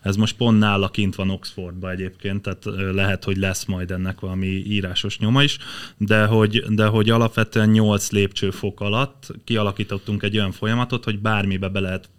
ez 0.02 0.16
most 0.16 0.36
pont 0.36 0.60
nála 0.60 0.90
kint 0.90 1.16
van 1.16 1.30
Oxfordba 1.30 1.92
egyébként, 1.92 2.42
tehát 2.42 2.94
lehet, 2.94 3.24
hogy 3.24 3.38
lesz 3.38 3.66
majd 3.66 3.92
ennek 3.92 4.20
valami 4.20 4.48
írásos 4.48 5.20
nyoma 5.20 5.44
is, 5.44 5.58
de 5.98 6.26
hogy, 6.26 6.64
de 6.70 6.86
hogy 6.86 7.10
alapvetően 7.10 7.70
8 7.70 8.12
lépcsőfok 8.12 8.82
alatt 8.82 9.28
kialakítottunk 9.44 10.24
egy 10.24 10.38
olyan 10.38 10.52
folyamatot, 10.52 11.04
hogy 11.04 11.20
bármibe 11.20 11.68
be 11.68 11.80
lehet 11.80 12.10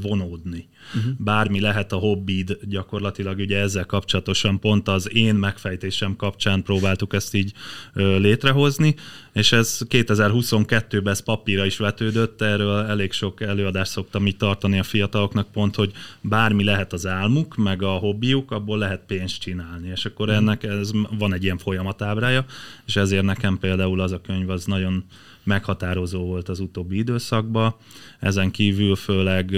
vonódni. 0.00 0.68
Uh-huh. 0.96 1.12
Bármi 1.18 1.60
lehet 1.60 1.92
a 1.92 1.96
hobbid, 1.96 2.58
gyakorlatilag 2.62 3.38
ugye 3.38 3.58
ezzel 3.58 3.86
kapcsolatosan 3.86 4.60
pont 4.60 4.88
az 4.88 5.14
én 5.14 5.34
megfejtésem 5.34 6.16
kapcsán 6.16 6.62
próbáltuk 6.62 7.14
ezt 7.14 7.34
így 7.34 7.52
létrehozni, 7.94 8.94
és 9.32 9.52
ez 9.52 9.78
2022-ben 9.88 11.12
ez 11.12 11.20
papírra 11.20 11.64
is 11.64 11.76
vetődött, 11.76 12.42
erről 12.42 12.78
elég 12.78 13.12
sok 13.12 13.40
előadást 13.40 13.90
szoktam 13.90 14.26
így 14.26 14.36
tartani 14.36 14.78
a 14.78 14.82
fiataloknak 14.82 15.52
pont, 15.52 15.74
hogy 15.74 15.92
bármi 16.20 16.64
lehet 16.64 16.92
az 16.92 17.06
álmuk, 17.06 17.56
meg 17.56 17.82
a 17.82 17.90
hobbiuk, 17.90 18.50
abból 18.50 18.78
lehet 18.78 19.02
pénzt 19.06 19.40
csinálni, 19.40 19.88
és 19.88 20.04
akkor 20.04 20.28
uh-huh. 20.28 20.42
ennek 20.42 20.62
ez 20.62 20.90
van 21.18 21.34
egy 21.34 21.44
ilyen 21.44 21.58
folyamatábrája, 21.58 22.44
és 22.86 22.96
ezért 22.96 23.24
nekem 23.24 23.58
például 23.58 24.00
az 24.00 24.12
a 24.12 24.20
könyv 24.20 24.50
az 24.50 24.64
nagyon 24.64 25.04
meghatározó 25.42 26.24
volt 26.24 26.48
az 26.48 26.60
utóbbi 26.60 26.96
időszakban. 26.96 27.74
Ezen 28.18 28.50
kívül 28.50 28.96
főleg 28.96 29.56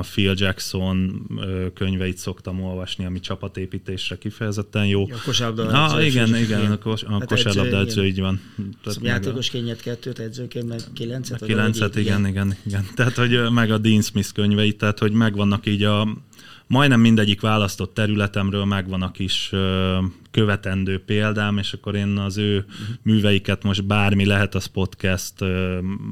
Phil 0.00 0.34
Jackson 0.36 1.26
könyveit 1.74 2.18
szoktam 2.18 2.62
olvasni, 2.62 3.04
ami 3.04 3.20
csapatépítésre 3.20 4.18
kifejezetten 4.18 4.86
jó. 4.86 5.02
A 5.02 5.22
kosárlabda 5.24 5.84
ah, 5.84 6.06
igen, 6.06 6.36
igen, 6.36 6.70
a, 6.70 6.78
kos, 6.78 7.02
a 7.02 7.10
hát 7.10 7.24
kosárlabda 7.24 7.78
edző, 7.78 8.06
így 8.06 8.20
van. 8.20 8.40
Tehát 8.82 8.98
játékos 9.02 9.50
kényet 9.50 9.80
kettőt, 9.80 10.18
edzőként 10.18 10.68
meg 10.68 10.80
kilencet? 10.94 11.44
Kilencet, 11.44 11.96
igen, 11.96 12.26
igen, 12.26 12.56
igen. 12.66 12.86
Tehát, 12.94 13.14
hogy 13.14 13.50
meg 13.50 13.70
a 13.70 13.78
Dean 13.78 14.02
Smith 14.02 14.32
könyveit, 14.32 14.78
tehát, 14.78 14.98
hogy 14.98 15.12
megvannak 15.12 15.66
így 15.66 15.82
a 15.82 16.08
majdnem 16.66 17.00
mindegyik 17.00 17.40
választott 17.40 17.94
területemről 17.94 18.64
megvan 18.64 19.02
a 19.02 19.10
kis 19.10 19.52
követendő 20.30 21.04
példám, 21.04 21.58
és 21.58 21.72
akkor 21.72 21.94
én 21.94 22.18
az 22.18 22.36
ő 22.36 22.64
műveiket 23.02 23.62
most 23.62 23.86
bármi 23.86 24.24
lehet, 24.24 24.54
az 24.54 24.66
podcast, 24.66 25.34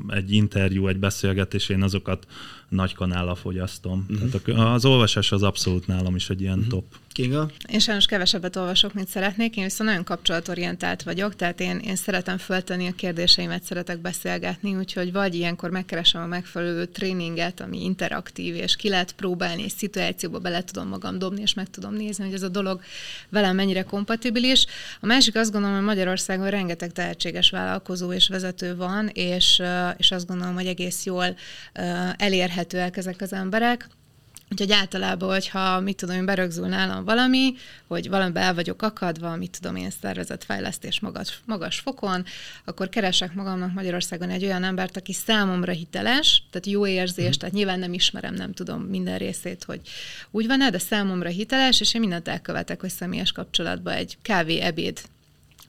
egy 0.08 0.32
interjú, 0.32 0.86
egy 0.86 0.98
beszélgetés, 0.98 1.68
én 1.68 1.82
azokat 1.82 2.26
nagy 2.70 2.94
kanállal 2.94 3.34
fogyasztom. 3.34 4.06
Uh-huh. 4.08 4.30
Tehát 4.30 4.74
az 4.74 4.84
olvasás 4.84 5.32
az 5.32 5.42
abszolút 5.42 5.86
nálam 5.86 6.14
is 6.14 6.30
egy 6.30 6.40
ilyen 6.40 6.58
uh-huh. 6.58 6.70
top. 6.72 6.84
Kinga? 7.12 7.50
Én 7.68 7.78
sajnos 7.78 8.06
kevesebbet 8.06 8.56
olvasok, 8.56 8.94
mint 8.94 9.08
szeretnék, 9.08 9.56
én 9.56 9.64
viszont 9.64 9.88
nagyon 9.88 10.04
kapcsolatorientált 10.04 11.02
vagyok, 11.02 11.36
tehát 11.36 11.60
én, 11.60 11.78
én 11.78 11.96
szeretem 11.96 12.38
föltenni 12.38 12.86
a 12.86 12.92
kérdéseimet, 12.92 13.62
szeretek 13.62 13.98
beszélgetni, 13.98 14.76
úgyhogy 14.76 15.12
vagy 15.12 15.34
ilyenkor 15.34 15.70
megkeresem 15.70 16.22
a 16.22 16.26
megfelelő 16.26 16.86
tréninget, 16.86 17.60
ami 17.60 17.84
interaktív, 17.84 18.54
és 18.54 18.76
ki 18.76 18.88
lehet 18.88 19.12
próbálni, 19.12 19.62
és 19.62 19.72
szituációba 19.72 20.38
bele 20.38 20.64
tudom 20.64 20.88
magam 20.88 21.18
dobni, 21.18 21.40
és 21.40 21.54
meg 21.54 21.70
tudom 21.70 21.94
nézni, 21.94 22.24
hogy 22.24 22.34
ez 22.34 22.42
a 22.42 22.48
dolog 22.48 22.80
velem 23.28 23.54
mennyire 23.56 23.82
kompatibilis. 23.82 24.66
A 25.00 25.06
másik 25.06 25.36
azt 25.36 25.52
gondolom, 25.52 25.76
hogy 25.76 25.84
Magyarországon 25.84 26.50
rengeteg 26.50 26.92
tehetséges 26.92 27.50
vállalkozó 27.50 28.12
és 28.12 28.28
vezető 28.28 28.76
van, 28.76 29.08
és, 29.08 29.62
és 29.96 30.10
azt 30.10 30.26
gondolom, 30.26 30.54
hogy 30.54 30.66
egész 30.66 31.04
jól 31.04 31.36
elérhetőek 32.60 32.96
ezek 32.96 33.20
az 33.20 33.32
emberek. 33.32 33.88
Úgyhogy 34.52 34.72
általában, 34.72 35.28
hogyha 35.28 35.80
mit 35.80 35.96
tudom 35.96 36.16
én, 36.16 36.24
berögzül 36.24 36.66
nálam 36.66 37.04
valami, 37.04 37.54
hogy 37.86 38.08
valamiben 38.08 38.42
el 38.42 38.54
vagyok 38.54 38.82
akadva, 38.82 39.36
mit 39.36 39.58
tudom 39.60 39.76
én, 39.76 39.90
szervezetfejlesztés 39.90 41.00
magas, 41.00 41.40
magas 41.46 41.78
fokon, 41.78 42.24
akkor 42.64 42.88
keresek 42.88 43.34
magamnak 43.34 43.74
Magyarországon 43.74 44.30
egy 44.30 44.44
olyan 44.44 44.64
embert, 44.64 44.96
aki 44.96 45.12
számomra 45.12 45.72
hiteles, 45.72 46.42
tehát 46.50 46.66
jó 46.66 46.86
érzés, 46.86 47.36
mm. 47.36 47.38
tehát 47.38 47.54
nyilván 47.54 47.78
nem 47.78 47.92
ismerem, 47.92 48.34
nem 48.34 48.52
tudom 48.52 48.82
minden 48.82 49.18
részét, 49.18 49.64
hogy 49.64 49.80
úgy 50.30 50.46
van-e, 50.46 50.70
de 50.70 50.78
számomra 50.78 51.28
hiteles, 51.28 51.80
és 51.80 51.94
én 51.94 52.00
mindent 52.00 52.28
elkövetek, 52.28 52.80
hogy 52.80 52.90
személyes 52.90 53.32
kapcsolatban 53.32 53.94
egy 53.94 54.18
kávé, 54.22 54.60
ebéd 54.60 55.00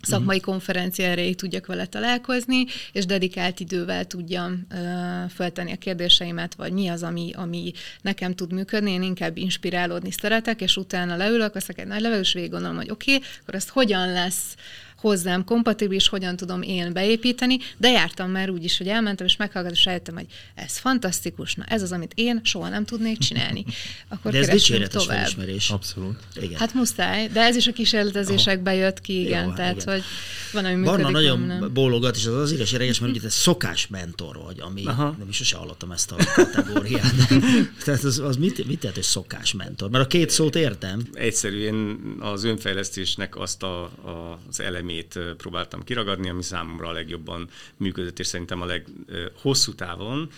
szakmai 0.01 0.37
uh-huh. 0.37 0.51
konferencia 0.51 1.05
erejéig 1.05 1.35
tudjak 1.35 1.65
vele 1.65 1.85
találkozni, 1.85 2.65
és 2.91 3.05
dedikált 3.05 3.59
idővel 3.59 4.05
tudjam 4.05 4.67
uh, 4.71 5.29
feltenni 5.29 5.71
a 5.71 5.75
kérdéseimet, 5.75 6.55
vagy 6.55 6.71
mi 6.71 6.87
az, 6.87 7.03
ami, 7.03 7.31
ami 7.35 7.71
nekem 8.01 8.35
tud 8.35 8.53
működni. 8.53 8.91
Én 8.91 9.01
inkább 9.01 9.37
inspirálódni 9.37 10.11
szeretek, 10.11 10.61
és 10.61 10.77
utána 10.77 11.15
leülök, 11.15 11.53
veszek 11.53 11.79
egy 11.79 11.87
nagy 11.87 12.01
levelős 12.01 12.33
végig 12.33 12.51
gondolom, 12.51 12.75
hogy 12.75 12.89
oké, 12.89 13.15
okay, 13.15 13.27
akkor 13.41 13.55
ezt 13.55 13.69
hogyan 13.69 14.11
lesz 14.11 14.55
hozzám 15.01 15.43
kompatibilis, 15.43 16.07
hogyan 16.07 16.35
tudom 16.35 16.61
én 16.61 16.93
beépíteni, 16.93 17.57
de 17.77 17.89
jártam 17.89 18.29
már 18.29 18.49
úgy 18.49 18.63
is, 18.63 18.77
hogy 18.77 18.87
elmentem, 18.87 19.25
és 19.25 19.35
meghallgattam, 19.35 19.77
és 19.77 19.85
rájöttem, 19.85 20.15
hogy 20.15 20.25
ez 20.55 20.77
fantasztikus, 20.77 21.55
na 21.55 21.63
ez 21.63 21.81
az, 21.81 21.91
amit 21.91 22.11
én 22.15 22.39
soha 22.43 22.69
nem 22.69 22.85
tudnék 22.85 23.17
csinálni. 23.17 23.65
Akkor 24.09 24.31
de 24.31 24.37
ez 24.37 24.47
dicséretes 24.47 25.03
tovább. 25.03 25.17
felismerés. 25.17 25.69
Abszolút. 25.69 26.19
Igen. 26.41 26.59
Hát 26.59 26.73
muszáj, 26.73 27.27
de 27.27 27.41
ez 27.41 27.55
is 27.55 27.67
a 27.67 27.71
kísérletezésekbe 27.71 28.73
jött 28.73 29.01
ki, 29.01 29.19
igen, 29.19 29.45
Jó, 29.45 29.53
tehát, 29.53 29.81
igen. 29.81 29.93
hogy 29.93 30.03
van, 30.51 30.65
ami 30.65 30.73
működik, 30.73 31.03
Barna 31.03 31.09
nagyon 31.09 31.41
nem. 31.41 31.73
bólogat, 31.73 32.15
és 32.15 32.25
az 32.25 32.33
az 32.33 32.51
igaz 32.51 32.73
érdekes, 32.73 32.99
mert 32.99 33.11
ugye 33.11 33.21
te 33.21 33.29
szokás 33.29 33.87
mentor 33.87 34.39
vagy, 34.45 34.59
ami 34.59 34.85
Aha. 34.85 35.15
nem 35.19 35.27
is 35.29 35.35
sose 35.35 35.57
hallottam 35.57 35.91
ezt 35.91 36.11
a 36.11 36.15
kategóriát. 36.35 37.13
tehát 37.85 38.03
az, 38.03 38.19
az 38.19 38.37
mit, 38.37 38.67
mit 38.67 38.79
tehet, 38.79 38.95
hogy 38.95 39.03
szokás 39.03 39.53
mentor? 39.53 39.89
Mert 39.89 40.03
a 40.03 40.07
két 40.07 40.29
szót 40.29 40.55
értem. 40.55 41.01
Egyszerűen 41.13 41.99
az 42.19 42.43
önfejlesztésnek 42.43 43.37
azt 43.37 43.63
a, 43.63 43.83
a, 43.83 44.39
az 44.49 44.59
elemét 44.91 45.35
próbáltam 45.37 45.83
kiragadni, 45.83 46.29
ami 46.29 46.43
számomra 46.43 46.87
a 46.87 46.91
legjobban 46.91 47.49
működött, 47.77 48.19
és 48.19 48.27
szerintem 48.27 48.61
a 48.61 48.65
leghosszú 48.65 49.75
távon 49.75 50.29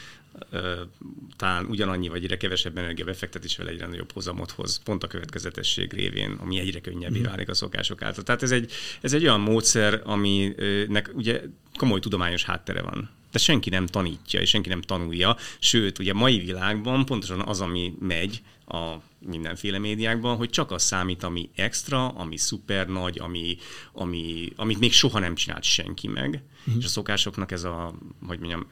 talán 1.36 1.66
ugyanannyi 1.66 2.08
vagy 2.08 2.24
egyre 2.24 2.38
kevesebb 2.38 2.78
energia 2.78 3.06
befektetésével 3.06 3.68
egyre 3.74 3.88
nagyobb 3.88 4.12
hozamot 4.12 4.52
hoz, 4.52 4.82
pont 4.84 5.04
a 5.04 5.08
következetesség 5.08 5.94
révén, 5.94 6.38
ami 6.42 6.60
egyre 6.60 6.80
könnyebbé 6.80 7.20
mm. 7.20 7.24
válik 7.24 7.50
a 7.50 7.54
szokások 7.54 8.02
által. 8.02 8.24
Tehát 8.24 8.44
ez 8.44 8.52
egy, 8.52 8.72
ez 9.02 9.14
egy 9.14 9.24
olyan 9.24 9.40
módszer, 9.40 10.02
aminek 10.04 11.12
ugye 11.14 11.42
komoly 11.78 12.00
tudományos 12.00 12.44
háttere 12.44 12.82
van 12.82 13.10
de 13.32 13.40
senki 13.40 13.70
nem 13.70 13.86
tanítja, 13.86 14.40
és 14.40 14.50
senki 14.50 14.70
nem 14.70 14.82
tanulja, 14.82 15.38
sőt, 15.60 16.00
ugye 16.00 16.14
mai 16.14 16.40
világban 16.40 17.06
pontosan 17.06 17.42
az, 17.42 17.62
ami 17.62 17.94
megy 18.00 18.42
a 18.74 19.02
mindenféle 19.20 19.78
médiákban, 19.78 20.36
hogy 20.36 20.50
csak 20.50 20.72
az 20.72 20.84
számít, 20.84 21.24
ami 21.24 21.50
extra, 21.56 22.08
ami 22.08 22.38
szuper 22.38 22.88
nagy, 22.88 23.20
ami, 23.20 23.58
ami, 23.92 24.52
amit 24.56 24.80
még 24.80 24.94
soha 24.94 25.20
nem 25.20 25.36
csinált 25.36 25.64
senki 25.64 26.08
meg, 26.08 26.44
uh-huh. 26.60 26.76
és 26.80 26.86
a 26.86 26.88
szokásoknak 26.88 27.52
ez 27.52 27.64
a, 27.64 27.94
hogy 28.28 28.40
mondjam, 28.40 28.68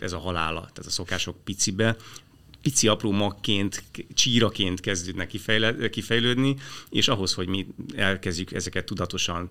ez 0.00 0.12
a 0.12 0.18
halála, 0.18 0.60
tehát 0.60 0.86
a 0.86 0.90
szokások 0.90 1.44
picibe, 1.44 1.96
pici 2.62 2.88
apró 2.88 3.10
magként, 3.10 3.84
csíraként 4.14 4.80
kezdődnek 4.80 5.30
kifejlődni, 5.90 6.56
és 6.90 7.08
ahhoz, 7.08 7.34
hogy 7.34 7.48
mi 7.48 7.66
elkezdjük 7.96 8.52
ezeket 8.52 8.84
tudatosan 8.84 9.50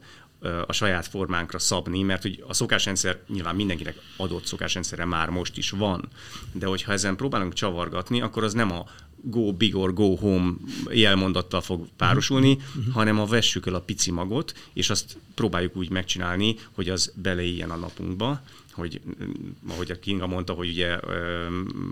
a 0.67 0.73
saját 0.73 1.07
formánkra 1.07 1.59
szabni, 1.59 2.01
mert 2.01 2.21
hogy 2.21 2.43
a 2.47 2.53
szokásrendszer 2.53 3.19
nyilván 3.27 3.55
mindenkinek 3.55 3.95
adott 4.17 4.45
szokásrendszerre 4.45 5.05
már 5.05 5.29
most 5.29 5.57
is 5.57 5.69
van, 5.69 6.07
de 6.51 6.65
hogyha 6.65 6.91
ezen 6.91 7.15
próbálunk 7.15 7.53
csavargatni, 7.53 8.21
akkor 8.21 8.43
az 8.43 8.53
nem 8.53 8.71
a 8.71 8.85
go 9.23 9.53
big 9.53 9.75
or 9.75 9.93
go 9.93 10.15
home 10.15 10.53
jelmondattal 10.91 11.61
fog 11.61 11.87
párosulni, 11.97 12.53
uh-huh. 12.53 12.93
hanem 12.93 13.19
a 13.19 13.25
vessük 13.25 13.67
el 13.67 13.75
a 13.75 13.79
pici 13.79 14.11
magot, 14.11 14.53
és 14.73 14.89
azt 14.89 15.17
próbáljuk 15.35 15.75
úgy 15.75 15.89
megcsinálni, 15.89 16.55
hogy 16.71 16.89
az 16.89 17.13
beleéljen 17.15 17.69
a 17.69 17.75
napunkba, 17.75 18.41
hogy 18.71 19.01
ahogy 19.67 19.91
a 19.91 19.99
Kinga 19.99 20.27
mondta, 20.27 20.53
hogy 20.53 20.69
ugye 20.69 20.99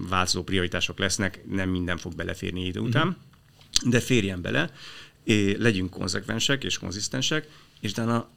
változó 0.09 0.43
prioritások 0.43 0.99
lesznek, 0.99 1.43
nem 1.49 1.69
minden 1.69 1.97
fog 1.97 2.15
beleférni 2.15 2.65
idő 2.65 2.79
után, 2.79 3.07
uh-huh. 3.07 3.91
de 3.91 3.99
férjen 3.99 4.41
bele, 4.41 4.71
legyünk 5.57 5.89
konzekvensek 5.89 6.63
és 6.63 6.77
konzisztensek, 6.77 7.47
és 7.79 7.91
utána 7.91 8.29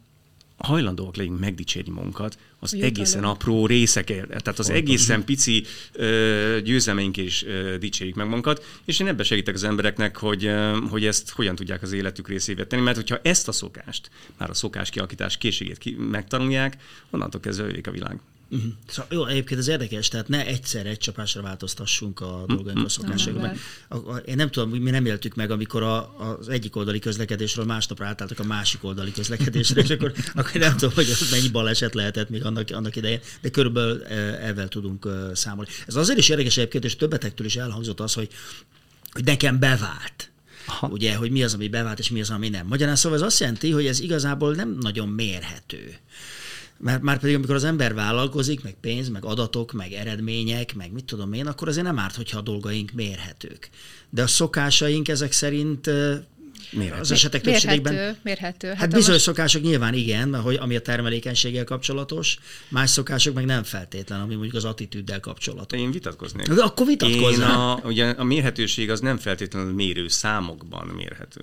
hajlandóak 0.63 1.17
legyünk 1.17 1.41
megdicsérni 1.41 1.93
magunkat 1.93 2.39
az 2.59 2.73
Jutalom. 2.73 2.95
egészen 2.95 3.25
apró 3.25 3.67
részekért. 3.67 4.27
Tehát 4.27 4.59
az 4.59 4.71
egészen 4.71 5.25
pici 5.25 5.65
ö, 5.93 6.59
győzelmeink 6.65 7.17
is 7.17 7.45
ö, 7.45 7.79
dicsérjük 7.79 8.17
meg 8.17 8.27
magunkat, 8.27 8.65
és 8.85 9.01
én 9.01 9.07
ebbe 9.07 9.23
segítek 9.23 9.55
az 9.55 9.65
embereknek, 9.65 10.17
hogy, 10.17 10.45
ö, 10.45 10.79
hogy 10.91 11.07
ezt 11.07 11.31
hogyan 11.31 11.55
tudják 11.55 11.83
az 11.83 11.93
életük 11.93 12.29
részévé 12.29 12.65
tenni, 12.65 12.83
mert 12.83 12.97
hogyha 12.97 13.19
ezt 13.23 13.49
a 13.49 13.53
szokást, 13.53 14.11
már 14.39 14.51
a 14.51 14.55
szokás 14.55 14.91
kialakítás 14.91 15.37
készségét 15.37 15.79
ki, 15.79 15.97
megtanulják, 15.99 16.77
onnantól 17.11 17.41
kezdve 17.41 17.81
a 17.83 17.91
világ. 17.91 18.21
Uh-huh. 18.53 18.73
Szóval, 18.87 19.07
jó, 19.11 19.27
egyébként 19.27 19.61
ez 19.61 19.69
érdekes, 19.69 20.09
tehát 20.09 20.29
ne 20.29 20.47
egyszer 20.47 20.87
egy 20.87 20.99
csapásra 20.99 21.43
változtassunk 21.43 22.21
a 22.21 22.45
mhm. 22.47 22.55
dolgainkra, 22.55 22.85
a 22.85 22.89
szokásokban. 22.89 23.57
Én 24.25 24.37
nem 24.37 24.51
tudom, 24.51 24.71
mi 24.71 24.91
nem 24.91 25.07
éltük 25.07 25.35
meg, 25.35 25.51
amikor 25.51 25.83
a, 25.83 26.19
az 26.19 26.49
egyik 26.49 26.77
oldali 26.77 26.99
közlekedésről 26.99 27.65
másnapra 27.65 28.07
átálltak 28.07 28.39
a 28.39 28.45
másik 28.45 28.85
oldali 28.85 29.13
közlekedésre, 29.13 29.81
és 29.81 29.91
akkor, 29.91 30.13
akkor 30.35 30.61
nem 30.61 30.77
tudom, 30.77 30.95
hogy 30.95 31.11
az 31.11 31.31
mennyi 31.31 31.49
baleset 31.49 31.95
lehetett 31.95 32.29
még 32.29 32.45
annak, 32.45 32.71
annak 32.71 32.97
idején, 32.97 33.21
de 33.41 33.51
körülbelül 33.51 34.03
ezzel 34.05 34.69
tudunk 34.69 35.09
számolni. 35.33 35.71
Ez 35.87 35.95
azért 35.95 36.19
is 36.19 36.29
érdekes 36.29 36.57
egyébként, 36.57 36.85
és 36.85 36.97
többetektől 36.97 37.47
is 37.47 37.57
elhangzott 37.57 38.01
az, 38.01 38.15
hogy, 38.15 38.29
hogy 39.13 39.25
nekem 39.25 39.59
bevált. 39.59 40.31
Aha. 40.67 40.87
Ugye, 40.87 41.15
hogy 41.15 41.31
mi 41.31 41.43
az, 41.43 41.55
ami 41.55 41.69
bevált, 41.69 41.99
és 41.99 42.11
mi 42.11 42.21
az, 42.21 42.31
ami 42.31 42.49
nem. 42.49 42.67
Magyarán 42.67 42.97
szóval 42.97 43.19
ez 43.19 43.25
azt 43.25 43.41
jelenti, 43.41 43.71
hogy 43.71 43.87
ez 43.87 44.01
igazából 44.01 44.55
nem 44.55 44.77
nagyon 44.81 45.09
mérhető. 45.09 45.97
Mert 46.83 47.03
már 47.03 47.19
pedig, 47.19 47.35
amikor 47.35 47.55
az 47.55 47.65
ember 47.65 47.95
vállalkozik, 47.95 48.63
meg 48.63 48.75
pénz, 48.81 49.09
meg 49.09 49.25
adatok, 49.25 49.73
meg 49.73 49.93
eredmények, 49.93 50.75
meg 50.75 50.93
mit 50.93 51.05
tudom 51.05 51.33
én, 51.33 51.47
akkor 51.47 51.69
azért 51.69 51.87
nem 51.87 51.99
árt, 51.99 52.15
hogyha 52.15 52.39
a 52.39 52.43
dolgaink 52.43 52.91
mérhetők. 52.93 53.71
De 54.11 54.23
a 54.23 54.27
szokásaink 54.27 55.09
ezek 55.09 55.33
szerint 55.33 55.91
Mérhető. 56.71 57.01
Az 57.01 57.11
esetek 57.11 57.45
mérhető, 57.45 57.67
többségében. 57.67 58.17
Mérhető. 58.23 58.69
Hát, 58.69 58.77
hát 58.77 58.89
bizonyos 58.89 59.09
most... 59.09 59.25
szokások 59.25 59.63
nyilván 59.63 59.95
igen, 59.95 60.41
hogy, 60.41 60.57
ami 60.61 60.77
a 60.77 60.81
termelékenységgel 60.81 61.65
kapcsolatos, 61.65 62.39
más 62.69 62.91
szokások 62.91 63.35
meg 63.35 63.45
nem 63.45 63.63
feltétlen, 63.63 64.21
ami 64.21 64.35
mondjuk 64.35 64.55
az 64.55 64.65
attitűddel 64.65 65.21
kapcsolatos. 65.21 65.79
Én 65.81 65.91
vitatkoznék. 65.91 66.47
De 66.47 66.63
akkor 66.63 66.87
vitatkoznám. 66.87 67.61
a, 67.61 67.81
ugye 67.85 68.09
a 68.09 68.25
mérhetőség 68.25 68.91
az 68.91 69.01
nem 69.01 69.17
feltétlenül 69.17 69.73
mérő 69.73 70.09
számokban 70.09 70.87
mérhető. 70.87 71.41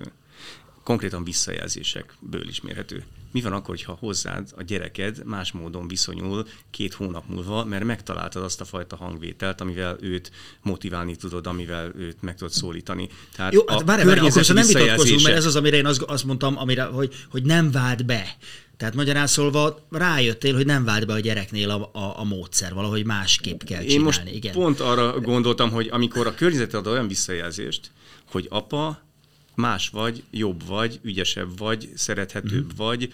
Konkrétan 0.84 1.24
visszajelzésekből 1.24 2.48
is 2.48 2.60
mérhető 2.60 3.04
mi 3.32 3.40
van 3.40 3.52
akkor, 3.52 3.78
ha 3.84 3.96
hozzád 4.00 4.48
a 4.56 4.62
gyereked 4.62 5.24
más 5.24 5.52
módon 5.52 5.88
viszonyul 5.88 6.46
két 6.70 6.94
hónap 6.94 7.24
múlva, 7.28 7.64
mert 7.64 7.84
megtaláltad 7.84 8.42
azt 8.42 8.60
a 8.60 8.64
fajta 8.64 8.96
hangvételt, 8.96 9.60
amivel 9.60 9.96
őt 10.00 10.30
motiválni 10.62 11.16
tudod, 11.16 11.46
amivel 11.46 11.92
őt 11.96 12.22
meg 12.22 12.34
tudod 12.34 12.52
szólítani. 12.52 13.08
Tehát 13.36 13.52
Jó, 13.52 13.60
hát 13.66 13.82
várj, 13.82 14.04
várj, 14.04 14.18
akkor 14.18 14.54
nem 14.54 14.66
vitatkozunk, 14.66 15.22
mert 15.22 15.36
ez 15.36 15.44
az, 15.44 15.56
amire 15.56 15.76
én 15.76 15.86
azt, 15.86 16.02
azt 16.02 16.24
mondtam, 16.24 16.58
amire, 16.58 16.82
hogy, 16.82 17.14
hogy 17.30 17.42
nem 17.42 17.70
vált 17.70 18.06
be. 18.06 18.36
Tehát 18.76 18.94
magyarán 18.94 19.26
szólva 19.26 19.86
rájöttél, 19.90 20.54
hogy 20.54 20.66
nem 20.66 20.84
vált 20.84 21.06
be 21.06 21.12
a 21.12 21.18
gyereknél 21.18 21.70
a, 21.70 21.90
a, 21.92 22.18
a 22.18 22.24
módszer, 22.24 22.74
valahogy 22.74 23.04
másképp 23.04 23.62
kell 23.62 23.78
csinálni. 23.78 23.92
Én 23.92 24.00
most 24.00 24.22
Igen. 24.32 24.52
pont 24.52 24.80
arra 24.80 25.20
gondoltam, 25.20 25.70
hogy 25.70 25.88
amikor 25.90 26.26
a 26.26 26.34
környezeted 26.34 26.74
ad 26.74 26.86
olyan 26.86 27.08
visszajelzést, 27.08 27.90
hogy 28.30 28.46
apa, 28.50 29.09
más 29.54 29.88
vagy, 29.88 30.22
jobb 30.30 30.66
vagy, 30.66 31.00
ügyesebb 31.02 31.58
vagy, 31.58 31.88
szerethetőbb 31.94 32.72
uh-huh. 32.72 32.76
vagy, 32.76 33.12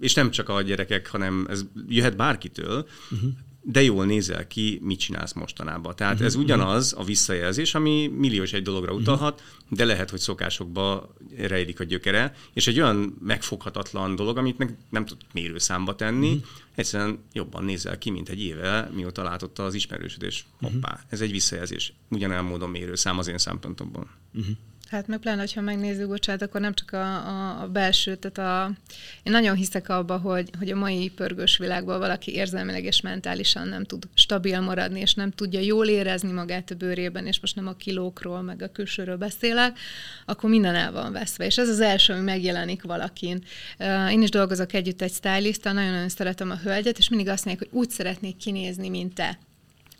és 0.00 0.14
nem 0.14 0.30
csak 0.30 0.48
a 0.48 0.62
gyerekek, 0.62 1.10
hanem 1.10 1.46
ez 1.50 1.64
jöhet 1.88 2.16
bárkitől, 2.16 2.88
uh-huh. 3.10 3.30
de 3.62 3.82
jól 3.82 4.04
nézel 4.04 4.46
ki, 4.46 4.78
mit 4.82 4.98
csinálsz 4.98 5.32
mostanában. 5.32 5.96
Tehát 5.96 6.12
uh-huh. 6.12 6.28
ez 6.28 6.34
ugyanaz 6.34 6.94
a 6.98 7.04
visszajelzés, 7.04 7.74
ami 7.74 8.06
milliós 8.06 8.52
egy 8.52 8.62
dologra 8.62 8.92
utalhat, 8.92 9.40
uh-huh. 9.40 9.78
de 9.78 9.84
lehet, 9.84 10.10
hogy 10.10 10.20
szokásokba 10.20 11.14
rejlik 11.36 11.80
a 11.80 11.84
gyökere, 11.84 12.34
és 12.52 12.66
egy 12.66 12.80
olyan 12.80 13.16
megfoghatatlan 13.20 14.16
dolog, 14.16 14.36
amit 14.36 14.58
meg 14.58 14.76
nem 14.90 15.06
tud 15.06 15.18
mérőszámba 15.32 15.94
tenni, 15.96 16.28
uh-huh. 16.28 16.44
egyszerűen 16.74 17.18
jobban 17.32 17.64
nézel 17.64 17.98
ki, 17.98 18.10
mint 18.10 18.28
egy 18.28 18.40
éve, 18.40 18.90
mióta 18.94 19.22
látotta 19.22 19.64
az 19.64 19.74
ismerősödés. 19.74 20.46
Hoppá, 20.60 20.92
uh-huh. 20.92 21.06
ez 21.08 21.20
egy 21.20 21.30
visszajelzés. 21.30 21.92
Ugyanolyan 22.08 22.44
módon 22.44 22.70
mérőszám 22.70 23.18
az 23.18 23.26
én 23.26 23.38
szempontomból. 23.38 24.10
Uh-huh. 24.34 24.56
Hát 24.90 25.06
meg 25.06 25.18
pláne, 25.18 25.44
ha 25.54 25.60
megnézzük, 25.60 26.08
bocsánat, 26.08 26.42
akkor 26.42 26.60
nem 26.60 26.74
csak 26.74 26.92
a, 26.92 27.26
a, 27.26 27.62
a 27.62 27.68
belső, 27.68 28.16
tehát 28.16 28.38
a, 28.38 28.72
én 29.22 29.32
nagyon 29.32 29.56
hiszek 29.56 29.88
abba, 29.88 30.18
hogy, 30.18 30.50
hogy 30.58 30.70
a 30.70 30.76
mai 30.76 31.10
pörgős 31.10 31.56
világban 31.58 31.98
valaki 31.98 32.34
érzelmileg 32.34 32.84
és 32.84 33.00
mentálisan 33.00 33.68
nem 33.68 33.84
tud 33.84 34.04
stabil 34.14 34.60
maradni, 34.60 35.00
és 35.00 35.14
nem 35.14 35.30
tudja 35.30 35.60
jól 35.60 35.86
érezni 35.86 36.32
magát 36.32 36.70
a 36.70 36.74
bőrében, 36.74 37.26
és 37.26 37.40
most 37.40 37.56
nem 37.56 37.66
a 37.66 37.72
kilókról, 37.72 38.42
meg 38.42 38.62
a 38.62 38.72
külsőről 38.72 39.16
beszélek, 39.16 39.78
akkor 40.26 40.50
minden 40.50 40.74
el 40.74 40.92
van 40.92 41.12
veszve. 41.12 41.44
És 41.44 41.58
ez 41.58 41.68
az 41.68 41.80
első, 41.80 42.12
ami 42.12 42.22
megjelenik 42.22 42.82
valakin. 42.82 43.44
Én 44.10 44.22
is 44.22 44.30
dolgozok 44.30 44.72
együtt 44.72 45.02
egy 45.02 45.12
stylist 45.12 45.64
nagyon-nagyon 45.64 46.08
szeretem 46.08 46.50
a 46.50 46.56
hölgyet, 46.56 46.98
és 46.98 47.08
mindig 47.08 47.28
azt 47.28 47.44
mondják, 47.44 47.68
hogy 47.68 47.80
úgy 47.80 47.90
szeretnék 47.90 48.36
kinézni, 48.36 48.88
mint 48.88 49.14
te 49.14 49.38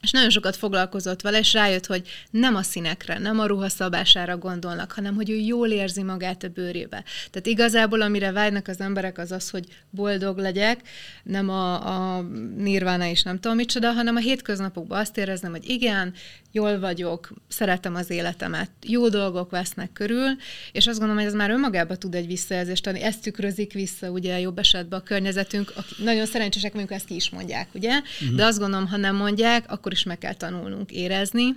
és 0.03 0.11
nagyon 0.11 0.31
sokat 0.31 0.57
foglalkozott 0.57 1.21
vele, 1.21 1.39
és 1.39 1.53
rájött, 1.53 1.87
hogy 1.87 2.09
nem 2.31 2.55
a 2.55 2.63
színekre, 2.63 3.19
nem 3.19 3.41
a 3.41 3.47
ruha 3.47 3.69
szabására 3.69 4.37
gondolnak, 4.37 4.93
hanem 4.93 5.15
hogy 5.15 5.31
ő 5.31 5.37
jól 5.37 5.69
érzi 5.69 6.03
magát 6.03 6.43
a 6.43 6.49
bőrébe. 6.49 7.05
Tehát 7.31 7.47
igazából, 7.47 8.01
amire 8.01 8.33
vágynak 8.33 8.69
az 8.69 8.81
emberek, 8.81 9.19
az 9.19 9.33
az, 9.33 9.51
hogy 9.51 9.65
boldog 9.91 10.39
legyek, 10.39 10.81
nem 11.23 11.49
a, 11.49 11.87
a 12.17 12.21
nirvána 12.57 13.05
is 13.05 13.23
nem 13.23 13.41
tudom 13.41 13.57
micsoda, 13.57 13.93
hanem 13.93 14.17
a 14.17 14.21
hétköznapokban 14.21 14.99
azt 14.99 15.19
éreznem, 15.19 15.51
hogy 15.51 15.69
igen, 15.69 16.15
jól 16.53 16.79
vagyok, 16.79 17.33
szeretem 17.49 17.95
az 17.95 18.11
életemet, 18.11 18.71
jó 18.87 19.09
dolgok 19.09 19.51
vesznek 19.51 19.93
körül, 19.93 20.29
és 20.73 20.87
azt 20.87 20.99
gondolom, 20.99 21.23
hogy 21.23 21.33
ez 21.33 21.39
már 21.39 21.51
önmagában 21.51 21.99
tud 21.99 22.15
egy 22.15 22.27
visszajelzést 22.27 22.87
adni. 22.87 23.03
Ezt 23.03 23.23
tükrözik 23.23 23.73
vissza, 23.73 24.11
ugye 24.11 24.39
jobb 24.39 24.59
esetben 24.59 24.99
a 24.99 25.03
környezetünk, 25.03 25.73
akik 25.77 25.99
nagyon 25.99 26.27
szerencsések 26.27 26.73
mondjuk 26.73 26.99
ezt 26.99 27.07
ki 27.07 27.15
is 27.15 27.31
mondják, 27.31 27.69
ugye? 27.75 27.99
Uh-huh. 27.99 28.37
De 28.37 28.45
azt 28.45 28.59
gondolom, 28.59 28.87
ha 28.87 28.97
nem 28.97 29.17
mondják, 29.17 29.71
akkor 29.71 29.90
is 29.93 30.03
meg 30.03 30.19
kell 30.19 30.35
tanulnunk 30.35 30.91
érezni, 30.91 31.57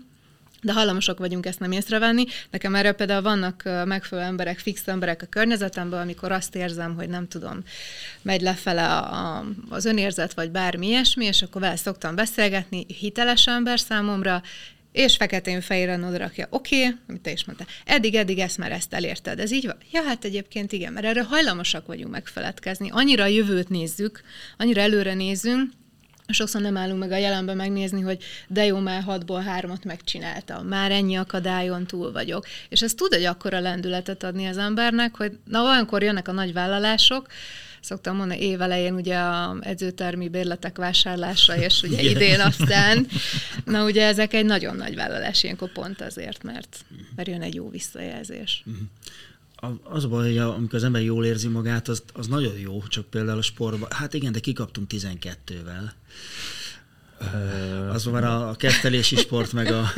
de 0.63 0.73
hajlamosak 0.73 1.19
vagyunk 1.19 1.45
ezt 1.45 1.59
nem 1.59 1.71
észrevenni. 1.71 2.25
Nekem 2.49 2.75
erre 2.75 2.91
például 2.91 3.21
vannak 3.21 3.63
megfelelő 3.85 4.27
emberek, 4.27 4.59
fix 4.59 4.87
emberek 4.87 5.21
a 5.21 5.25
környezetemben, 5.25 6.01
amikor 6.01 6.31
azt 6.31 6.55
érzem, 6.55 6.95
hogy 6.95 7.09
nem 7.09 7.27
tudom, 7.27 7.63
megy 8.21 8.41
lefele 8.41 8.87
a, 8.87 9.37
a, 9.37 9.45
az 9.69 9.85
önérzet, 9.85 10.33
vagy 10.33 10.51
bármi 10.51 10.87
ilyesmi, 10.87 11.25
és 11.25 11.41
akkor 11.41 11.61
vele 11.61 11.75
szoktam 11.75 12.15
beszélgetni, 12.15 12.85
hiteles 12.99 13.47
ember 13.47 13.79
számomra, 13.79 14.41
és 14.91 15.15
feketén 15.15 15.61
fejére 15.61 15.97
oda 15.97 16.17
rakja, 16.17 16.47
oké, 16.49 16.85
okay, 16.85 16.99
amit 17.09 17.21
te 17.21 17.31
is 17.31 17.45
mondtál, 17.45 17.67
eddig, 17.85 18.15
eddig 18.15 18.39
ezt 18.39 18.57
már 18.57 18.71
ezt 18.71 18.93
elérted, 18.93 19.39
ez 19.39 19.51
így 19.51 19.65
van? 19.65 19.77
Ja, 19.91 20.03
hát 20.03 20.23
egyébként 20.23 20.71
igen, 20.71 20.93
mert 20.93 21.05
erre 21.05 21.23
hajlamosak 21.23 21.87
vagyunk 21.87 22.11
megfeledkezni. 22.11 22.89
Annyira 22.91 23.23
a 23.23 23.27
jövőt 23.27 23.69
nézzük, 23.69 24.21
annyira 24.57 24.81
előre 24.81 25.13
nézünk, 25.13 25.71
sokszor 26.27 26.61
nem 26.61 26.77
állunk 26.77 26.99
meg 26.99 27.11
a 27.11 27.17
jelenben 27.17 27.55
megnézni, 27.55 28.01
hogy 28.01 28.23
de 28.47 28.65
jó, 28.65 28.77
már 28.77 29.03
hatból 29.03 29.41
hármat 29.41 29.83
megcsináltam, 29.83 30.67
már 30.67 30.91
ennyi 30.91 31.15
akadályon 31.15 31.85
túl 31.85 32.11
vagyok. 32.11 32.45
És 32.69 32.81
ez 32.81 32.93
tud 32.93 33.13
egy 33.13 33.23
akkora 33.23 33.59
lendületet 33.59 34.23
adni 34.23 34.45
az 34.45 34.57
embernek, 34.57 35.15
hogy 35.15 35.37
na 35.45 35.63
olyankor 35.63 36.03
jönnek 36.03 36.27
a 36.27 36.31
nagy 36.31 36.53
vállalások, 36.53 37.27
szoktam 37.83 38.15
mondani, 38.15 38.41
évelején 38.41 38.93
ugye 38.93 39.17
a 39.17 39.57
edzőtermi 39.61 40.29
bérletek 40.29 40.77
vásárlása, 40.77 41.57
és 41.57 41.81
ugye 41.81 42.01
Igen. 42.01 42.11
idén 42.15 42.39
aztán, 42.39 43.07
na 43.65 43.83
ugye 43.85 44.05
ezek 44.05 44.33
egy 44.33 44.45
nagyon 44.45 44.75
nagy 44.75 44.95
vállalás 44.95 45.43
ilyenkor 45.43 45.71
pont 45.71 46.01
azért, 46.01 46.43
mert, 46.43 46.85
mert 47.15 47.27
jön 47.27 47.41
egy 47.41 47.55
jó 47.55 47.69
visszajelzés. 47.69 48.63
Az 49.83 50.03
a 50.03 50.07
baj, 50.07 50.27
hogy 50.27 50.37
amikor 50.37 50.75
az 50.75 50.83
ember 50.83 51.01
jól 51.01 51.25
érzi 51.25 51.47
magát, 51.47 51.87
az, 51.87 52.03
az 52.13 52.27
nagyon 52.27 52.57
jó, 52.57 52.83
csak 52.87 53.05
például 53.05 53.37
a 53.37 53.41
sportban, 53.41 53.89
hát 53.91 54.13
igen, 54.13 54.31
de 54.31 54.39
kikaptunk 54.39 54.87
12-vel. 54.93 55.91
Az 57.93 58.05
már 58.05 58.23
a 58.23 58.55
kettelési 58.57 59.15
sport, 59.15 59.53
meg 59.53 59.71
a... 59.71 59.91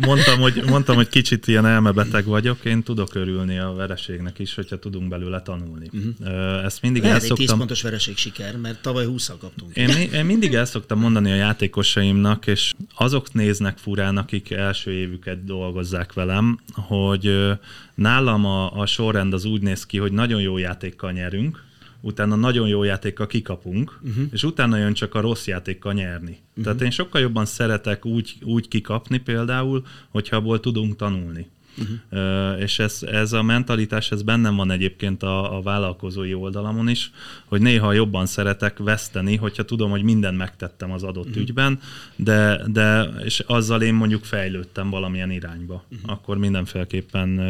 Mondtam 0.00 0.40
hogy, 0.40 0.62
mondtam, 0.66 0.96
hogy 0.96 1.08
kicsit 1.08 1.46
ilyen 1.46 1.66
elmebeteg 1.66 2.24
vagyok, 2.24 2.64
én 2.64 2.82
tudok 2.82 3.14
örülni 3.14 3.58
a 3.58 3.72
vereségnek 3.72 4.38
is, 4.38 4.54
hogyha 4.54 4.78
tudunk 4.78 5.08
belőle 5.08 5.42
tanulni. 5.42 5.90
Uh-huh. 5.92 6.64
Ezt 6.64 6.82
mindig 6.82 7.02
Lehet 7.02 7.20
el 7.20 7.26
szoktam... 7.26 7.46
10 7.46 7.56
pontos 7.56 7.82
vereség 7.82 8.16
siker, 8.16 8.56
mert 8.56 8.82
tavaly 8.82 9.06
20 9.06 9.32
kaptunk. 9.40 9.76
Én, 9.76 9.88
én 10.12 10.24
mindig 10.24 10.54
el 10.54 10.64
szoktam 10.64 10.98
mondani 10.98 11.30
a 11.30 11.34
játékosaimnak, 11.34 12.46
és 12.46 12.72
azok 12.94 13.32
néznek 13.32 13.78
furán, 13.78 14.16
akik 14.16 14.50
első 14.50 14.90
évüket 14.90 15.44
dolgozzák 15.44 16.12
velem, 16.12 16.58
hogy 16.72 17.52
nálam 17.94 18.44
a, 18.44 18.80
a 18.80 18.86
sorrend 18.86 19.32
az 19.32 19.44
úgy 19.44 19.60
néz 19.60 19.86
ki, 19.86 19.98
hogy 19.98 20.12
nagyon 20.12 20.40
jó 20.40 20.58
játékkal 20.58 21.12
nyerünk, 21.12 21.62
utána 22.04 22.34
nagyon 22.34 22.68
jó 22.68 22.82
játékkal 22.82 23.26
kikapunk, 23.26 23.98
uh-huh. 24.02 24.24
és 24.32 24.42
utána 24.42 24.76
jön 24.76 24.92
csak 24.92 25.14
a 25.14 25.20
rossz 25.20 25.46
játékkal 25.46 25.92
nyerni. 25.92 26.38
Uh-huh. 26.48 26.64
Tehát 26.64 26.80
én 26.80 26.90
sokkal 26.90 27.20
jobban 27.20 27.44
szeretek 27.44 28.04
úgy, 28.04 28.34
úgy 28.42 28.68
kikapni 28.68 29.18
például, 29.18 29.86
hogyha 30.08 30.36
abból 30.36 30.60
tudunk 30.60 30.96
tanulni. 30.96 31.46
Uh-huh. 31.78 32.54
Uh, 32.54 32.60
és 32.60 32.78
ez, 32.78 32.98
ez 33.02 33.32
a 33.32 33.42
mentalitás, 33.42 34.10
ez 34.10 34.22
bennem 34.22 34.56
van 34.56 34.70
egyébként 34.70 35.22
a, 35.22 35.56
a 35.56 35.62
vállalkozói 35.62 36.34
oldalamon 36.34 36.88
is, 36.88 37.10
hogy 37.44 37.60
néha 37.60 37.92
jobban 37.92 38.26
szeretek 38.26 38.78
veszteni, 38.78 39.36
hogyha 39.36 39.62
tudom, 39.62 39.90
hogy 39.90 40.02
mindent 40.02 40.36
megtettem 40.36 40.92
az 40.92 41.02
adott 41.02 41.26
uh-huh. 41.26 41.42
ügyben, 41.42 41.80
de, 42.16 42.60
de 42.66 43.02
és 43.24 43.40
azzal 43.40 43.82
én 43.82 43.94
mondjuk 43.94 44.24
fejlődtem 44.24 44.90
valamilyen 44.90 45.30
irányba. 45.30 45.84
Uh-huh. 45.90 46.10
Akkor 46.10 46.38
mindenféleképpen 46.38 47.40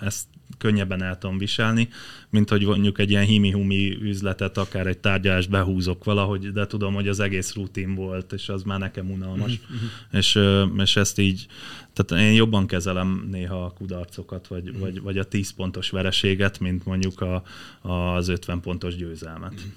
ezt 0.00 0.26
könnyebben 0.58 1.02
el 1.02 1.18
tudom 1.18 1.38
viselni, 1.38 1.88
mint 2.30 2.50
hogy 2.50 2.64
mondjuk 2.64 2.98
egy 2.98 3.10
ilyen 3.10 3.24
himi-humi 3.24 3.98
üzletet, 4.00 4.58
akár 4.58 4.86
egy 4.86 4.98
tárgyalást 4.98 5.50
behúzok 5.50 6.04
valahogy, 6.04 6.52
de 6.52 6.66
tudom, 6.66 6.94
hogy 6.94 7.08
az 7.08 7.20
egész 7.20 7.54
rutin 7.54 7.94
volt, 7.94 8.32
és 8.32 8.48
az 8.48 8.62
már 8.62 8.78
nekem 8.78 9.10
unalmas. 9.10 9.60
Uh-huh. 9.62 9.78
És, 10.12 10.38
és 10.82 10.96
ezt 10.96 11.18
így, 11.18 11.46
tehát 11.92 12.24
én 12.24 12.32
jobban 12.32 12.66
kezelem 12.66 13.28
néha 13.30 13.64
a 13.64 13.70
kudarcokat, 13.70 14.46
vagy, 14.46 14.68
uh-huh. 14.68 14.80
vagy, 14.80 15.00
vagy 15.00 15.18
a 15.18 15.24
10 15.24 15.50
pontos 15.50 15.90
vereséget, 15.90 16.60
mint 16.60 16.84
mondjuk 16.84 17.20
a, 17.20 17.42
az 17.80 18.28
50 18.28 18.60
pontos 18.60 18.96
győzelmet. 18.96 19.52
Uh-huh. 19.52 19.70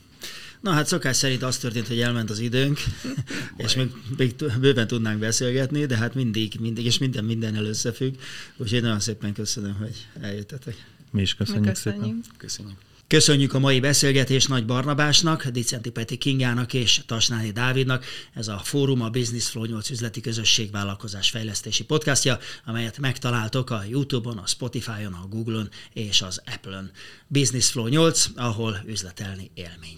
Na 0.59 0.71
hát 0.71 0.87
szokás 0.87 1.15
szerint 1.15 1.43
az 1.43 1.57
történt, 1.57 1.87
hogy 1.87 1.99
elment 1.99 2.29
az 2.29 2.39
időnk, 2.39 2.79
és 3.57 3.75
még, 3.75 3.91
még 4.17 4.35
bőven 4.59 4.87
tudnánk 4.87 5.19
beszélgetni, 5.19 5.85
de 5.85 5.97
hát 5.97 6.15
mindig, 6.15 6.53
mindig, 6.59 6.85
és 6.85 6.97
minden 6.97 7.25
minden 7.25 7.55
összefügg. 7.55 8.15
Úgyhogy 8.57 8.81
nagyon 8.81 8.99
szépen 8.99 9.33
köszönöm, 9.33 9.73
hogy 9.73 10.07
eljöttetek. 10.21 10.85
Mi 11.11 11.21
is 11.21 11.35
köszönjük, 11.35 11.65
Mi 11.65 11.71
köszönjük. 11.71 12.03
szépen. 12.03 12.23
Köszönjük. 12.37 12.88
Köszönjük 13.09 13.53
a 13.53 13.59
mai 13.59 13.79
beszélgetést 13.79 14.49
Nagy 14.49 14.65
Barnabásnak, 14.65 15.47
Dicenti 15.47 15.89
Peti 15.89 16.17
Kingának 16.17 16.73
és 16.73 17.01
Tasnáni 17.05 17.51
Dávidnak. 17.51 18.05
Ez 18.33 18.47
a 18.47 18.57
Fórum 18.63 19.01
a 19.01 19.09
Business 19.09 19.49
Flow 19.49 19.65
8 19.65 19.89
üzleti 19.89 20.21
közösség 20.21 20.71
vállalkozás 20.71 21.29
fejlesztési 21.29 21.83
podcastja, 21.83 22.37
amelyet 22.65 22.97
megtaláltok 22.97 23.69
a 23.69 23.83
YouTube-on, 23.89 24.37
a 24.37 24.47
Spotify-on, 24.47 25.13
a 25.13 25.27
Google-on 25.29 25.69
és 25.93 26.21
az 26.21 26.41
Apple-on. 26.55 26.91
Business 27.27 27.69
Flow 27.69 27.87
8, 27.87 28.25
ahol 28.35 28.83
üzletelni 28.85 29.51
élmény. 29.53 29.97